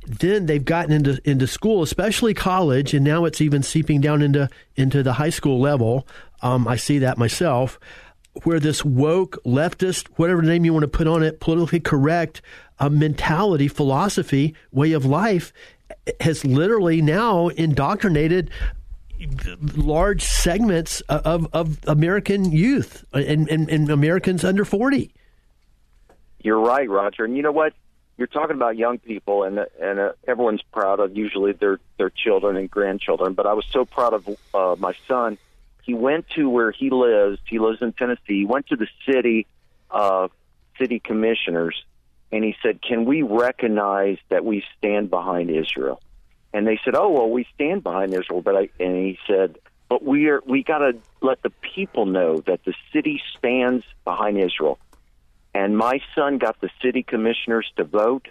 then 0.07 0.47
they've 0.47 0.65
gotten 0.65 0.93
into 0.93 1.21
into 1.25 1.47
school, 1.47 1.83
especially 1.83 2.35
college, 2.35 2.93
and 2.93 3.05
now 3.05 3.25
it's 3.25 3.41
even 3.41 3.63
seeping 3.63 4.01
down 4.01 4.21
into 4.21 4.49
into 4.77 5.03
the 5.03 5.15
high 5.15 5.31
school 5.31 5.61
level. 5.61 6.07
Um, 6.43 6.67
I 6.67 6.77
see 6.77 6.99
that 6.99 7.19
myself, 7.19 7.79
where 8.43 8.61
this 8.61 8.85
woke 8.85 9.39
leftist, 9.45 10.09
whatever 10.17 10.43
name 10.43 10.65
you 10.65 10.73
want 10.73 10.83
to 10.83 10.89
put 10.89 11.07
on 11.07 11.23
it, 11.23 11.41
politically 11.41 11.81
correct 11.81 12.43
uh, 12.79 12.89
mentality, 12.89 13.69
philosophy, 13.69 14.55
way 14.73 14.93
of 14.93 15.05
life 15.05 15.53
has 16.21 16.45
literally 16.45 17.01
now 17.01 17.49
indoctrinated 17.49 18.51
large 19.77 20.23
segments 20.23 21.01
of, 21.03 21.49
of 21.53 21.79
American 21.87 22.53
youth 22.53 23.05
and, 23.13 23.49
and, 23.49 23.69
and 23.69 23.91
Americans 23.91 24.45
under 24.45 24.65
40. 24.65 25.13
You're 26.41 26.61
right, 26.61 26.89
Roger. 26.89 27.25
And 27.25 27.37
you 27.37 27.43
know 27.43 27.53
what? 27.53 27.73
You're 28.19 28.27
talking 28.27 28.57
about 28.57 28.77
young 28.77 28.99
people, 28.99 29.45
and 29.45 29.59
and 29.81 29.99
uh, 29.99 30.13
everyone's 30.29 30.63
proud 30.71 31.01
of 31.01 31.17
usually 31.17 31.53
their 31.53 31.81
their 31.97 32.11
children 32.11 32.57
and 32.57 32.71
grandchildren. 32.71 33.33
But 33.33 33.47
I 33.47 33.55
was 33.55 33.65
so 33.71 33.85
proud 33.85 34.13
of 34.13 34.29
uh, 34.53 34.77
my 34.79 34.95
son. 35.09 35.39
He 35.83 35.95
went 35.95 36.29
to 36.31 36.49
where 36.49 36.71
he 36.71 36.91
lives. 36.91 37.39
He 37.49 37.59
lives 37.59 37.81
in 37.81 37.93
Tennessee. 37.95 38.41
He 38.41 38.45
went 38.45 38.67
to 38.69 38.77
the 38.77 38.87
city 39.07 39.47
uh, 39.91 40.29
city 40.79 41.01
commissioners, 41.01 41.83
and 42.31 42.45
he 42.45 42.55
said, 42.63 42.83
"Can 42.83 43.07
we 43.07 43.23
recognize 43.23 44.19
that 44.29 44.45
we 44.45 44.63
stand 44.79 45.09
behind 45.09 45.51
Israel?" 45.51 46.01
And 46.53 46.67
they 46.67 46.79
said, 46.85 46.95
"Oh 46.95 47.11
well, 47.11 47.31
we 47.31 47.47
stand 47.55 47.83
behind 47.83 48.13
Israel." 48.13 48.43
But 48.43 48.57
I, 48.57 48.69
and 48.79 48.97
he 48.97 49.19
said, 49.27 49.59
"But 49.89 50.05
we 50.05 50.29
are 50.29 50.43
we 50.47 50.63
got 50.63 50.79
to 50.79 50.97
let 51.21 51.43
the 51.43 51.51
people 51.75 52.07
know 52.07 52.41
that 52.41 52.65
the 52.65 52.75
city 52.93 53.21
stands 53.39 53.85
behind 54.05 54.39
Israel." 54.39 54.79
And 55.55 55.77
my 55.77 56.01
son 56.15 56.39
got 56.39 56.61
the 56.61 56.71
city 56.81 57.03
commissioners 57.03 57.71
to 57.77 57.85
vote, 57.85 58.29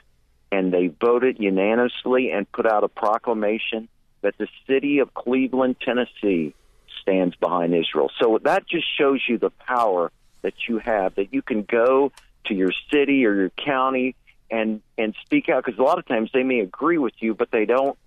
and 0.51 0.74
they 0.74 0.88
voted 0.88 1.39
unanimously 1.39 2.32
and 2.32 2.51
put 2.51 2.65
out 2.65 2.84
a 2.84 2.88
proclamation 2.88 3.88
that 4.22 4.38
the 4.38 4.47
city 4.67 4.99
of 4.99 5.13
Cleveland, 5.13 5.78
Tennessee, 5.82 6.53
stands 7.01 7.36
behind 7.36 7.74
Israel. 7.74 8.11
So 8.19 8.39
that 8.43 8.67
just 8.67 8.86
shows 8.97 9.22
you 9.28 9.38
the 9.38 9.49
power 9.49 10.11
that 10.41 10.53
you 10.67 10.80
have 10.80 11.15
that 11.15 11.34
you 11.34 11.41
can 11.41 11.63
go 11.63 12.11
to 12.45 12.53
your 12.53 12.72
city 12.91 13.26
or 13.26 13.36
your 13.36 13.49
county 13.51 14.15
and 14.49 14.82
and 14.97 15.15
speak 15.24 15.49
out 15.49 15.63
because 15.65 15.80
a 15.80 15.84
lot 15.84 15.99
of 15.99 16.07
times 16.07 16.30
they 16.34 16.43
may 16.43 16.59
agree 16.59 16.97
with 16.97 17.13
you, 17.19 17.34
but 17.34 17.51
they 17.51 17.65
don't 17.65 17.97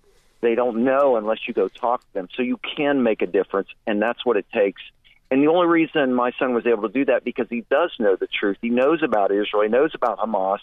they 0.45 0.55
don't 0.55 0.83
know 0.83 1.17
unless 1.17 1.39
you 1.47 1.53
go 1.53 1.67
talk 1.67 2.01
to 2.01 2.13
them. 2.13 2.27
So 2.35 2.43
you 2.43 2.59
can 2.75 3.03
make 3.03 3.21
a 3.21 3.27
difference, 3.27 3.69
and 3.87 4.01
that's 4.01 4.25
what 4.25 4.37
it 4.37 4.45
takes. 4.53 4.81
And 5.31 5.41
the 5.41 5.47
only 5.47 5.67
reason 5.67 6.13
my 6.13 6.31
son 6.37 6.53
was 6.53 6.67
able 6.67 6.83
to 6.83 6.93
do 6.93 7.05
that 7.05 7.23
because 7.23 7.47
he 7.49 7.65
does 7.69 7.91
know 7.99 8.15
the 8.15 8.27
truth. 8.27 8.57
He 8.61 8.69
knows 8.69 9.01
about 9.01 9.31
Israel. 9.31 9.63
He 9.63 9.69
knows 9.69 9.91
about 9.95 10.19
Hamas. 10.19 10.59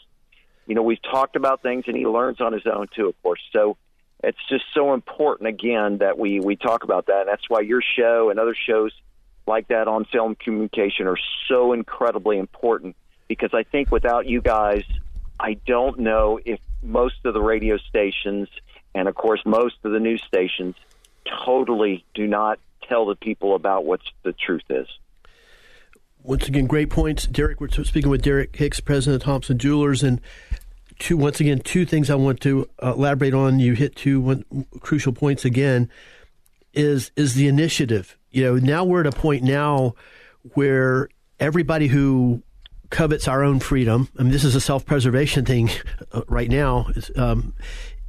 You 0.66 0.76
know, 0.76 0.82
we've 0.82 1.02
talked 1.02 1.34
about 1.34 1.62
things, 1.62 1.84
and 1.88 1.96
he 1.96 2.06
learns 2.06 2.40
on 2.40 2.52
his 2.52 2.62
own 2.66 2.86
too, 2.94 3.08
of 3.08 3.22
course. 3.22 3.40
So 3.52 3.76
it's 4.22 4.38
just 4.48 4.64
so 4.72 4.94
important 4.94 5.48
again 5.48 5.98
that 5.98 6.16
we 6.16 6.38
we 6.38 6.56
talk 6.56 6.84
about 6.84 7.06
that. 7.06 7.22
And 7.22 7.28
that's 7.28 7.48
why 7.48 7.60
your 7.60 7.82
show 7.82 8.30
and 8.30 8.38
other 8.38 8.54
shows 8.54 8.92
like 9.46 9.68
that 9.68 9.88
on 9.88 10.06
Salem 10.12 10.36
communication 10.36 11.08
are 11.08 11.18
so 11.48 11.72
incredibly 11.72 12.38
important 12.38 12.94
because 13.26 13.50
I 13.52 13.64
think 13.64 13.90
without 13.90 14.26
you 14.26 14.40
guys, 14.40 14.84
I 15.40 15.54
don't 15.66 15.98
know 15.98 16.38
if 16.44 16.60
most 16.82 17.16
of 17.24 17.34
the 17.34 17.40
radio 17.40 17.78
stations 17.78 18.48
and 18.94 19.08
of 19.08 19.14
course 19.14 19.40
most 19.44 19.76
of 19.84 19.92
the 19.92 20.00
news 20.00 20.22
stations 20.26 20.74
totally 21.44 22.04
do 22.14 22.26
not 22.26 22.58
tell 22.88 23.06
the 23.06 23.14
people 23.14 23.54
about 23.54 23.84
what 23.84 24.00
the 24.22 24.32
truth 24.32 24.64
is. 24.68 24.86
Once 26.24 26.46
again, 26.46 26.66
great 26.66 26.88
points, 26.88 27.26
Derek. 27.26 27.60
We're 27.60 27.68
speaking 27.68 28.10
with 28.10 28.22
Derek 28.22 28.54
Hicks, 28.54 28.78
president 28.78 29.22
of 29.22 29.26
Thompson 29.26 29.58
Jewelers, 29.58 30.04
and 30.04 30.20
two 30.98 31.16
once 31.16 31.40
again 31.40 31.58
two 31.58 31.84
things 31.84 32.10
I 32.10 32.14
want 32.14 32.40
to 32.42 32.68
uh, 32.80 32.92
elaborate 32.94 33.34
on. 33.34 33.58
You 33.58 33.72
hit 33.72 33.96
two 33.96 34.20
one, 34.20 34.44
crucial 34.80 35.12
points 35.12 35.44
again. 35.44 35.88
Is 36.72 37.10
is 37.16 37.34
the 37.34 37.48
initiative? 37.48 38.16
You 38.30 38.44
know, 38.44 38.56
now 38.56 38.84
we're 38.84 39.00
at 39.00 39.06
a 39.06 39.12
point 39.12 39.42
now 39.42 39.94
where 40.54 41.08
everybody 41.40 41.88
who 41.88 42.42
covets 42.90 43.26
our 43.26 43.42
own 43.42 43.58
freedom. 43.58 44.08
I 44.18 44.22
mean, 44.22 44.30
this 44.30 44.44
is 44.44 44.54
a 44.54 44.60
self 44.60 44.86
preservation 44.86 45.44
thing 45.44 45.70
uh, 46.12 46.22
right 46.28 46.48
now. 46.48 46.86
Um, 47.16 47.54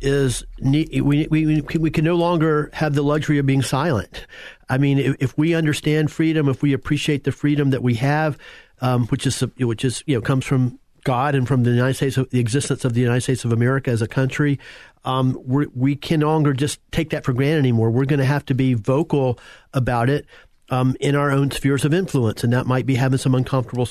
is 0.04 0.44
we, 0.62 1.02
we, 1.02 1.62
we 1.62 1.90
can 1.90 2.06
no 2.06 2.16
longer 2.16 2.70
have 2.74 2.94
the 2.94 3.02
luxury 3.02 3.40
of 3.40 3.46
being 3.46 3.62
silent. 3.62 4.28
I 4.70 4.78
mean, 4.78 5.00
if, 5.00 5.16
if 5.20 5.38
we 5.38 5.56
understand 5.56 6.12
freedom, 6.12 6.50
if 6.50 6.62
we 6.62 6.74
appreciate 6.74 7.24
the 7.24 7.32
freedom 7.32 7.70
that 7.72 7.82
we 7.82 7.96
have, 7.96 8.38
um, 8.82 9.08
which 9.08 9.26
is 9.26 9.40
which 9.58 9.86
is 9.86 10.04
you 10.06 10.16
know 10.16 10.22
comes 10.22 10.46
from 10.46 10.80
God 11.04 11.36
and 11.36 11.48
from 11.48 11.64
the 11.64 11.72
United 11.72 11.96
States, 11.96 12.16
the 12.16 12.40
existence 12.40 12.86
of 12.86 12.94
the 12.94 13.02
United 13.02 13.22
States 13.22 13.46
of 13.46 13.52
America 13.52 13.92
as 13.92 14.02
a 14.02 14.08
country, 14.08 14.60
um, 15.06 15.42
we 15.46 15.96
can 15.96 16.22
no 16.22 16.28
longer 16.28 16.54
just 16.54 16.80
take 16.92 17.10
that 17.12 17.26
for 17.26 17.34
granted 17.34 17.60
anymore. 17.60 17.92
We're 17.92 18.06
going 18.06 18.20
to 18.20 18.26
have 18.26 18.46
to 18.46 18.54
be 18.54 18.74
vocal 18.74 19.40
about 19.74 20.10
it 20.10 20.26
um, 20.70 20.96
in 21.00 21.16
our 21.16 21.32
own 21.32 21.52
spheres 21.52 21.86
of 21.86 21.94
influence. 21.94 22.44
And 22.44 22.54
that 22.54 22.66
might 22.66 22.86
be 22.86 22.96
having 22.96 23.18
some 23.18 23.36
uncomfortable 23.36 23.88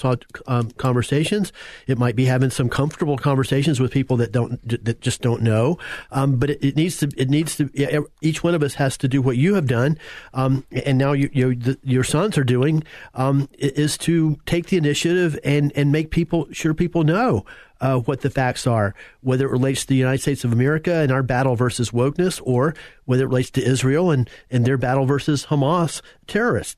um, 0.46 0.70
conversations. 0.72 1.52
It 1.86 1.98
might 1.98 2.16
be 2.16 2.24
having 2.24 2.50
some 2.50 2.68
comfortable 2.68 3.16
conversations 3.16 3.80
with 3.80 3.92
people 3.92 4.16
that 4.18 4.32
don't, 4.32 4.84
that 4.84 5.00
just 5.00 5.22
don't 5.22 5.42
know. 5.42 5.78
Um, 6.10 6.36
but 6.36 6.50
it, 6.50 6.64
it, 6.64 6.76
needs 6.76 6.98
to, 6.98 7.10
it 7.16 7.28
needs 7.28 7.56
to, 7.56 8.08
each 8.20 8.42
one 8.42 8.54
of 8.54 8.62
us 8.62 8.74
has 8.74 8.96
to 8.98 9.08
do 9.08 9.22
what 9.22 9.36
you 9.36 9.54
have 9.54 9.66
done. 9.66 9.98
Um, 10.34 10.64
and 10.84 10.98
now 10.98 11.12
you, 11.12 11.30
you 11.32 11.54
the, 11.54 11.78
your 11.82 12.04
sons 12.04 12.38
are 12.38 12.44
doing, 12.44 12.84
um, 13.14 13.48
is 13.58 13.98
to 13.98 14.38
take 14.46 14.66
the 14.66 14.76
initiative 14.76 15.38
and, 15.44 15.72
and 15.76 15.92
make 15.92 16.10
people, 16.10 16.48
sure 16.52 16.74
people 16.74 17.04
know 17.04 17.44
uh, 17.82 17.98
what 17.98 18.20
the 18.20 18.30
facts 18.30 18.66
are, 18.66 18.94
whether 19.20 19.44
it 19.44 19.50
relates 19.50 19.82
to 19.82 19.88
the 19.88 19.96
United 19.96 20.22
States 20.22 20.44
of 20.44 20.52
America 20.52 20.94
and 20.94 21.10
our 21.10 21.22
battle 21.22 21.56
versus 21.56 21.90
wokeness, 21.90 22.40
or 22.44 22.74
whether 23.04 23.24
it 23.24 23.26
relates 23.26 23.50
to 23.50 23.62
Israel 23.62 24.12
and, 24.12 24.30
and 24.50 24.64
their 24.64 24.78
battle 24.78 25.04
versus 25.04 25.46
Hamas 25.46 26.00
terrorists. 26.28 26.76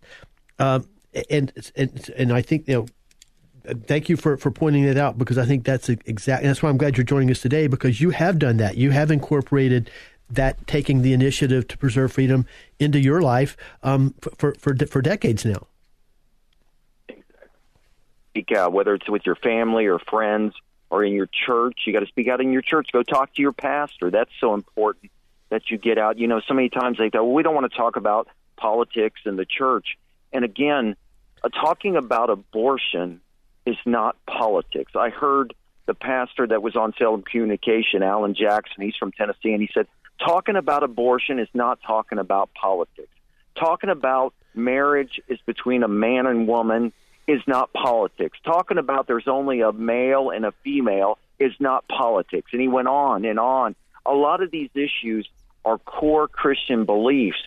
Uh, 0.59 0.81
and, 1.31 1.53
and 1.77 2.11
and 2.17 2.33
I 2.33 2.43
think 2.43 2.67
you 2.67 2.75
know 2.75 3.75
thank 3.87 4.09
you 4.09 4.17
for, 4.17 4.37
for 4.37 4.51
pointing 4.51 4.85
that 4.87 4.97
out 4.97 5.17
because 5.17 5.39
I 5.39 5.45
think 5.45 5.65
that's 5.65 5.89
exactly 5.89 6.49
that's 6.49 6.63
why 6.63 6.71
I'm 6.71 6.77
glad 6.77 6.97
you're 6.97 7.05
joining 7.05 7.31
us 7.31 7.41
today 7.41 7.67
because 7.67 8.01
you 8.01 8.11
have 8.11 8.39
done 8.39 8.57
that. 8.57 8.77
You 8.77 8.91
have 8.91 9.11
incorporated 9.11 9.91
that 10.31 10.67
taking 10.67 11.03
the 11.03 11.13
initiative 11.13 11.69
to 11.69 11.79
preserve 11.79 12.13
freedom 12.13 12.47
into 12.81 12.99
your 12.99 13.21
life 13.21 13.57
um, 13.83 14.15
for, 14.39 14.55
for 14.59 14.75
for 14.75 15.03
decades 15.03 15.45
now. 15.45 15.67
Out, 18.57 18.73
whether 18.73 18.95
it's 18.95 19.09
with 19.09 19.23
your 19.25 19.37
family 19.37 19.87
or 19.87 20.01
friends 20.01 20.55
or 20.95 21.03
in 21.03 21.13
your 21.13 21.27
church. 21.27 21.81
You 21.87 21.93
got 21.93 22.01
to 22.01 22.07
speak 22.07 22.29
out 22.29 22.41
in 22.41 22.53
your 22.53 22.63
church. 22.63 22.91
Go 22.93 23.03
talk 23.03 23.35
to 23.35 23.43
your 23.43 23.53
pastor. 23.53 24.13
That's 24.13 24.31
so 24.41 24.55
important 24.55 25.11
that 25.49 25.69
you 25.69 25.77
get 25.77 25.99
out. 25.99 26.19
You 26.19 26.29
know, 26.29 26.41
so 26.47 26.55
many 26.55 26.69
times 26.69 26.99
they 26.99 27.11
go, 27.11 27.25
well, 27.25 27.35
we 27.35 27.43
don't 27.43 27.55
want 27.55 27.69
to 27.69 27.77
talk 27.77 27.97
about 27.97 28.29
politics 28.57 29.21
in 29.27 29.35
the 29.35 29.45
church. 29.45 29.99
And 30.33 30.45
again, 30.45 30.95
uh, 31.43 31.49
talking 31.49 31.97
about 31.97 32.31
abortion 32.31 33.21
is 33.67 33.77
not 33.85 34.17
politics. 34.25 34.93
I 34.95 35.11
heard 35.11 35.53
the 35.87 35.95
pastor 35.95 36.47
that 36.47 36.63
was 36.63 36.77
on 36.77 36.95
Salem 36.97 37.23
Communication, 37.23 38.05
Allen 38.05 38.37
Jackson, 38.37 38.85
he's 38.85 38.95
from 38.97 39.11
Tennessee, 39.11 39.53
and 39.53 39.61
he 39.61 39.69
said, 39.75 39.89
talking 40.25 40.55
about 40.55 40.85
abortion 40.85 41.41
is 41.41 41.49
not 41.55 41.81
talking 41.85 42.19
about 42.19 42.51
politics. 42.55 43.09
Talking 43.59 43.91
about 43.91 44.33
marriage 44.55 45.21
is 45.27 45.41
between 45.45 45.83
a 45.83 45.89
man 45.89 46.27
and 46.27 46.47
woman 46.47 46.93
is 47.27 47.41
not 47.47 47.73
politics. 47.73 48.39
Talking 48.45 48.79
about 48.79 49.07
there's 49.07 49.29
only 49.29 49.61
a 49.61 49.73
male 49.73 50.31
and 50.31 50.45
a 50.45 50.53
female 50.63 51.19
is 51.39 51.53
not 51.59 51.87
politics. 51.89 52.51
And 52.53 52.61
he 52.61 52.69
went 52.69 52.89
on 52.89 53.25
and 53.25 53.39
on. 53.39 53.75
A 54.07 54.13
lot 54.13 54.43
of 54.43 54.51
these 54.51 54.71
issues 54.75 55.29
are 55.65 55.79
core 55.79 56.29
Christian 56.29 56.85
beliefs, 56.85 57.43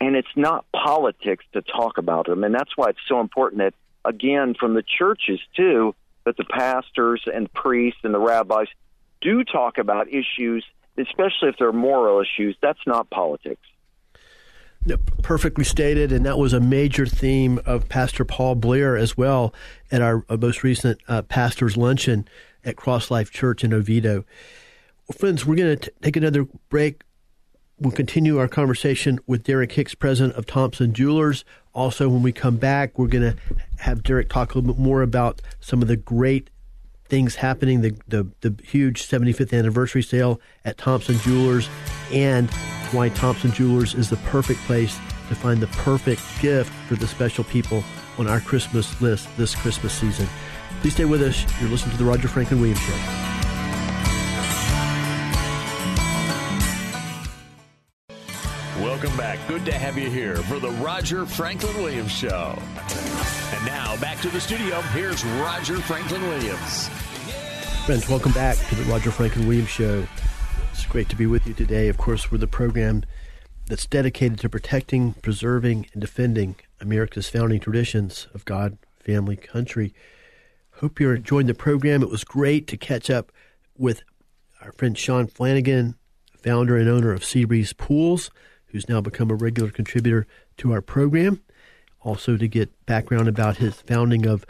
and 0.00 0.14
it's 0.14 0.28
not 0.36 0.64
politics 0.72 1.44
to 1.52 1.62
talk 1.62 1.98
about 1.98 2.26
them. 2.26 2.44
And 2.44 2.54
that's 2.54 2.76
why 2.76 2.90
it's 2.90 2.98
so 3.08 3.20
important 3.20 3.58
that, 3.58 3.74
again, 4.04 4.54
from 4.54 4.74
the 4.74 4.84
churches 4.84 5.40
too, 5.56 5.94
that 6.24 6.36
the 6.36 6.44
pastors 6.44 7.22
and 7.32 7.52
priests 7.52 8.00
and 8.04 8.14
the 8.14 8.20
rabbis 8.20 8.68
do 9.20 9.42
talk 9.42 9.78
about 9.78 10.08
issues, 10.08 10.64
especially 10.96 11.48
if 11.48 11.56
they're 11.58 11.72
moral 11.72 12.20
issues. 12.20 12.56
That's 12.62 12.86
not 12.86 13.10
politics. 13.10 13.66
Perfectly 15.22 15.64
stated, 15.64 16.12
and 16.12 16.24
that 16.26 16.38
was 16.38 16.52
a 16.52 16.60
major 16.60 17.06
theme 17.06 17.60
of 17.66 17.88
Pastor 17.88 18.24
Paul 18.24 18.54
Blair 18.54 18.96
as 18.96 19.16
well 19.16 19.52
at 19.90 20.00
our 20.00 20.24
most 20.38 20.62
recent 20.62 21.00
uh, 21.08 21.22
pastors' 21.22 21.76
luncheon 21.76 22.28
at 22.64 22.76
Cross 22.76 23.10
Life 23.10 23.30
Church 23.30 23.64
in 23.64 23.72
Oviedo. 23.72 24.24
Well, 25.08 25.16
friends, 25.18 25.44
we're 25.44 25.56
going 25.56 25.76
to 25.76 25.92
take 26.02 26.16
another 26.16 26.46
break. 26.68 27.02
We'll 27.78 27.92
continue 27.92 28.38
our 28.38 28.48
conversation 28.48 29.18
with 29.26 29.42
Derek 29.42 29.72
Hicks, 29.72 29.94
president 29.94 30.36
of 30.36 30.46
Thompson 30.46 30.94
Jewelers. 30.94 31.44
Also, 31.74 32.08
when 32.08 32.22
we 32.22 32.32
come 32.32 32.56
back, 32.56 32.98
we're 32.98 33.08
going 33.08 33.32
to 33.32 33.36
have 33.78 34.02
Derek 34.02 34.28
talk 34.28 34.54
a 34.54 34.58
little 34.58 34.74
bit 34.74 34.80
more 34.80 35.02
about 35.02 35.42
some 35.60 35.82
of 35.82 35.88
the 35.88 35.96
great 35.96 36.48
things 37.08 37.34
happening, 37.34 37.80
the, 37.80 37.96
the, 38.08 38.28
the 38.40 38.54
huge 38.62 39.06
75th 39.06 39.56
anniversary 39.56 40.02
sale 40.02 40.40
at 40.64 40.78
Thompson 40.78 41.18
Jewelers, 41.18 41.68
and 42.12 42.50
why 42.92 43.08
Thompson 43.10 43.52
Jewelers 43.52 43.94
is 43.94 44.10
the 44.10 44.16
perfect 44.16 44.60
place 44.60 44.98
to 45.28 45.34
find 45.34 45.60
the 45.60 45.66
perfect 45.68 46.22
gift 46.40 46.72
for 46.88 46.94
the 46.94 47.06
special 47.06 47.44
people 47.44 47.82
on 48.18 48.28
our 48.28 48.40
Christmas 48.40 49.00
list 49.00 49.28
this 49.36 49.54
Christmas 49.54 49.92
season. 49.92 50.28
Please 50.80 50.94
stay 50.94 51.04
with 51.04 51.22
us. 51.22 51.44
You're 51.60 51.70
listening 51.70 51.96
to 51.96 52.02
the 52.02 52.08
Roger 52.08 52.28
Franklin 52.28 52.60
Williams 52.60 52.80
Show. 52.80 53.35
Welcome 58.96 59.18
back. 59.18 59.38
Good 59.46 59.66
to 59.66 59.74
have 59.74 59.98
you 59.98 60.08
here 60.08 60.36
for 60.36 60.58
the 60.58 60.70
Roger 60.70 61.26
Franklin 61.26 61.76
Williams 61.76 62.12
Show. 62.12 62.58
And 63.52 63.66
now 63.66 63.94
back 64.00 64.22
to 64.22 64.30
the 64.30 64.40
studio. 64.40 64.80
Here's 64.80 65.22
Roger 65.22 65.76
Franklin 65.80 66.22
Williams. 66.22 66.88
Friends, 67.84 68.08
welcome 68.08 68.32
back 68.32 68.56
to 68.56 68.74
the 68.74 68.84
Roger 68.84 69.10
Franklin 69.10 69.46
Williams 69.46 69.68
Show. 69.68 70.06
It's 70.72 70.86
great 70.86 71.10
to 71.10 71.16
be 71.16 71.26
with 71.26 71.46
you 71.46 71.52
today. 71.52 71.88
Of 71.88 71.98
course, 71.98 72.32
we're 72.32 72.38
the 72.38 72.46
program 72.46 73.02
that's 73.66 73.84
dedicated 73.84 74.38
to 74.38 74.48
protecting, 74.48 75.12
preserving, 75.12 75.88
and 75.92 76.00
defending 76.00 76.56
America's 76.80 77.28
founding 77.28 77.60
traditions 77.60 78.28
of 78.32 78.46
God, 78.46 78.78
family, 78.98 79.36
country. 79.36 79.92
Hope 80.76 80.98
you're 80.98 81.16
enjoying 81.16 81.48
the 81.48 81.54
program. 81.54 82.02
It 82.02 82.08
was 82.08 82.24
great 82.24 82.66
to 82.68 82.78
catch 82.78 83.10
up 83.10 83.30
with 83.76 84.04
our 84.62 84.72
friend 84.72 84.96
Sean 84.96 85.26
Flanagan, 85.26 85.96
founder 86.42 86.78
and 86.78 86.88
owner 86.88 87.12
of 87.12 87.20
Seabreeze 87.20 87.76
Pools, 87.76 88.30
who's 88.66 88.88
now 88.88 89.00
become 89.00 89.30
a 89.30 89.34
regular 89.34 89.70
contributor 89.70 90.26
to 90.58 90.72
our 90.72 90.82
program. 90.82 91.42
Also, 92.00 92.36
to 92.36 92.48
get 92.48 92.70
background 92.86 93.28
about 93.28 93.56
his 93.56 93.74
founding 93.80 94.26
of 94.26 94.44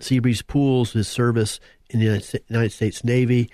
Seabreeze 0.00 0.46
Pools, 0.46 0.92
his 0.92 1.08
service 1.08 1.60
in 1.88 2.00
the 2.00 2.40
United 2.48 2.70
States 2.70 3.04
Navy, 3.04 3.50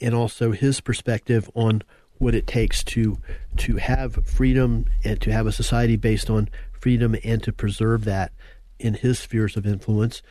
and 0.00 0.14
also 0.14 0.52
his 0.52 0.80
perspective 0.80 1.50
on 1.54 1.82
what 2.18 2.34
it 2.34 2.46
takes 2.46 2.84
to 2.84 3.18
to 3.56 3.76
have 3.76 4.24
freedom 4.26 4.86
and 5.04 5.20
to 5.22 5.32
have 5.32 5.46
a 5.46 5.52
society 5.52 5.96
based 5.96 6.30
on 6.30 6.48
freedom 6.70 7.16
and 7.24 7.42
to 7.42 7.52
preserve 7.52 8.04
that 8.04 8.32
in 8.78 8.94
his 8.94 9.18
spheres 9.18 9.56
of 9.56 9.66
influence. 9.66 10.22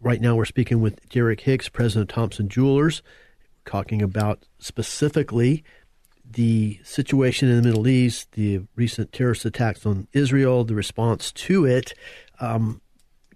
Right 0.00 0.20
now, 0.20 0.34
we're 0.34 0.44
speaking 0.44 0.80
with 0.80 1.08
Derek 1.08 1.40
Hicks, 1.40 1.68
president 1.68 2.10
of 2.10 2.14
Thompson 2.14 2.48
Jewelers, 2.48 3.02
talking 3.64 4.02
about 4.02 4.44
specifically 4.58 5.62
the 6.32 6.80
situation 6.84 7.48
in 7.48 7.56
the 7.56 7.62
Middle 7.62 7.88
East, 7.88 8.32
the 8.32 8.62
recent 8.76 9.12
terrorist 9.12 9.44
attacks 9.44 9.84
on 9.84 10.06
Israel, 10.12 10.64
the 10.64 10.74
response 10.74 11.32
to 11.32 11.64
it 11.64 11.92
um, 12.40 12.80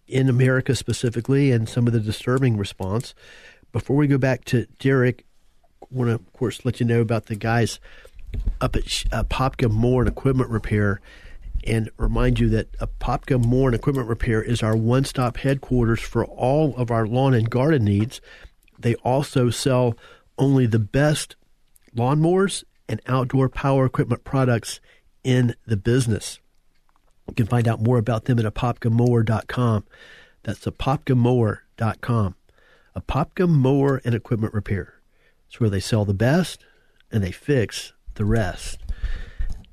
in 0.07 0.29
America 0.29 0.75
specifically, 0.75 1.51
and 1.51 1.69
some 1.69 1.87
of 1.87 1.93
the 1.93 2.01
disturbing 2.01 2.57
response. 2.57 3.15
Before 3.73 3.97
we 3.97 4.07
go 4.07 4.19
back 4.19 4.45
to 4.47 4.67
Derek, 4.79 5.25
I 5.83 5.87
want 5.91 6.09
to, 6.09 6.15
of 6.15 6.33
course, 6.33 6.65
let 6.65 6.79
you 6.79 6.87
know 6.87 7.01
about 7.01 7.27
the 7.27 7.37
guys 7.37 7.81
up 8.61 8.77
at 8.77 9.05
uh, 9.13 9.25
Apopka 9.25 9.71
Mower 9.71 10.03
and 10.03 10.09
Equipment 10.09 10.51
Repair 10.51 11.01
and 11.67 11.91
remind 11.97 12.39
you 12.39 12.49
that 12.51 12.73
Apopka 12.79 13.43
Mower 13.43 13.69
and 13.69 13.75
Equipment 13.75 14.09
Repair 14.09 14.43
is 14.43 14.63
our 14.63 14.77
one 14.77 15.05
stop 15.05 15.39
headquarters 15.39 16.01
for 16.01 16.25
all 16.25 16.77
of 16.77 16.91
our 16.91 17.07
lawn 17.07 17.35
and 17.35 17.51
garden 17.51 17.85
needs. 17.85 18.21
They 18.79 18.95
also 18.97 19.51
sell 19.51 19.97
only 20.39 20.67
the 20.67 20.79
best 20.79 21.37
lawnmowers 21.97 22.65
and 22.89 23.01
outdoor 23.07 23.49
power 23.49 23.87
equipment 23.87 24.25
products 24.25 24.81
in 25.23 25.55
the 25.67 25.77
business. 25.77 26.39
You 27.29 27.35
can 27.35 27.47
find 27.47 27.67
out 27.67 27.81
more 27.81 27.99
about 27.99 28.27
them 28.27 28.39
at 28.39 28.45
apopkamower.com. 28.45 29.85
That's 30.43 30.65
apopkamower.com. 30.65 32.35
Apopka 32.97 33.49
Mower 33.49 34.01
and 34.05 34.15
Equipment 34.15 34.55
Repair. 34.55 34.95
It's 35.49 35.59
where 35.59 35.71
they 35.71 35.81
sell 35.81 36.05
the 36.05 36.15
best 36.15 36.65
and 37.11 37.25
they 37.25 37.33
fix 37.33 37.93
the 38.15 38.25
rest. 38.25 38.81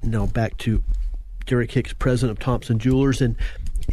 Now 0.02 0.26
back 0.26 0.58
to 0.60 0.84
Derek 1.46 1.72
Hicks, 1.72 1.94
president 1.94 2.38
of 2.38 2.44
Thompson 2.44 2.80
Jewelers. 2.80 3.22
And 3.22 3.36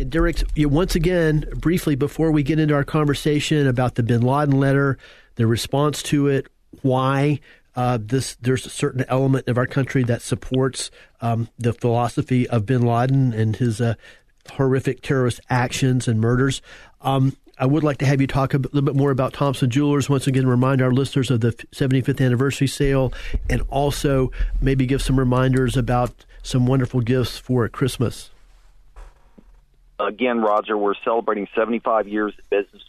Derek, 0.09 0.43
once 0.57 0.95
again, 0.95 1.47
briefly 1.57 1.95
before 1.95 2.31
we 2.31 2.43
get 2.43 2.59
into 2.59 2.75
our 2.75 2.85
conversation 2.85 3.66
about 3.66 3.97
the 3.97 4.03
bin 4.03 4.23
Laden 4.23 4.59
letter, 4.59 4.97
the 5.35 5.47
response 5.47 6.03
to 6.05 6.29
it, 6.29 6.47
why 6.83 7.41
uh, 7.77 7.99
this 8.01 8.37
there's 8.41 8.66
a 8.66 8.71
certain 8.71 9.05
element 9.09 9.49
of 9.49 9.59
our 9.59 9.66
country 9.66 10.03
that 10.05 10.23
supports 10.23 10.91
um, 11.21 11.49
the 11.59 11.73
philosophy 11.73 12.49
of 12.49 12.66
bin 12.66 12.83
Laden 12.83 13.33
and 13.33 13.57
his 13.57 13.81
uh, 13.81 13.95
horrific 14.53 15.03
terrorist 15.03 15.41
actions 15.51 16.09
and 16.09 16.21
murders. 16.21 16.62
Um, 17.01 17.37
I 17.61 17.66
would 17.66 17.83
like 17.83 17.99
to 17.99 18.07
have 18.07 18.21
you 18.21 18.29
talk 18.29 18.55
a 18.55 18.59
little 18.59 18.83
bit 18.83 18.95
more 18.95 19.11
about 19.11 19.33
Thompson 19.33 19.69
Jewelers. 19.69 20.09
Once 20.09 20.29
again, 20.29 20.47
remind 20.47 20.81
our 20.81 20.93
listeners 20.93 21.31
of 21.31 21.41
the 21.41 21.53
75th 21.53 22.25
anniversary 22.25 22.69
sale 22.69 23.12
and 23.51 23.62
also 23.69 24.31
maybe 24.61 24.87
give 24.87 25.03
some 25.03 25.19
reminders 25.19 25.77
about 25.77 26.25
some 26.43 26.66
wonderful 26.66 27.01
gifts 27.01 27.37
for 27.37 27.69
Christmas. 27.69 28.31
Again, 29.99 30.41
Roger, 30.41 30.79
we're 30.79 30.95
celebrating 31.05 31.49
75 31.57 32.07
years 32.07 32.33
of 32.39 32.49
business. 32.49 32.83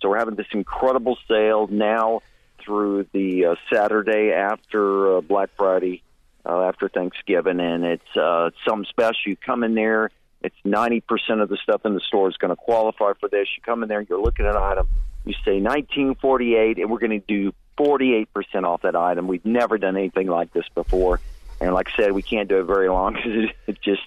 So 0.00 0.08
we're 0.08 0.18
having 0.18 0.36
this 0.36 0.46
incredible 0.52 1.18
sale 1.26 1.66
now 1.68 2.22
through 2.64 3.06
the 3.12 3.46
uh, 3.46 3.54
Saturday 3.72 4.32
after 4.32 5.16
uh, 5.16 5.20
Black 5.20 5.50
Friday, 5.56 6.02
uh, 6.44 6.62
after 6.62 6.88
Thanksgiving, 6.88 7.60
and 7.60 7.84
it's 7.84 8.16
uh, 8.16 8.50
something 8.66 8.86
special. 8.88 9.20
You 9.26 9.36
come 9.36 9.64
in 9.64 9.74
there 9.74 10.10
it's 10.42 10.56
90% 10.64 11.02
of 11.40 11.48
the 11.48 11.56
stuff 11.62 11.82
in 11.84 11.94
the 11.94 12.00
store 12.00 12.28
is 12.28 12.36
going 12.36 12.50
to 12.50 12.56
qualify 12.56 13.12
for 13.20 13.28
this. 13.28 13.48
You 13.56 13.62
come 13.62 13.82
in 13.82 13.88
there, 13.88 14.00
you're 14.00 14.20
looking 14.20 14.46
at 14.46 14.56
an 14.56 14.62
item, 14.62 14.88
you 15.24 15.34
say 15.44 15.60
1948, 15.60 16.78
and 16.78 16.90
we're 16.90 16.98
going 16.98 17.20
to 17.20 17.26
do 17.26 17.52
48% 17.78 18.26
off 18.64 18.82
that 18.82 18.96
item. 18.96 19.28
We've 19.28 19.44
never 19.44 19.78
done 19.78 19.96
anything 19.96 20.26
like 20.26 20.52
this 20.52 20.68
before. 20.74 21.20
And 21.60 21.72
like 21.74 21.90
I 21.92 21.96
said, 21.96 22.12
we 22.12 22.22
can't 22.22 22.48
do 22.48 22.58
it 22.58 22.64
very 22.64 22.88
long 22.88 23.14
because 23.14 23.32
it, 23.32 23.56
it 23.68 23.80
just 23.80 24.02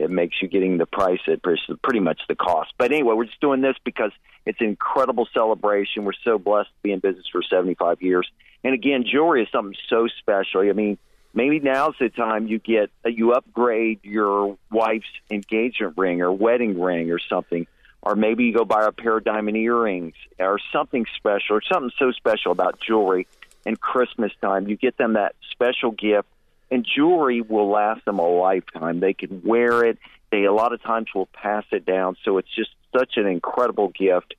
it 0.00 0.10
makes 0.10 0.40
you 0.40 0.48
getting 0.48 0.78
the 0.78 0.86
price 0.86 1.20
at 1.28 1.42
pretty 1.42 2.00
much 2.00 2.20
the 2.28 2.34
cost. 2.34 2.72
But 2.78 2.90
anyway, 2.90 3.14
we're 3.14 3.26
just 3.26 3.40
doing 3.40 3.60
this 3.60 3.76
because 3.84 4.12
it's 4.46 4.60
an 4.60 4.68
incredible 4.68 5.28
celebration. 5.34 6.04
We're 6.04 6.12
so 6.24 6.38
blessed 6.38 6.68
to 6.68 6.82
be 6.82 6.92
in 6.92 7.00
business 7.00 7.26
for 7.30 7.42
75 7.42 8.00
years. 8.00 8.26
And 8.64 8.72
again, 8.72 9.04
jewelry 9.06 9.42
is 9.42 9.48
something 9.52 9.76
so 9.88 10.08
special. 10.18 10.62
I 10.62 10.72
mean, 10.72 10.96
maybe 11.34 11.60
now's 11.60 11.94
the 12.00 12.08
time 12.08 12.48
you 12.48 12.58
get 12.58 12.90
you 13.04 13.32
upgrade 13.32 14.00
your 14.02 14.56
wife's 14.70 15.06
engagement 15.30 15.94
ring 15.96 16.22
or 16.22 16.32
wedding 16.32 16.80
ring 16.80 17.10
or 17.10 17.18
something 17.18 17.66
or 18.02 18.16
maybe 18.16 18.44
you 18.44 18.54
go 18.54 18.64
buy 18.64 18.84
a 18.86 18.92
pair 18.92 19.18
of 19.18 19.24
diamond 19.24 19.56
earrings 19.56 20.14
or 20.38 20.58
something 20.72 21.06
special 21.16 21.56
or 21.56 21.62
something 21.70 21.92
so 21.98 22.10
special 22.12 22.50
about 22.52 22.80
jewelry 22.80 23.26
and 23.64 23.80
christmas 23.80 24.32
time 24.40 24.66
you 24.66 24.76
get 24.76 24.96
them 24.96 25.12
that 25.12 25.34
special 25.52 25.92
gift 25.92 26.26
and 26.70 26.86
jewelry 26.86 27.40
will 27.40 27.70
last 27.70 28.04
them 28.04 28.18
a 28.18 28.28
lifetime 28.28 29.00
they 29.00 29.14
can 29.14 29.42
wear 29.44 29.84
it 29.84 29.98
they 30.30 30.44
a 30.44 30.52
lot 30.52 30.72
of 30.72 30.82
times 30.82 31.06
will 31.14 31.26
pass 31.26 31.64
it 31.72 31.84
down 31.84 32.16
so 32.24 32.38
it's 32.38 32.54
just 32.54 32.70
such 32.96 33.16
an 33.16 33.26
incredible 33.26 33.88
gift 33.88 34.34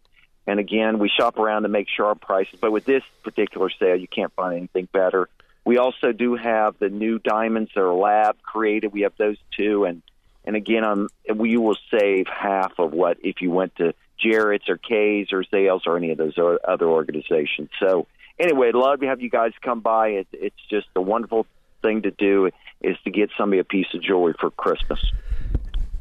and 0.48 0.60
again 0.60 1.00
we 1.00 1.10
shop 1.10 1.38
around 1.38 1.64
to 1.64 1.70
make 1.70 1.88
sure 1.88 2.08
our 2.08 2.16
prices 2.16 2.58
but 2.60 2.72
with 2.72 2.86
this 2.86 3.04
particular 3.24 3.70
sale 3.70 3.96
you 3.96 4.08
can't 4.08 4.34
find 4.34 4.58
anything 4.58 4.88
better 4.92 5.30
we 5.64 5.78
also 5.78 6.12
do 6.12 6.36
have 6.36 6.76
the 6.80 6.90
new 6.90 7.20
diamonds 7.20 7.72
that 7.76 7.82
are 7.82 7.94
lab 7.94 8.42
created. 8.42 8.92
We 8.92 9.02
have 9.02 9.14
those 9.18 9.38
too, 9.58 9.86
and 9.86 10.02
and 10.44 10.56
again, 10.56 10.84
um, 10.84 11.08
we 11.36 11.58
will 11.58 11.78
save 11.92 12.26
half 12.28 12.80
of 12.80 12.94
what 12.94 13.18
if 13.24 13.42
you 13.42 13.52
went 13.52 13.76
to 13.76 13.94
Jared's 14.18 14.70
or 14.70 14.78
Kay's 14.78 15.28
or 15.32 15.44
Zales 15.44 15.82
or 15.86 15.98
any 15.98 16.12
of 16.12 16.18
those 16.18 16.36
other 16.38 16.88
organizations. 16.88 17.70
So 17.80 18.08
anyway, 18.40 18.72
love 18.74 19.02
to 19.02 19.08
have 19.08 19.22
you 19.22 19.30
guys 19.30 19.52
come 19.62 19.82
by. 19.82 20.10
It, 20.10 20.28
it's 20.34 20.62
just 20.70 20.88
a 20.96 21.02
wonderful 21.02 21.46
thing 21.82 22.02
to 22.04 22.12
do 22.12 22.50
is 22.82 22.98
to 23.04 23.12
get 23.12 23.30
somebody 23.38 23.60
a 23.60 23.64
piece 23.64 23.88
of 23.94 24.02
jewelry 24.02 24.34
for 24.40 24.52
Christmas. 24.52 25.00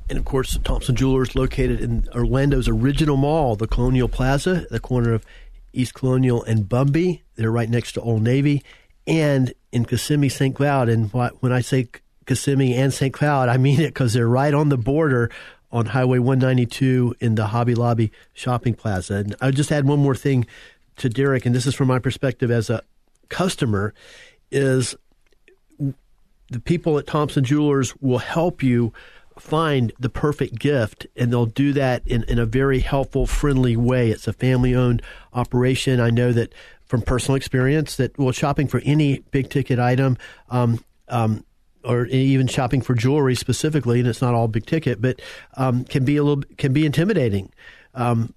And 0.09 0.19
of 0.19 0.25
course, 0.25 0.59
Thompson 0.65 0.97
Jewelers 0.97 1.37
located 1.37 1.81
in 1.81 2.09
Orlando's 2.15 2.69
original 2.69 3.17
mall, 3.17 3.55
the 3.55 3.69
Colonial 3.69 4.09
Plaza, 4.09 4.67
the 4.71 4.81
corner 4.81 5.13
of 5.13 5.25
East 5.73 5.95
Colonial 5.95 6.43
and 6.43 6.69
Bumby. 6.69 7.21
They're 7.37 7.51
right 7.51 7.71
next 7.71 7.93
to 7.93 8.01
Old 8.01 8.23
Navy 8.23 8.65
and 9.07 9.55
in 9.73 9.85
Kissimmee, 9.85 10.29
St. 10.29 10.55
Cloud. 10.55 10.89
And 10.89 11.13
when 11.13 11.53
I 11.53 11.61
say 11.61 11.89
Kissimmee 12.27 12.75
and 12.75 12.93
St. 12.93 13.13
Cloud, 13.15 13.49
I 13.49 13.57
mean 13.57 13.81
it 13.81 13.89
because 13.89 14.13
they're 14.13 14.29
right 14.29 14.53
on 14.53 14.69
the 14.69 14.77
border 14.77 15.31
on 15.73 15.87
Highway 15.87 16.19
192 16.19 17.15
in 17.21 17.37
the 17.37 17.47
Hobby 17.47 17.75
Lobby 17.75 18.11
shopping 18.33 18.75
plaza. 18.75 19.15
And 19.15 19.37
I 19.41 19.53
just 19.53 19.71
add 19.71 19.87
one 19.87 20.01
more 20.01 20.17
thing 20.17 20.47
to 20.97 21.09
Derek, 21.09 21.47
and 21.47 21.55
this 21.55 21.67
is 21.67 21.75
from 21.75 21.89
my 21.89 21.99
perspective 21.99 22.51
as 22.51 22.69
a 22.69 22.83
customer, 23.29 23.95
is 24.51 24.97
the 26.51 26.61
people 26.61 26.99
at 26.99 27.07
Thompson 27.07 27.45
Jewelers 27.45 27.95
will 28.01 28.19
help 28.19 28.63
you 28.63 28.93
find 29.39 29.93
the 29.99 30.11
perfect 30.11 30.59
gift, 30.59 31.07
and 31.17 31.33
they'll 31.33 31.47
do 31.47 31.73
that 31.73 32.07
in, 32.07 32.25
in 32.25 32.39
a 32.39 32.45
very 32.45 32.81
helpful, 32.81 33.27
friendly 33.27 33.77
way. 33.77 34.11
It's 34.11 34.29
a 34.29 34.33
family 34.33 34.75
owned 34.75 35.03
operation. 35.33 36.01
I 36.01 36.11
know 36.11 36.33
that 36.33 36.53
from 36.85 37.03
personal 37.03 37.37
experience 37.37 37.97
that 37.97 38.19
well, 38.19 38.33
shopping 38.33 38.67
for 38.67 38.83
any 38.85 39.21
big 39.31 39.49
ticket 39.49 39.79
item, 39.79 40.19
um, 40.51 40.85
um, 41.09 41.45
or 41.85 42.07
even 42.07 42.47
shopping 42.47 42.83
for 42.83 42.95
jewelry 42.95 43.35
specifically, 43.35 44.01
and 44.01 44.09
it's 44.09 44.21
not 44.21 44.35
all 44.35 44.49
big 44.49 44.67
ticket, 44.67 45.01
but 45.01 45.23
um, 45.57 45.85
can 45.85 46.05
be 46.05 46.17
a 46.17 46.23
little 46.23 46.45
can 46.59 46.73
be 46.73 46.85
intimidating. 46.85 47.51
Um, 47.95 48.35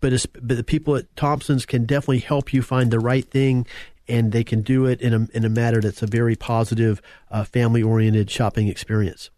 but, 0.00 0.26
but 0.42 0.56
the 0.56 0.64
people 0.64 0.96
at 0.96 1.14
Thompson's 1.16 1.64
can 1.64 1.86
definitely 1.86 2.18
help 2.18 2.52
you 2.52 2.62
find 2.62 2.90
the 2.90 3.00
right 3.00 3.24
thing, 3.24 3.66
and 4.08 4.32
they 4.32 4.44
can 4.44 4.62
do 4.62 4.86
it 4.86 5.00
in 5.00 5.14
a 5.14 5.28
in 5.36 5.44
a 5.44 5.48
manner 5.48 5.80
that's 5.80 6.02
a 6.02 6.06
very 6.06 6.36
positive, 6.36 7.00
uh, 7.30 7.44
family 7.44 7.82
oriented 7.82 8.30
shopping 8.30 8.68
experience. 8.68 9.30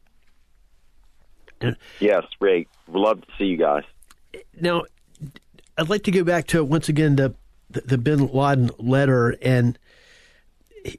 Yes, 2.00 2.24
Ray. 2.40 2.66
Love 2.88 3.22
to 3.22 3.26
see 3.38 3.44
you 3.44 3.56
guys. 3.56 3.84
Now, 4.60 4.84
I'd 5.78 5.88
like 5.88 6.02
to 6.04 6.10
go 6.10 6.24
back 6.24 6.46
to 6.48 6.64
once 6.64 6.88
again 6.88 7.16
the 7.16 7.34
the, 7.70 7.80
the 7.82 7.98
Bin 7.98 8.26
Laden 8.26 8.70
letter, 8.78 9.36
and 9.42 9.78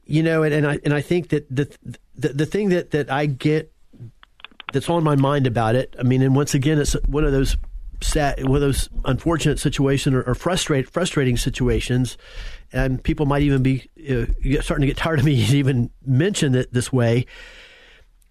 you 0.05 0.23
know, 0.23 0.43
and, 0.43 0.53
and 0.53 0.67
I 0.67 0.79
and 0.83 0.93
I 0.93 1.01
think 1.01 1.29
that 1.29 1.47
the, 1.53 1.69
the 2.15 2.29
the 2.29 2.45
thing 2.45 2.69
that 2.69 2.91
that 2.91 3.11
I 3.11 3.25
get 3.25 3.71
that's 4.73 4.89
on 4.89 5.03
my 5.03 5.15
mind 5.15 5.47
about 5.47 5.75
it. 5.75 5.95
I 5.99 6.03
mean, 6.03 6.21
and 6.21 6.35
once 6.35 6.53
again, 6.53 6.79
it's 6.79 6.93
one 7.07 7.23
of 7.23 7.31
those 7.31 7.57
sad, 8.01 8.43
one 8.43 8.55
of 8.55 8.61
those 8.61 8.89
unfortunate 9.05 9.59
situations 9.59 10.15
or, 10.15 10.23
or 10.23 10.35
frustrate, 10.35 10.89
frustrating 10.89 11.37
situations, 11.37 12.17
and 12.73 13.01
people 13.03 13.25
might 13.25 13.41
even 13.41 13.63
be 13.63 13.89
uh, 14.09 14.61
starting 14.61 14.81
to 14.81 14.87
get 14.87 14.97
tired 14.97 15.19
of 15.19 15.25
me 15.25 15.33
even 15.49 15.89
mention 16.05 16.55
it 16.55 16.73
this 16.73 16.91
way. 16.91 17.25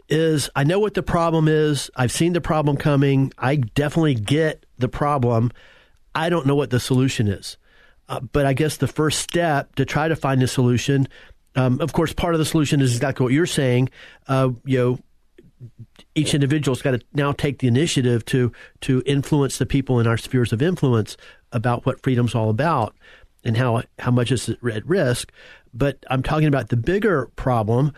Is 0.08 0.48
I 0.54 0.62
know 0.62 0.78
what 0.78 0.94
the 0.94 1.02
problem 1.02 1.48
is. 1.48 1.90
I've 1.96 2.12
seen 2.12 2.32
the 2.32 2.40
problem 2.40 2.76
coming. 2.76 3.32
I 3.38 3.56
definitely 3.56 4.14
get 4.14 4.64
the 4.78 4.88
problem. 4.88 5.50
I 6.14 6.28
don't 6.28 6.46
know 6.46 6.54
what 6.54 6.70
the 6.70 6.78
solution 6.78 7.26
is. 7.26 7.56
Uh, 8.08 8.20
but 8.20 8.46
I 8.46 8.52
guess 8.52 8.76
the 8.76 8.86
first 8.86 9.18
step 9.18 9.74
to 9.74 9.84
try 9.84 10.06
to 10.06 10.14
find 10.14 10.40
a 10.44 10.46
solution, 10.46 11.08
um, 11.56 11.80
of 11.80 11.92
course, 11.92 12.12
part 12.12 12.34
of 12.34 12.38
the 12.38 12.44
solution 12.44 12.80
is 12.80 12.94
exactly 12.94 13.24
what 13.24 13.32
you're 13.32 13.46
saying. 13.46 13.88
Uh, 14.28 14.50
you 14.64 14.78
know, 14.78 14.98
each 16.14 16.34
individual's 16.34 16.82
got 16.82 16.92
to 16.92 17.00
now 17.14 17.32
take 17.32 17.58
the 17.58 17.66
initiative 17.66 18.24
to 18.26 18.52
to 18.82 19.02
influence 19.06 19.58
the 19.58 19.66
people 19.66 19.98
in 19.98 20.06
our 20.06 20.16
spheres 20.16 20.52
of 20.52 20.62
influence 20.62 21.16
about 21.52 21.86
what 21.86 22.02
freedom's 22.02 22.34
all 22.34 22.50
about 22.50 22.94
and 23.46 23.56
how 23.56 23.82
how 23.98 24.10
much 24.10 24.30
is 24.30 24.48
at 24.48 24.86
risk. 24.86 25.32
But 25.72 26.04
I'm 26.10 26.22
talking 26.22 26.48
about 26.48 26.68
the 26.68 26.76
bigger 26.76 27.30
problem 27.36 27.92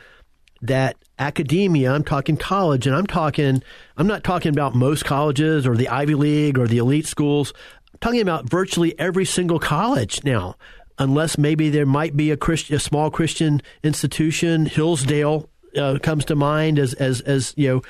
that 0.60 0.96
academia, 1.20 1.92
I'm 1.92 2.04
talking 2.04 2.36
college, 2.36 2.86
and 2.86 2.94
I'm 2.94 3.06
talking, 3.06 3.62
I'm 3.96 4.08
not 4.08 4.24
talking 4.24 4.50
about 4.50 4.74
most 4.74 5.04
colleges 5.04 5.66
or 5.66 5.76
the 5.76 5.88
Ivy 5.88 6.14
League 6.14 6.58
or 6.58 6.66
the 6.66 6.78
elite 6.78 7.06
schools 7.06 7.52
I'm 7.98 7.98
talking 8.00 8.20
about 8.20 8.48
virtually 8.48 8.96
every 8.98 9.24
single 9.24 9.58
college 9.58 10.22
now, 10.22 10.54
unless 10.98 11.36
maybe 11.36 11.68
there 11.68 11.86
might 11.86 12.16
be 12.16 12.30
a, 12.30 12.36
Christ, 12.36 12.70
a 12.70 12.78
small 12.78 13.10
Christian 13.10 13.60
institution. 13.82 14.66
Hillsdale 14.66 15.48
uh, 15.76 15.98
comes 16.00 16.24
to 16.26 16.36
mind 16.36 16.78
as, 16.78 16.94
as, 16.94 17.20
as 17.22 17.54
you 17.56 17.68
know, 17.68 17.82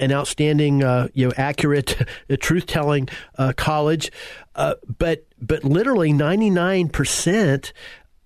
an 0.00 0.12
outstanding, 0.12 0.82
uh, 0.82 1.08
you 1.14 1.26
know, 1.26 1.32
accurate, 1.36 1.96
truth 2.40 2.66
telling 2.66 3.08
uh, 3.36 3.52
college. 3.56 4.10
Uh, 4.54 4.74
but 4.98 5.26
but 5.40 5.64
literally 5.64 6.12
ninety 6.12 6.50
nine 6.50 6.88
percent 6.88 7.72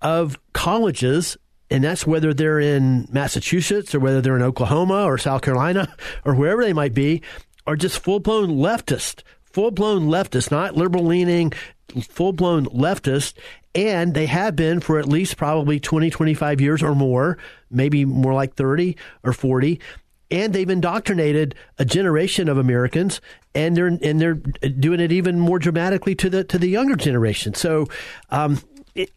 of 0.01 0.37
colleges 0.53 1.37
and 1.73 1.83
that's 1.83 2.05
whether 2.05 2.35
they're 2.35 2.59
in 2.59 3.07
Massachusetts 3.11 3.95
or 3.95 3.99
whether 3.99 4.21
they're 4.21 4.35
in 4.35 4.43
Oklahoma 4.43 5.05
or 5.05 5.17
South 5.17 5.41
Carolina 5.41 5.91
or 6.25 6.35
wherever 6.35 6.63
they 6.63 6.71
might 6.71 6.93
be, 6.93 7.23
are 7.65 7.75
just 7.75 7.97
full 7.97 8.19
blown 8.19 8.49
leftist, 8.49 9.23
full 9.41 9.71
blown 9.71 10.03
leftist, 10.03 10.51
not 10.51 10.75
liberal 10.75 11.03
leaning, 11.03 11.51
full 12.07 12.31
blown 12.31 12.67
leftist. 12.67 13.33
And 13.73 14.13
they 14.13 14.27
have 14.27 14.55
been 14.55 14.81
for 14.81 14.99
at 14.99 15.07
least 15.07 15.35
probably 15.35 15.79
20, 15.79 16.11
25 16.11 16.61
years 16.61 16.83
or 16.83 16.93
more, 16.93 17.39
maybe 17.71 18.05
more 18.05 18.35
like 18.35 18.53
30 18.53 18.95
or 19.23 19.33
40 19.33 19.79
and 20.33 20.51
they've 20.51 20.69
indoctrinated 20.69 21.53
a 21.77 21.85
generation 21.85 22.49
of 22.49 22.57
Americans, 22.57 23.21
and 23.53 23.77
they're 23.77 23.87
and 23.87 24.19
they're 24.19 24.33
doing 24.33 24.99
it 24.99 25.11
even 25.11 25.39
more 25.39 25.59
dramatically 25.59 26.15
to 26.15 26.29
the 26.29 26.43
to 26.45 26.57
the 26.57 26.67
younger 26.67 26.95
generation. 26.95 27.53
So, 27.53 27.85
um, 28.31 28.59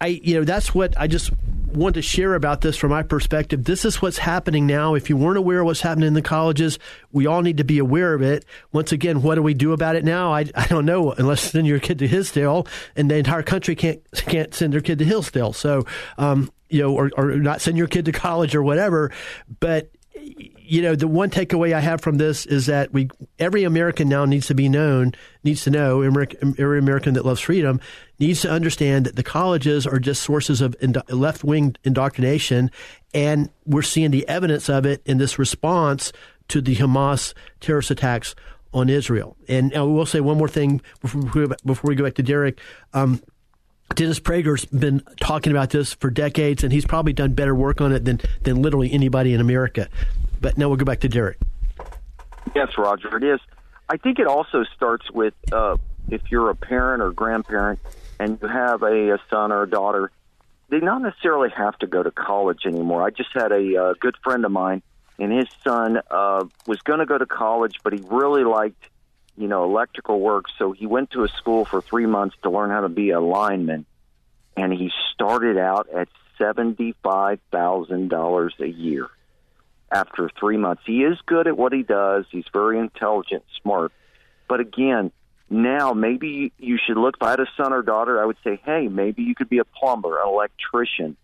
I 0.00 0.08
you 0.08 0.34
know 0.34 0.44
that's 0.44 0.74
what 0.74 0.94
I 0.98 1.06
just 1.06 1.30
want 1.72 1.94
to 1.94 2.02
share 2.02 2.34
about 2.34 2.60
this 2.60 2.76
from 2.76 2.90
my 2.90 3.02
perspective. 3.02 3.64
This 3.64 3.86
is 3.86 4.02
what's 4.02 4.18
happening 4.18 4.66
now. 4.66 4.94
If 4.94 5.08
you 5.08 5.16
weren't 5.16 5.38
aware 5.38 5.60
of 5.60 5.66
what's 5.66 5.80
happening 5.80 6.06
in 6.06 6.14
the 6.14 6.22
colleges, 6.22 6.78
we 7.12 7.26
all 7.26 7.40
need 7.40 7.56
to 7.56 7.64
be 7.64 7.78
aware 7.78 8.12
of 8.12 8.20
it. 8.20 8.44
Once 8.72 8.92
again, 8.92 9.22
what 9.22 9.36
do 9.36 9.42
we 9.42 9.54
do 9.54 9.72
about 9.72 9.96
it 9.96 10.04
now? 10.04 10.34
I, 10.34 10.44
I 10.54 10.66
don't 10.66 10.84
know 10.84 11.12
unless 11.12 11.44
you 11.44 11.50
send 11.50 11.66
your 11.66 11.80
kid 11.80 11.98
to 12.00 12.06
Hillsdale, 12.06 12.66
and 12.94 13.10
the 13.10 13.16
entire 13.16 13.42
country 13.42 13.74
can't 13.74 14.02
can't 14.12 14.52
send 14.52 14.74
their 14.74 14.82
kid 14.82 14.98
to 14.98 15.04
Hillsdale. 15.06 15.54
So. 15.54 15.86
Um, 16.18 16.52
you 16.68 16.82
know, 16.82 16.96
or, 16.96 17.12
or 17.16 17.36
not 17.36 17.60
send 17.60 17.78
your 17.78 17.86
kid 17.86 18.06
to 18.06 18.10
college 18.10 18.56
or 18.56 18.60
whatever. 18.60 19.12
But 19.60 19.88
you 20.66 20.82
know, 20.82 20.94
the 20.94 21.08
one 21.08 21.30
takeaway 21.30 21.72
I 21.72 21.80
have 21.80 22.00
from 22.00 22.18
this 22.18 22.44
is 22.46 22.66
that 22.66 22.92
we 22.92 23.08
every 23.38 23.64
American 23.64 24.08
now 24.08 24.24
needs 24.24 24.48
to 24.48 24.54
be 24.54 24.68
known, 24.68 25.12
needs 25.44 25.64
to 25.64 25.70
know 25.70 26.02
every 26.02 26.78
American 26.78 27.14
that 27.14 27.24
loves 27.24 27.40
freedom 27.40 27.80
needs 28.18 28.40
to 28.42 28.50
understand 28.50 29.06
that 29.06 29.16
the 29.16 29.22
colleges 29.22 29.86
are 29.86 29.98
just 29.98 30.22
sources 30.22 30.60
of 30.60 30.74
left 31.10 31.44
wing 31.44 31.76
indoctrination, 31.84 32.70
and 33.14 33.50
we're 33.64 33.82
seeing 33.82 34.10
the 34.10 34.26
evidence 34.28 34.68
of 34.68 34.86
it 34.86 35.02
in 35.04 35.18
this 35.18 35.38
response 35.38 36.12
to 36.48 36.60
the 36.60 36.76
Hamas 36.76 37.34
terrorist 37.60 37.90
attacks 37.90 38.34
on 38.72 38.88
Israel. 38.88 39.36
And 39.48 39.74
I 39.74 39.82
will 39.82 40.06
say 40.06 40.20
one 40.20 40.38
more 40.38 40.48
thing 40.48 40.80
before, 41.00 41.22
before 41.64 41.88
we 41.88 41.94
go 41.94 42.04
back 42.04 42.14
to 42.14 42.22
Derek. 42.22 42.60
Um, 42.92 43.22
Dennis 43.94 44.18
Prager's 44.18 44.64
been 44.64 45.00
talking 45.20 45.52
about 45.52 45.70
this 45.70 45.94
for 45.94 46.10
decades, 46.10 46.64
and 46.64 46.72
he's 46.72 46.84
probably 46.84 47.12
done 47.12 47.34
better 47.34 47.54
work 47.54 47.80
on 47.80 47.92
it 47.92 48.04
than 48.04 48.20
than 48.42 48.60
literally 48.60 48.92
anybody 48.92 49.32
in 49.32 49.40
America. 49.40 49.88
But 50.47 50.57
now 50.57 50.68
we'll 50.68 50.76
go 50.76 50.84
back 50.84 51.01
to 51.01 51.09
Derek. 51.09 51.38
Yes, 52.55 52.68
Roger, 52.78 53.16
it 53.16 53.24
is. 53.24 53.40
I 53.88 53.97
think 53.97 54.20
it 54.20 54.28
also 54.28 54.62
starts 54.76 55.11
with 55.11 55.34
uh, 55.51 55.76
if 56.09 56.22
you're 56.30 56.51
a 56.51 56.55
parent 56.55 57.03
or 57.03 57.11
grandparent 57.11 57.80
and 58.20 58.38
you 58.40 58.47
have 58.47 58.84
a, 58.84 59.14
a 59.14 59.18
son 59.28 59.51
or 59.51 59.64
a 59.64 59.68
daughter, 59.68 60.12
they 60.68 60.78
not 60.78 61.03
necessarily 61.03 61.49
have 61.51 61.76
to 61.80 61.88
go 61.88 62.01
to 62.01 62.12
college 62.12 62.61
anymore. 62.64 63.03
I 63.03 63.11
just 63.11 63.30
had 63.34 63.51
a 63.51 63.76
uh, 63.76 63.94
good 63.99 64.14
friend 64.22 64.44
of 64.44 64.53
mine, 64.53 64.82
and 65.18 65.32
his 65.32 65.49
son 65.64 66.01
uh, 66.12 66.44
was 66.64 66.80
going 66.82 67.01
to 67.01 67.07
go 67.07 67.18
to 67.18 67.26
college, 67.26 67.80
but 67.82 67.92
he 67.92 67.99
really 68.05 68.44
liked, 68.44 68.88
you 69.36 69.49
know, 69.49 69.64
electrical 69.64 70.20
work, 70.20 70.44
so 70.59 70.70
he 70.70 70.86
went 70.86 71.11
to 71.11 71.24
a 71.24 71.28
school 71.28 71.64
for 71.64 71.82
three 71.82 72.07
months 72.07 72.36
to 72.44 72.51
learn 72.51 72.70
how 72.70 72.82
to 72.82 72.88
be 72.88 73.11
a 73.11 73.18
lineman, 73.18 73.84
and 74.57 74.72
he 74.72 74.92
started 75.12 75.59
out 75.59 75.88
at 75.92 76.07
seventy-five 76.38 77.40
thousand 77.51 78.11
dollars 78.11 78.55
a 78.61 78.68
year 78.68 79.11
after 79.91 80.30
three 80.39 80.57
months. 80.57 80.82
He 80.87 81.05
is 81.05 81.18
good 81.26 81.47
at 81.47 81.57
what 81.57 81.72
he 81.72 81.82
does. 81.82 82.24
He's 82.30 82.47
very 82.53 82.78
intelligent, 82.78 83.45
smart. 83.62 83.93
But 84.49 84.61
again, 84.61 85.12
now 85.49 85.93
maybe 85.93 86.53
you 86.59 86.78
should 86.84 86.97
look. 86.97 87.16
If 87.20 87.22
I 87.22 87.30
had 87.30 87.41
a 87.41 87.47
son 87.57 87.72
or 87.72 87.82
daughter, 87.82 88.20
I 88.20 88.24
would 88.24 88.39
say, 88.43 88.61
hey, 88.64 88.89
maybe 88.89 89.22
you 89.22 89.34
could 89.34 89.49
be 89.49 89.59
a 89.59 89.64
plumber, 89.64 90.20
an 90.20 90.28
electrician. 90.28 91.16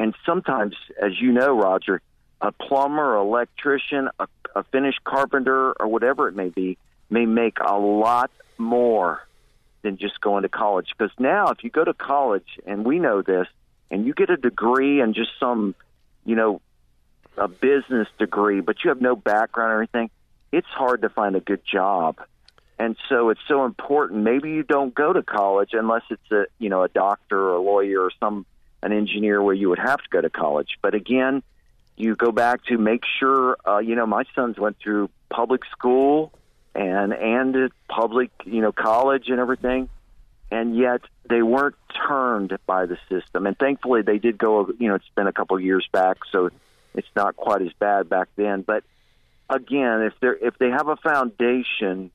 And 0.00 0.14
sometimes, 0.26 0.74
as 1.00 1.12
you 1.20 1.32
know, 1.32 1.56
Roger, 1.56 2.00
a 2.40 2.52
plumber, 2.52 3.16
electrician, 3.16 4.08
a, 4.18 4.28
a 4.54 4.64
finished 4.64 5.02
carpenter, 5.04 5.72
or 5.72 5.88
whatever 5.88 6.28
it 6.28 6.36
may 6.36 6.48
be, 6.48 6.78
may 7.10 7.26
make 7.26 7.58
a 7.60 7.76
lot 7.78 8.30
more 8.58 9.26
than 9.82 9.96
just 9.96 10.20
going 10.20 10.42
to 10.42 10.48
college. 10.48 10.88
Because 10.96 11.12
now, 11.18 11.48
if 11.48 11.64
you 11.64 11.70
go 11.70 11.84
to 11.84 11.94
college, 11.94 12.58
and 12.66 12.84
we 12.84 12.98
know 12.98 13.22
this, 13.22 13.46
and 13.90 14.06
you 14.06 14.12
get 14.12 14.30
a 14.30 14.36
degree 14.36 15.00
and 15.00 15.14
just 15.14 15.30
some, 15.40 15.74
you 16.24 16.36
know, 16.36 16.60
a 17.38 17.48
business 17.48 18.08
degree, 18.18 18.60
but 18.60 18.84
you 18.84 18.90
have 18.90 19.00
no 19.00 19.16
background 19.16 19.72
or 19.72 19.78
anything, 19.78 20.10
it's 20.52 20.66
hard 20.68 21.02
to 21.02 21.08
find 21.08 21.36
a 21.36 21.40
good 21.40 21.64
job. 21.64 22.18
And 22.78 22.96
so 23.08 23.30
it's 23.30 23.40
so 23.48 23.64
important. 23.64 24.22
Maybe 24.22 24.50
you 24.50 24.62
don't 24.62 24.94
go 24.94 25.12
to 25.12 25.22
college 25.22 25.70
unless 25.72 26.02
it's 26.10 26.30
a 26.30 26.46
you 26.58 26.68
know 26.68 26.84
a 26.84 26.88
doctor 26.88 27.36
or 27.36 27.54
a 27.54 27.60
lawyer 27.60 28.02
or 28.02 28.12
some 28.20 28.46
an 28.82 28.92
engineer 28.92 29.42
where 29.42 29.54
you 29.54 29.68
would 29.68 29.80
have 29.80 29.98
to 29.98 30.08
go 30.10 30.20
to 30.20 30.30
college. 30.30 30.78
But 30.80 30.94
again, 30.94 31.42
you 31.96 32.14
go 32.14 32.30
back 32.30 32.64
to 32.66 32.78
make 32.78 33.02
sure. 33.18 33.56
Uh, 33.66 33.78
you 33.78 33.96
know, 33.96 34.06
my 34.06 34.22
sons 34.34 34.58
went 34.58 34.76
through 34.78 35.10
public 35.28 35.62
school 35.72 36.32
and 36.74 37.12
and 37.12 37.70
public 37.88 38.30
you 38.44 38.60
know 38.60 38.70
college 38.70 39.24
and 39.28 39.40
everything, 39.40 39.88
and 40.52 40.76
yet 40.76 41.00
they 41.28 41.42
weren't 41.42 41.74
turned 42.06 42.56
by 42.64 42.86
the 42.86 42.96
system. 43.08 43.46
And 43.46 43.58
thankfully, 43.58 44.02
they 44.02 44.18
did 44.18 44.38
go. 44.38 44.70
You 44.78 44.88
know, 44.88 44.94
it's 44.94 45.10
been 45.16 45.26
a 45.26 45.32
couple 45.32 45.56
of 45.56 45.64
years 45.64 45.88
back, 45.92 46.18
so 46.30 46.50
it's 46.98 47.08
not 47.16 47.36
quite 47.36 47.62
as 47.62 47.72
bad 47.78 48.08
back 48.08 48.28
then. 48.36 48.62
But 48.62 48.84
again, 49.48 50.02
if 50.02 50.14
they 50.20 50.46
if 50.46 50.58
they 50.58 50.70
have 50.70 50.88
a 50.88 50.96
foundation, 50.96 52.10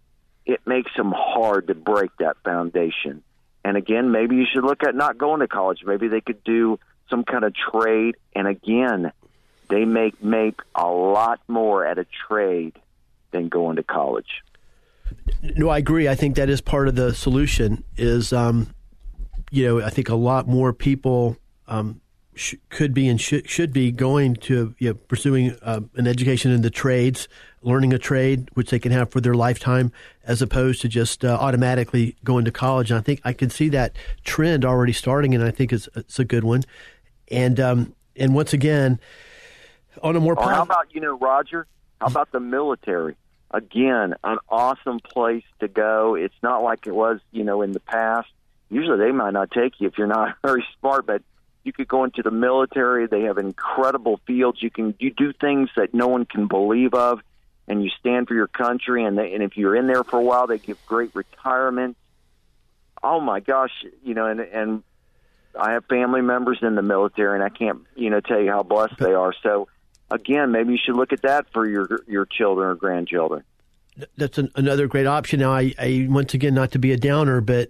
it 0.45 0.61
makes 0.65 0.91
them 0.95 1.13
hard 1.15 1.67
to 1.67 1.75
break 1.75 2.11
that 2.19 2.37
foundation. 2.43 3.23
And 3.65 3.77
again, 3.77 4.11
maybe 4.11 4.35
you 4.35 4.45
should 4.51 4.63
look 4.63 4.83
at 4.83 4.93
not 4.93 5.17
going 5.17 5.39
to 5.39 5.47
college. 5.47 5.79
Maybe 5.85 6.09
they 6.09 6.21
could 6.21 6.43
do 6.43 6.79
some 7.09 7.23
kind 7.23 7.45
of 7.45 7.53
trade. 7.55 8.17
And 8.35 8.47
again, 8.47 9.11
they 9.69 9.85
make 9.85 10.21
make 10.21 10.59
a 10.75 10.87
lot 10.87 11.39
more 11.47 11.85
at 11.85 11.97
a 11.97 12.05
trade 12.27 12.77
than 13.31 13.47
going 13.47 13.77
to 13.77 13.83
college. 13.83 14.43
No, 15.41 15.69
I 15.69 15.77
agree. 15.77 16.07
I 16.07 16.15
think 16.15 16.35
that 16.35 16.49
is 16.49 16.59
part 16.59 16.87
of 16.87 16.95
the 16.95 17.13
solution. 17.13 17.83
Is 17.95 18.33
um, 18.33 18.73
you 19.49 19.65
know, 19.65 19.81
I 19.81 19.89
think 19.89 20.09
a 20.09 20.15
lot 20.15 20.47
more 20.47 20.73
people 20.73 21.37
um, 21.67 22.01
sh- 22.35 22.55
could 22.69 22.93
be 22.93 23.07
and 23.07 23.19
sh- 23.19 23.45
should 23.45 23.73
be 23.73 23.91
going 23.91 24.35
to 24.35 24.75
you 24.79 24.89
know, 24.89 24.93
pursuing 24.93 25.55
uh, 25.61 25.81
an 25.95 26.07
education 26.07 26.51
in 26.51 26.61
the 26.61 26.69
trades, 26.69 27.27
learning 27.61 27.93
a 27.93 27.99
trade 27.99 28.49
which 28.53 28.69
they 28.69 28.79
can 28.79 28.91
have 28.91 29.11
for 29.11 29.21
their 29.21 29.33
lifetime, 29.33 29.91
as 30.25 30.41
opposed 30.41 30.81
to 30.81 30.87
just 30.87 31.23
uh, 31.23 31.37
automatically 31.39 32.15
going 32.23 32.45
to 32.45 32.51
college. 32.51 32.91
And 32.91 32.99
I 32.99 33.01
think 33.01 33.21
I 33.23 33.33
can 33.33 33.49
see 33.49 33.69
that 33.69 33.95
trend 34.23 34.65
already 34.65 34.93
starting, 34.93 35.33
and 35.35 35.43
I 35.43 35.51
think 35.51 35.73
it's 35.73 35.89
it's 35.95 36.19
a 36.19 36.25
good 36.25 36.43
one. 36.43 36.63
And 37.29 37.59
um, 37.59 37.95
and 38.15 38.35
once 38.35 38.53
again, 38.53 38.99
on 40.01 40.15
a 40.15 40.19
more 40.19 40.35
oh, 40.37 40.47
how 40.47 40.63
about 40.63 40.93
you 40.93 41.01
know 41.01 41.17
Roger? 41.17 41.67
How 41.99 42.07
about 42.07 42.31
the 42.31 42.39
military? 42.39 43.15
Again, 43.51 44.15
an 44.23 44.39
awesome 44.49 44.99
place 44.99 45.43
to 45.59 45.67
go. 45.67 46.15
It's 46.15 46.35
not 46.41 46.63
like 46.63 46.87
it 46.87 46.93
was, 46.93 47.19
you 47.31 47.43
know, 47.43 47.61
in 47.61 47.71
the 47.71 47.79
past. 47.79 48.27
Usually, 48.69 48.97
they 48.97 49.11
might 49.11 49.31
not 49.31 49.51
take 49.51 49.79
you 49.79 49.87
if 49.87 49.97
you're 49.97 50.07
not 50.07 50.35
very 50.43 50.65
smart, 50.79 51.05
but 51.05 51.21
you 51.63 51.71
could 51.71 51.87
go 51.87 52.03
into 52.03 52.21
the 52.21 52.31
military. 52.31 53.07
They 53.07 53.21
have 53.23 53.37
incredible 53.37 54.19
fields. 54.27 54.61
You 54.61 54.69
can 54.69 54.95
you 54.99 55.11
do 55.11 55.33
things 55.33 55.69
that 55.75 55.93
no 55.93 56.07
one 56.07 56.25
can 56.25 56.47
believe 56.47 56.93
of, 56.93 57.21
and 57.67 57.83
you 57.83 57.89
stand 57.99 58.27
for 58.27 58.33
your 58.33 58.47
country. 58.47 59.03
And 59.05 59.17
they, 59.17 59.33
and 59.33 59.43
if 59.43 59.57
you're 59.57 59.75
in 59.75 59.87
there 59.87 60.03
for 60.03 60.19
a 60.19 60.23
while, 60.23 60.47
they 60.47 60.57
give 60.57 60.83
great 60.85 61.15
retirement. 61.15 61.97
Oh 63.01 63.19
my 63.19 63.39
gosh, 63.39 63.71
you 64.03 64.13
know, 64.13 64.27
and 64.27 64.39
and 64.39 64.83
I 65.59 65.73
have 65.73 65.85
family 65.85 66.21
members 66.21 66.59
in 66.61 66.75
the 66.75 66.81
military, 66.81 67.35
and 67.35 67.43
I 67.43 67.49
can't 67.49 67.81
you 67.95 68.09
know 68.09 68.19
tell 68.19 68.41
you 68.41 68.51
how 68.51 68.63
blessed 68.63 68.97
they 68.99 69.13
are. 69.13 69.33
So 69.41 69.67
again, 70.11 70.51
maybe 70.51 70.73
you 70.73 70.79
should 70.83 70.95
look 70.95 71.13
at 71.13 71.21
that 71.23 71.51
for 71.53 71.67
your 71.67 72.01
your 72.07 72.25
children 72.25 72.69
or 72.69 72.75
grandchildren. 72.75 73.43
That's 74.17 74.39
an, 74.39 74.51
another 74.55 74.87
great 74.87 75.05
option. 75.05 75.39
Now, 75.39 75.51
I, 75.51 75.73
I 75.77 76.07
once 76.09 76.33
again 76.33 76.55
not 76.55 76.71
to 76.71 76.79
be 76.79 76.91
a 76.93 76.97
downer, 76.97 77.41
but 77.41 77.69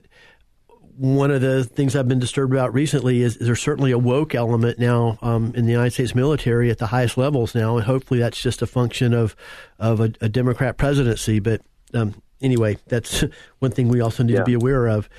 one 0.98 1.32
of 1.32 1.42
the 1.42 1.64
things 1.64 1.96
I've 1.96 2.08
been 2.08 2.20
disturbed 2.20 2.54
about 2.54 2.74
recently 2.74 3.22
is, 3.22 3.38
is 3.38 3.48
there's 3.48 3.62
certainly 3.62 3.92
a 3.92 3.98
woke 3.98 4.36
element 4.36 4.80
now 4.80 5.18
um, 5.22 5.54
in 5.56 5.66
the 5.66 5.72
United 5.72 5.92
States 5.92 6.14
military 6.14 6.70
at 6.70 6.78
the 6.78 6.88
highest 6.88 7.18
levels 7.18 7.56
now, 7.56 7.78
and 7.78 7.86
hopefully 7.86 8.20
that's 8.20 8.42
just 8.42 8.62
a 8.62 8.68
function 8.68 9.14
of 9.14 9.36
of 9.80 10.00
a, 10.00 10.14
a 10.22 10.30
Democrat 10.30 10.78
presidency. 10.78 11.40
But 11.40 11.62
um, 11.94 12.16
anyway, 12.42 12.78
that's 12.88 13.24
one 13.60 13.72
thing 13.72 13.88
we 13.88 14.02
also 14.02 14.24
need 14.24 14.34
yeah. 14.34 14.40
to 14.40 14.46
be 14.46 14.54
aware 14.54 14.88
of. 14.88 15.10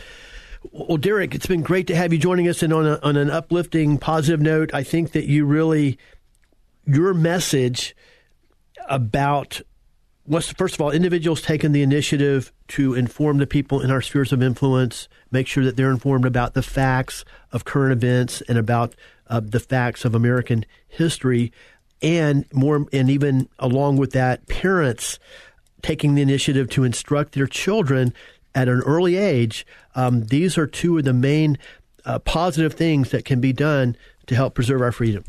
Well, 0.72 0.96
Derek, 0.96 1.34
it's 1.34 1.46
been 1.46 1.62
great 1.62 1.88
to 1.88 1.96
have 1.96 2.12
you 2.12 2.18
joining 2.18 2.48
us, 2.48 2.62
and 2.62 2.72
on 2.72 2.86
a, 2.86 2.98
on 3.02 3.16
an 3.16 3.30
uplifting, 3.30 3.98
positive 3.98 4.40
note, 4.40 4.72
I 4.72 4.82
think 4.82 5.12
that 5.12 5.26
you 5.26 5.44
really 5.44 5.98
your 6.86 7.14
message 7.14 7.94
about 8.88 9.60
what's 10.26 10.52
first 10.52 10.74
of 10.74 10.80
all, 10.80 10.90
individuals 10.90 11.42
taking 11.42 11.72
the 11.72 11.82
initiative 11.82 12.52
to 12.68 12.94
inform 12.94 13.38
the 13.38 13.46
people 13.46 13.80
in 13.80 13.90
our 13.90 14.02
spheres 14.02 14.32
of 14.32 14.42
influence, 14.42 15.08
make 15.30 15.46
sure 15.46 15.64
that 15.64 15.76
they're 15.76 15.90
informed 15.90 16.24
about 16.24 16.54
the 16.54 16.62
facts 16.62 17.24
of 17.52 17.64
current 17.64 17.92
events 17.92 18.40
and 18.42 18.58
about 18.58 18.94
uh, 19.28 19.40
the 19.40 19.60
facts 19.60 20.04
of 20.04 20.14
American 20.14 20.64
history, 20.88 21.52
and 22.02 22.44
more, 22.52 22.86
and 22.92 23.08
even 23.08 23.48
along 23.58 23.96
with 23.96 24.12
that, 24.12 24.46
parents 24.46 25.18
taking 25.82 26.14
the 26.14 26.22
initiative 26.22 26.68
to 26.70 26.84
instruct 26.84 27.32
their 27.32 27.46
children 27.46 28.12
at 28.54 28.68
an 28.68 28.80
early 28.82 29.16
age. 29.16 29.66
Um, 29.94 30.24
these 30.24 30.56
are 30.56 30.66
two 30.66 30.98
of 30.98 31.04
the 31.04 31.12
main 31.12 31.58
uh, 32.04 32.18
positive 32.20 32.74
things 32.74 33.10
that 33.10 33.24
can 33.24 33.40
be 33.40 33.52
done 33.52 33.96
to 34.26 34.34
help 34.34 34.54
preserve 34.54 34.80
our 34.80 34.92
freedom. 34.92 35.24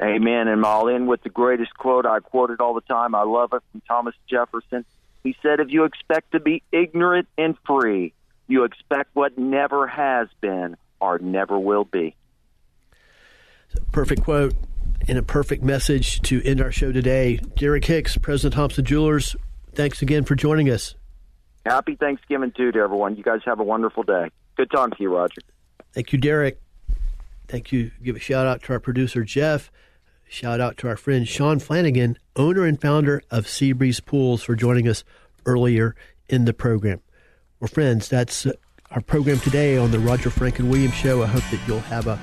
Amen. 0.00 0.48
And 0.48 0.64
I'll 0.64 0.88
end 0.88 1.06
with 1.06 1.22
the 1.22 1.28
greatest 1.28 1.74
quote 1.74 2.06
I 2.06 2.20
quote 2.20 2.50
it 2.50 2.60
all 2.60 2.74
the 2.74 2.80
time. 2.80 3.14
I 3.14 3.22
love 3.22 3.52
it 3.52 3.62
from 3.70 3.82
Thomas 3.86 4.14
Jefferson. 4.28 4.84
He 5.22 5.36
said, 5.42 5.60
If 5.60 5.70
you 5.70 5.84
expect 5.84 6.32
to 6.32 6.40
be 6.40 6.62
ignorant 6.72 7.28
and 7.36 7.56
free, 7.66 8.12
you 8.48 8.64
expect 8.64 9.10
what 9.14 9.38
never 9.38 9.86
has 9.86 10.28
been 10.40 10.76
or 11.00 11.18
never 11.18 11.58
will 11.58 11.84
be. 11.84 12.16
Perfect 13.92 14.22
quote 14.24 14.54
and 15.08 15.18
a 15.18 15.22
perfect 15.22 15.62
message 15.62 16.20
to 16.22 16.42
end 16.44 16.60
our 16.60 16.72
show 16.72 16.92
today. 16.92 17.36
Derek 17.56 17.84
Hicks, 17.84 18.16
President 18.16 18.54
Thompson 18.54 18.84
Jewelers, 18.84 19.36
thanks 19.74 20.02
again 20.02 20.24
for 20.24 20.34
joining 20.34 20.70
us. 20.70 20.94
Happy 21.66 21.96
Thanksgiving 21.96 22.52
too 22.52 22.72
to 22.72 22.78
everyone. 22.78 23.16
You 23.16 23.22
guys 23.22 23.40
have 23.44 23.60
a 23.60 23.64
wonderful 23.64 24.02
day. 24.02 24.30
Good 24.56 24.70
talking 24.70 24.96
to 24.96 25.02
you, 25.02 25.14
Roger. 25.14 25.40
Thank 25.92 26.12
you, 26.12 26.18
Derek. 26.18 26.61
Thank 27.52 27.70
you. 27.70 27.90
Give 28.02 28.16
a 28.16 28.18
shout 28.18 28.46
out 28.46 28.62
to 28.62 28.72
our 28.72 28.80
producer, 28.80 29.24
Jeff. 29.24 29.70
Shout 30.26 30.58
out 30.58 30.78
to 30.78 30.88
our 30.88 30.96
friend 30.96 31.28
Sean 31.28 31.58
Flanagan, 31.58 32.16
owner 32.34 32.64
and 32.64 32.80
founder 32.80 33.22
of 33.30 33.44
Seabreeze 33.44 34.02
Pools, 34.02 34.42
for 34.42 34.56
joining 34.56 34.88
us 34.88 35.04
earlier 35.44 35.94
in 36.30 36.46
the 36.46 36.54
program. 36.54 37.02
Well, 37.60 37.68
friends, 37.68 38.08
that's 38.08 38.46
uh, 38.46 38.52
our 38.90 39.02
program 39.02 39.38
today 39.38 39.76
on 39.76 39.90
the 39.90 39.98
Roger 39.98 40.30
Franklin 40.30 40.70
Williams 40.70 40.94
Show. 40.94 41.22
I 41.22 41.26
hope 41.26 41.42
that 41.50 41.60
you'll 41.68 41.80
have 41.80 42.06
a 42.06 42.18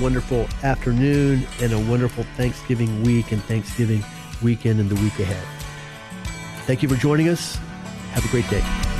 wonderful 0.00 0.48
afternoon 0.62 1.46
and 1.60 1.74
a 1.74 1.78
wonderful 1.90 2.24
Thanksgiving 2.38 3.02
week 3.02 3.30
and 3.30 3.44
Thanksgiving 3.44 4.02
weekend 4.42 4.80
and 4.80 4.88
the 4.88 5.02
week 5.02 5.18
ahead. 5.18 5.46
Thank 6.64 6.82
you 6.82 6.88
for 6.88 6.96
joining 6.96 7.28
us. 7.28 7.56
Have 8.12 8.24
a 8.24 8.28
great 8.28 8.48
day. 8.48 8.91